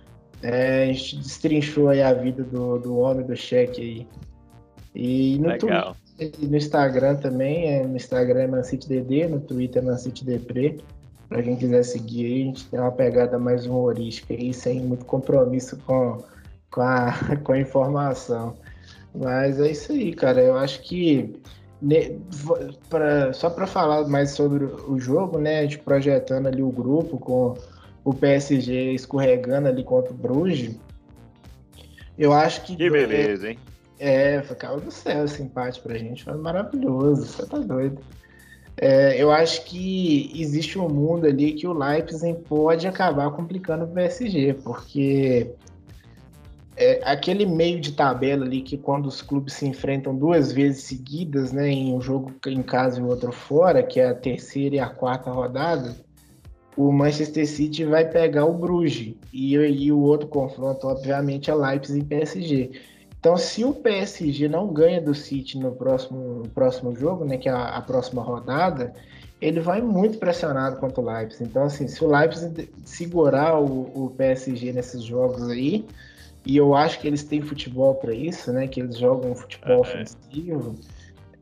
é, 0.42 0.83
a 0.83 0.87
gente 0.87 1.16
destrinchou 1.16 1.90
aí 1.90 2.03
a 2.03 2.12
vida 2.12 2.42
do, 2.42 2.77
do 2.79 2.99
homem 2.99 3.25
do 3.25 3.37
cheque 3.37 3.81
aí. 3.81 4.09
E 4.94 5.38
no. 5.38 5.57
Twitter, 5.57 6.51
no 6.51 6.57
Instagram 6.57 7.16
também, 7.16 7.73
é, 7.73 7.87
no 7.87 7.96
Instagram 7.96 8.40
é 8.40 8.46
ManCityDD, 8.49 9.29
no 9.29 9.40
Twitter 9.40 9.81
é 9.81 9.87
ManCityDepre. 9.87 10.83
Pra 11.30 11.44
quem 11.44 11.54
quiser 11.54 11.84
seguir 11.84 12.26
aí, 12.26 12.42
a 12.42 12.44
gente 12.46 12.68
tem 12.68 12.80
uma 12.80 12.90
pegada 12.90 13.38
mais 13.38 13.64
humorística 13.64 14.34
aí, 14.34 14.52
sem 14.52 14.80
muito 14.80 15.04
compromisso 15.04 15.76
com, 15.86 16.18
com, 16.72 16.80
a, 16.80 17.14
com 17.44 17.52
a 17.52 17.60
informação. 17.60 18.56
Mas 19.14 19.60
é 19.60 19.70
isso 19.70 19.92
aí, 19.92 20.12
cara. 20.12 20.42
Eu 20.42 20.56
acho 20.56 20.82
que 20.82 21.40
ne, 21.80 22.18
pra, 22.88 23.32
só 23.32 23.48
para 23.48 23.68
falar 23.68 24.08
mais 24.08 24.32
sobre 24.32 24.64
o 24.64 24.98
jogo, 24.98 25.38
né? 25.38 25.60
A 25.60 25.62
gente 25.62 25.78
projetando 25.78 26.48
ali 26.48 26.64
o 26.64 26.70
grupo 26.70 27.16
com 27.16 27.54
o 28.04 28.12
PSG 28.12 28.92
escorregando 28.92 29.68
ali 29.68 29.84
contra 29.84 30.12
o 30.12 30.16
Bruges. 30.16 30.74
Eu 32.18 32.32
acho 32.32 32.62
que. 32.62 32.74
Que 32.74 32.90
beleza, 32.90 33.50
hein? 33.50 33.58
É, 34.00 34.42
foi 34.42 34.56
causa 34.56 34.84
do 34.84 34.90
céu 34.90 35.26
esse 35.26 35.40
empate 35.40 35.80
pra 35.80 35.96
gente, 35.96 36.24
foi 36.24 36.34
maravilhoso, 36.34 37.24
você 37.24 37.46
tá 37.46 37.58
doido. 37.58 38.00
É, 38.82 39.22
eu 39.22 39.30
acho 39.30 39.66
que 39.66 40.32
existe 40.34 40.78
um 40.78 40.88
mundo 40.88 41.26
ali 41.26 41.52
que 41.52 41.66
o 41.66 41.72
Leipzig 41.74 42.38
pode 42.48 42.88
acabar 42.88 43.30
complicando 43.30 43.84
o 43.84 43.88
PSG, 43.88 44.54
porque 44.54 45.50
é 46.78 46.98
aquele 47.04 47.44
meio 47.44 47.78
de 47.78 47.92
tabela 47.92 48.46
ali 48.46 48.62
que 48.62 48.78
quando 48.78 49.04
os 49.04 49.20
clubes 49.20 49.52
se 49.52 49.66
enfrentam 49.66 50.16
duas 50.16 50.50
vezes 50.50 50.84
seguidas, 50.84 51.52
né, 51.52 51.68
em 51.68 51.92
um 51.92 52.00
jogo 52.00 52.32
em 52.46 52.62
casa 52.62 52.98
e 52.98 53.02
outro 53.02 53.30
fora, 53.32 53.82
que 53.82 54.00
é 54.00 54.08
a 54.08 54.14
terceira 54.14 54.76
e 54.76 54.80
a 54.80 54.88
quarta 54.88 55.30
rodada, 55.30 55.94
o 56.74 56.90
Manchester 56.90 57.46
City 57.46 57.84
vai 57.84 58.08
pegar 58.08 58.46
o 58.46 58.54
Bruges 58.54 59.14
e, 59.30 59.56
e 59.56 59.92
o 59.92 60.00
outro 60.00 60.26
confronto, 60.26 60.86
obviamente, 60.86 61.50
é 61.50 61.54
Leipzig 61.54 62.00
e 62.00 62.04
PSG. 62.04 62.70
Então, 63.20 63.37
se 63.37 63.62
o 63.64 63.74
PSG 63.74 64.48
não 64.48 64.72
ganha 64.72 64.98
do 64.98 65.14
City 65.14 65.59
no 65.59 65.72
próximo, 65.72 66.42
no 66.42 66.48
próximo 66.48 66.96
jogo, 66.96 67.22
né, 67.26 67.37
que 67.37 67.50
é 67.50 67.52
a, 67.52 67.76
a, 67.76 67.83
próxima 67.83 68.22
rodada, 68.22 68.94
ele 69.42 69.61
vai 69.61 69.83
muito 69.83 70.16
pressionado 70.18 70.76
contra 70.76 71.02
o 71.02 71.04
Leipzig. 71.04 71.44
Então, 71.44 71.64
assim, 71.64 71.87
se 71.87 72.02
o 72.02 72.09
Leipzig 72.09 72.70
segurar 72.83 73.61
o, 73.61 74.06
o 74.06 74.11
PSG 74.16 74.72
nesses 74.72 75.04
jogos 75.04 75.50
aí, 75.50 75.85
e 76.46 76.56
eu 76.56 76.74
acho 76.74 76.98
que 76.98 77.06
eles 77.06 77.22
têm 77.22 77.42
futebol 77.42 77.94
para 77.94 78.14
isso, 78.14 78.50
né, 78.54 78.66
que 78.66 78.80
eles 78.80 78.96
jogam 78.96 79.35
futebol 79.35 79.76
é. 79.76 79.80
ofensivo, 79.80 80.74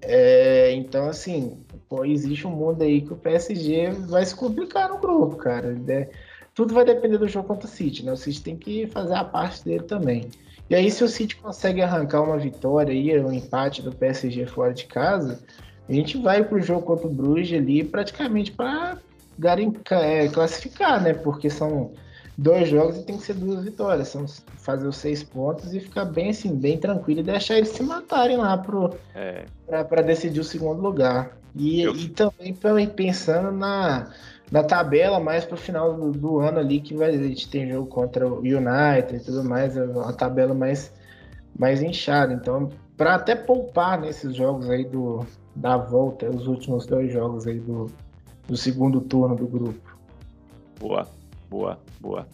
é, 0.03 0.73
então, 0.73 1.09
assim, 1.09 1.59
pô, 1.89 2.05
existe 2.05 2.45
um 2.45 2.51
mundo 2.51 2.83
aí 2.83 3.03
que 3.03 3.13
o 3.13 3.17
PSG 3.17 3.91
vai 4.09 4.25
se 4.25 4.35
complicar 4.35 4.89
no 4.89 4.99
grupo, 4.99 5.37
cara. 5.37 5.77
É, 5.87 6.09
tudo 6.55 6.75
vai 6.75 6.85
depender 6.85 7.19
do 7.19 7.29
jogo 7.29 7.47
contra 7.47 7.69
o 7.69 7.71
City, 7.71 8.05
né? 8.05 8.13
O 8.13 8.17
City 8.17 8.43
tem 8.43 8.57
que 8.57 8.89
fazer 8.89 9.15
a 9.15 9.25
parte 9.25 9.65
dele 9.65 9.85
também. 9.85 10.29
E 10.71 10.75
aí, 10.75 10.91
se 10.91 11.03
o 11.03 11.09
City 11.09 11.37
consegue 11.37 11.81
arrancar 11.81 12.23
uma 12.23 12.37
vitória 12.37 12.93
e 12.93 13.19
um 13.21 13.33
empate 13.33 13.81
do 13.81 13.91
PSG 13.91 14.47
fora 14.47 14.75
de 14.75 14.85
casa, 14.85 15.41
a 15.89 15.93
gente 15.93 16.19
vai 16.19 16.45
para 16.45 16.59
o 16.59 16.61
jogo 16.61 16.83
contra 16.83 17.07
o 17.07 17.11
Bruges 17.11 17.59
ali 17.59 17.83
praticamente 17.83 18.53
para 18.53 18.99
é, 19.91 20.29
classificar, 20.29 21.03
né? 21.03 21.15
Porque 21.15 21.49
são 21.49 21.93
dois 22.37 22.69
jogos 22.69 22.99
e 22.99 23.03
tem 23.05 23.17
que 23.17 23.23
ser 23.23 23.35
duas 23.35 23.65
vitórias. 23.65 24.09
São 24.09 24.27
fazer 24.59 24.87
os 24.87 24.99
seis 24.99 25.23
pontos 25.23 25.73
e 25.73 25.81
ficar 25.81 26.05
bem 26.05 26.31
assim, 26.31 26.55
bem 26.55 26.77
tranquilo 26.77 27.21
e 27.21 27.23
deixar 27.23 27.57
eles 27.57 27.71
se 27.71 27.83
matarem 27.83 28.37
lá 28.37 28.63
é. 29.15 29.47
para 29.67 30.03
decidir 30.03 30.41
o 30.41 30.45
segundo 30.45 30.83
lugar. 30.83 31.39
E, 31.57 31.81
Eu... 31.81 31.97
e 31.97 32.09
também, 32.11 32.53
também 32.53 32.87
pensando 32.87 33.51
na 33.51 34.11
na 34.51 34.63
tabela 34.63 35.21
mais 35.21 35.45
para 35.45 35.55
o 35.55 35.59
final 35.59 35.95
do, 35.95 36.13
do, 36.13 36.41
ano 36.41 36.59
ali 36.59 36.81
que 36.81 36.95
vai, 36.95 37.11
a 37.11 37.23
gente 37.23 37.49
tem 37.49 37.71
jogo 37.71 37.87
contra 37.87 38.27
o 38.27 38.41
United 38.41 39.17
e 39.17 39.21
tudo 39.21 39.45
mais, 39.45 39.77
é 39.77 39.85
uma 39.85 40.13
tabela 40.13 40.55
mais, 40.55 40.93
mais 41.59 41.83
inchada. 41.83 42.33
Então, 42.33 42.71
para 42.97 43.15
até 43.15 43.35
poupar 43.35 44.01
nesses 44.01 44.35
jogos 44.35 44.69
aí 44.71 44.85
do, 44.85 45.27
da 45.55 45.77
volta, 45.77 46.29
os 46.31 46.47
últimos 46.47 46.87
dois 46.87 47.13
jogos 47.13 47.47
aí 47.47 47.59
do, 47.59 47.91
do 48.47 48.57
segundo 48.57 49.01
turno 49.01 49.37
do 49.37 49.47
grupo. 49.47 49.97
Boa, 50.81 51.07
boa, 51.51 51.79
boa. 52.01 52.27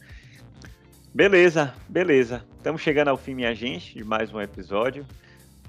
Beleza, 1.12 1.72
beleza. 1.88 2.44
Estamos 2.56 2.80
chegando 2.80 3.08
ao 3.08 3.16
fim, 3.16 3.34
minha 3.34 3.54
gente, 3.54 3.94
de 3.94 4.04
mais 4.04 4.32
um 4.32 4.40
episódio. 4.40 5.04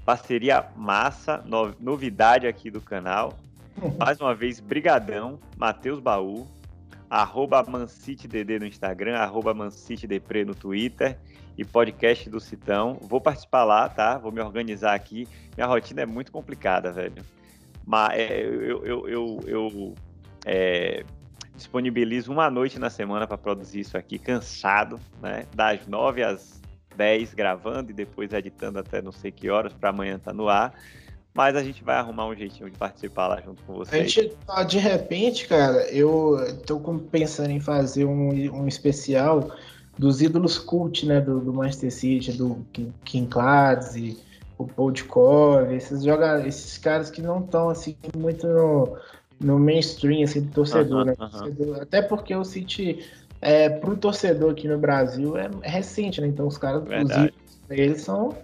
Parceria 0.04 0.66
massa, 0.76 1.44
novidade 1.80 2.46
aqui 2.46 2.70
do 2.70 2.80
canal. 2.80 3.36
Mais 3.98 4.20
uma 4.20 4.34
vez, 4.34 4.60
brigadão, 4.60 5.38
Matheus 5.56 6.00
Baú, 6.00 6.46
arroba 7.08 7.62
ManciteDD 7.62 8.58
no 8.58 8.66
Instagram, 8.66 9.16
arroba 9.16 9.54
ManciteDepre 9.54 10.44
no 10.44 10.54
Twitter 10.54 11.18
e 11.56 11.64
podcast 11.64 12.28
do 12.28 12.40
Citão. 12.40 12.98
Vou 13.02 13.20
participar 13.20 13.64
lá, 13.64 13.88
tá? 13.88 14.18
Vou 14.18 14.32
me 14.32 14.40
organizar 14.40 14.94
aqui. 14.94 15.28
Minha 15.56 15.66
rotina 15.66 16.02
é 16.02 16.06
muito 16.06 16.32
complicada, 16.32 16.92
velho. 16.92 17.22
Mas 17.84 18.18
é, 18.18 18.40
eu, 18.42 18.84
eu, 18.84 19.08
eu, 19.08 19.40
eu 19.46 19.94
é, 20.44 21.04
disponibilizo 21.54 22.32
uma 22.32 22.50
noite 22.50 22.78
na 22.78 22.90
semana 22.90 23.26
para 23.26 23.38
produzir 23.38 23.80
isso 23.80 23.96
aqui, 23.96 24.18
cansado, 24.18 24.98
né? 25.22 25.46
Das 25.54 25.86
nove 25.86 26.22
às 26.22 26.60
dez 26.96 27.34
gravando 27.34 27.90
e 27.90 27.94
depois 27.94 28.32
editando 28.32 28.78
até 28.78 29.02
não 29.02 29.12
sei 29.12 29.30
que 29.30 29.50
horas 29.50 29.72
para 29.74 29.90
amanhã 29.90 30.16
estar 30.16 30.30
tá 30.30 30.36
no 30.36 30.48
ar. 30.48 30.74
Mas 31.36 31.54
a 31.54 31.62
gente 31.62 31.84
vai 31.84 31.96
arrumar 31.96 32.26
um 32.26 32.34
jeitinho 32.34 32.70
de 32.70 32.78
participar 32.78 33.28
lá 33.28 33.42
junto 33.44 33.62
com 33.64 33.74
vocês. 33.74 34.02
A 34.02 34.08
gente, 34.08 34.32
de 34.68 34.78
repente, 34.78 35.46
cara, 35.46 35.86
eu 35.90 36.38
tô 36.66 36.80
pensando 37.10 37.50
em 37.50 37.60
fazer 37.60 38.06
um, 38.06 38.30
um 38.54 38.66
especial 38.66 39.50
dos 39.98 40.22
ídolos 40.22 40.58
cult, 40.58 41.04
né, 41.04 41.20
do, 41.20 41.38
do 41.40 41.52
Manchester 41.52 41.92
City, 41.92 42.32
do 42.32 42.64
Kim 43.04 43.26
Clancy, 43.26 44.18
o 44.56 44.66
Podkov, 44.66 45.74
esses 45.74 46.02
jogadores, 46.02 46.54
esses 46.54 46.78
caras 46.78 47.10
que 47.10 47.20
não 47.20 47.40
estão 47.40 47.68
assim 47.68 47.94
muito 48.16 48.46
no, 48.46 48.96
no 49.38 49.58
mainstream 49.58 50.24
assim 50.24 50.40
do 50.40 50.50
torcedor, 50.50 51.04
né? 51.04 51.14
-huh. 51.18 51.82
Até 51.82 52.00
porque 52.00 52.34
o 52.34 52.44
City 52.44 53.06
é, 53.42 53.68
para 53.68 53.90
o 53.90 53.96
torcedor 53.96 54.52
aqui 54.52 54.66
no 54.66 54.78
Brasil 54.78 55.36
é 55.36 55.50
recente, 55.62 56.20
né? 56.20 56.28
Então 56.28 56.46
os 56.46 56.56
caras, 56.56 56.82
Verdade. 56.84 57.34
eles 57.68 58.00
são 58.00 58.34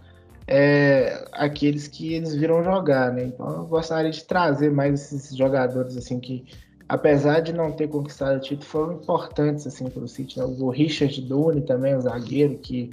é, 0.54 1.24
aqueles 1.32 1.88
que 1.88 2.12
eles 2.12 2.34
viram 2.34 2.62
jogar, 2.62 3.10
né? 3.10 3.24
Então 3.24 3.50
eu 3.50 3.64
gostaria 3.64 4.10
de 4.10 4.22
trazer 4.22 4.70
mais 4.70 5.10
esses 5.10 5.34
jogadores 5.34 5.96
assim 5.96 6.20
que, 6.20 6.44
apesar 6.86 7.40
de 7.40 7.54
não 7.54 7.72
ter 7.72 7.88
conquistado 7.88 8.36
o 8.36 8.40
título, 8.40 8.68
foram 8.68 8.92
importantes 8.96 9.66
assim 9.66 9.88
para 9.88 10.02
o 10.02 10.08
City. 10.08 10.38
Né? 10.38 10.44
O 10.44 10.68
Richard 10.68 11.22
Dune 11.22 11.62
também, 11.62 11.94
o 11.94 12.02
zagueiro 12.02 12.58
que 12.58 12.90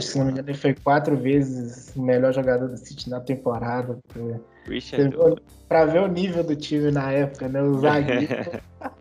se 0.00 0.18
não 0.18 0.26
me 0.26 0.32
engano, 0.32 0.50
ele 0.50 0.58
foi 0.58 0.74
quatro 0.74 1.16
vezes 1.16 1.94
o 1.94 2.02
melhor 2.02 2.34
jogador 2.34 2.68
do 2.68 2.76
City 2.76 3.08
na 3.08 3.20
temporada. 3.20 3.96
Para 5.68 5.84
ver 5.84 6.02
o 6.02 6.08
nível 6.08 6.42
do 6.42 6.56
time 6.56 6.90
na 6.90 7.12
época, 7.12 7.48
né? 7.48 7.62
O 7.62 7.78
zagueiro 7.78 8.26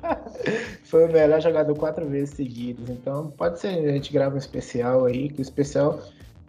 foi 0.86 1.06
o 1.06 1.12
melhor 1.12 1.42
jogador 1.42 1.76
quatro 1.76 2.08
vezes 2.08 2.36
seguidas. 2.36 2.90
Então, 2.92 3.32
pode 3.32 3.60
ser, 3.60 3.70
a 3.70 3.92
gente 3.92 4.14
grava 4.14 4.36
um 4.36 4.38
especial 4.38 5.06
aí, 5.06 5.30
que 5.30 5.40
o 5.40 5.42
especial 5.42 6.00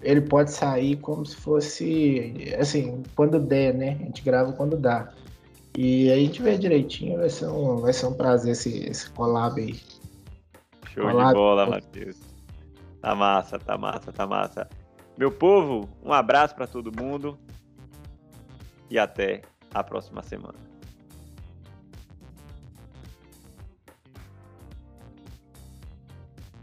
ele 0.03 0.21
pode 0.21 0.51
sair 0.53 0.97
como 0.97 1.25
se 1.25 1.37
fosse, 1.37 2.55
assim, 2.59 3.03
quando 3.17 3.39
der, 3.39 3.75
né? 3.75 3.97
A 4.01 4.05
gente 4.05 4.23
grava 4.23 4.53
quando 4.53 4.77
dá. 4.77 5.13
E 5.77 6.11
aí 6.11 6.21
a 6.21 6.27
gente 6.27 6.43
vê 6.43 6.57
direitinho, 6.57 7.19
vai 7.19 7.31
ser 7.31 7.47
um, 7.47 7.77
vai 7.77 7.93
ser 7.93 8.07
um 8.07 8.15
prazer 8.15 8.53
esse, 8.53 8.85
esse 8.85 9.11
collab 9.11 9.61
aí. 9.61 9.81
Show 10.93 11.05
collab. 11.05 11.29
de 11.29 11.35
bola, 11.35 11.67
Matheus. 11.67 12.17
Tá 13.01 13.15
massa, 13.15 13.59
tá 13.59 13.79
massa, 13.79 14.13
tá 14.13 14.27
massa. 14.27 14.69
Meu 15.17 15.31
povo, 15.31 15.89
um 16.03 16.13
abraço 16.13 16.55
para 16.55 16.67
todo 16.67 16.93
mundo 16.93 17.39
e 18.91 18.99
até 18.99 19.43
a 19.73 19.83
próxima 19.83 20.23
semana. 20.23 20.68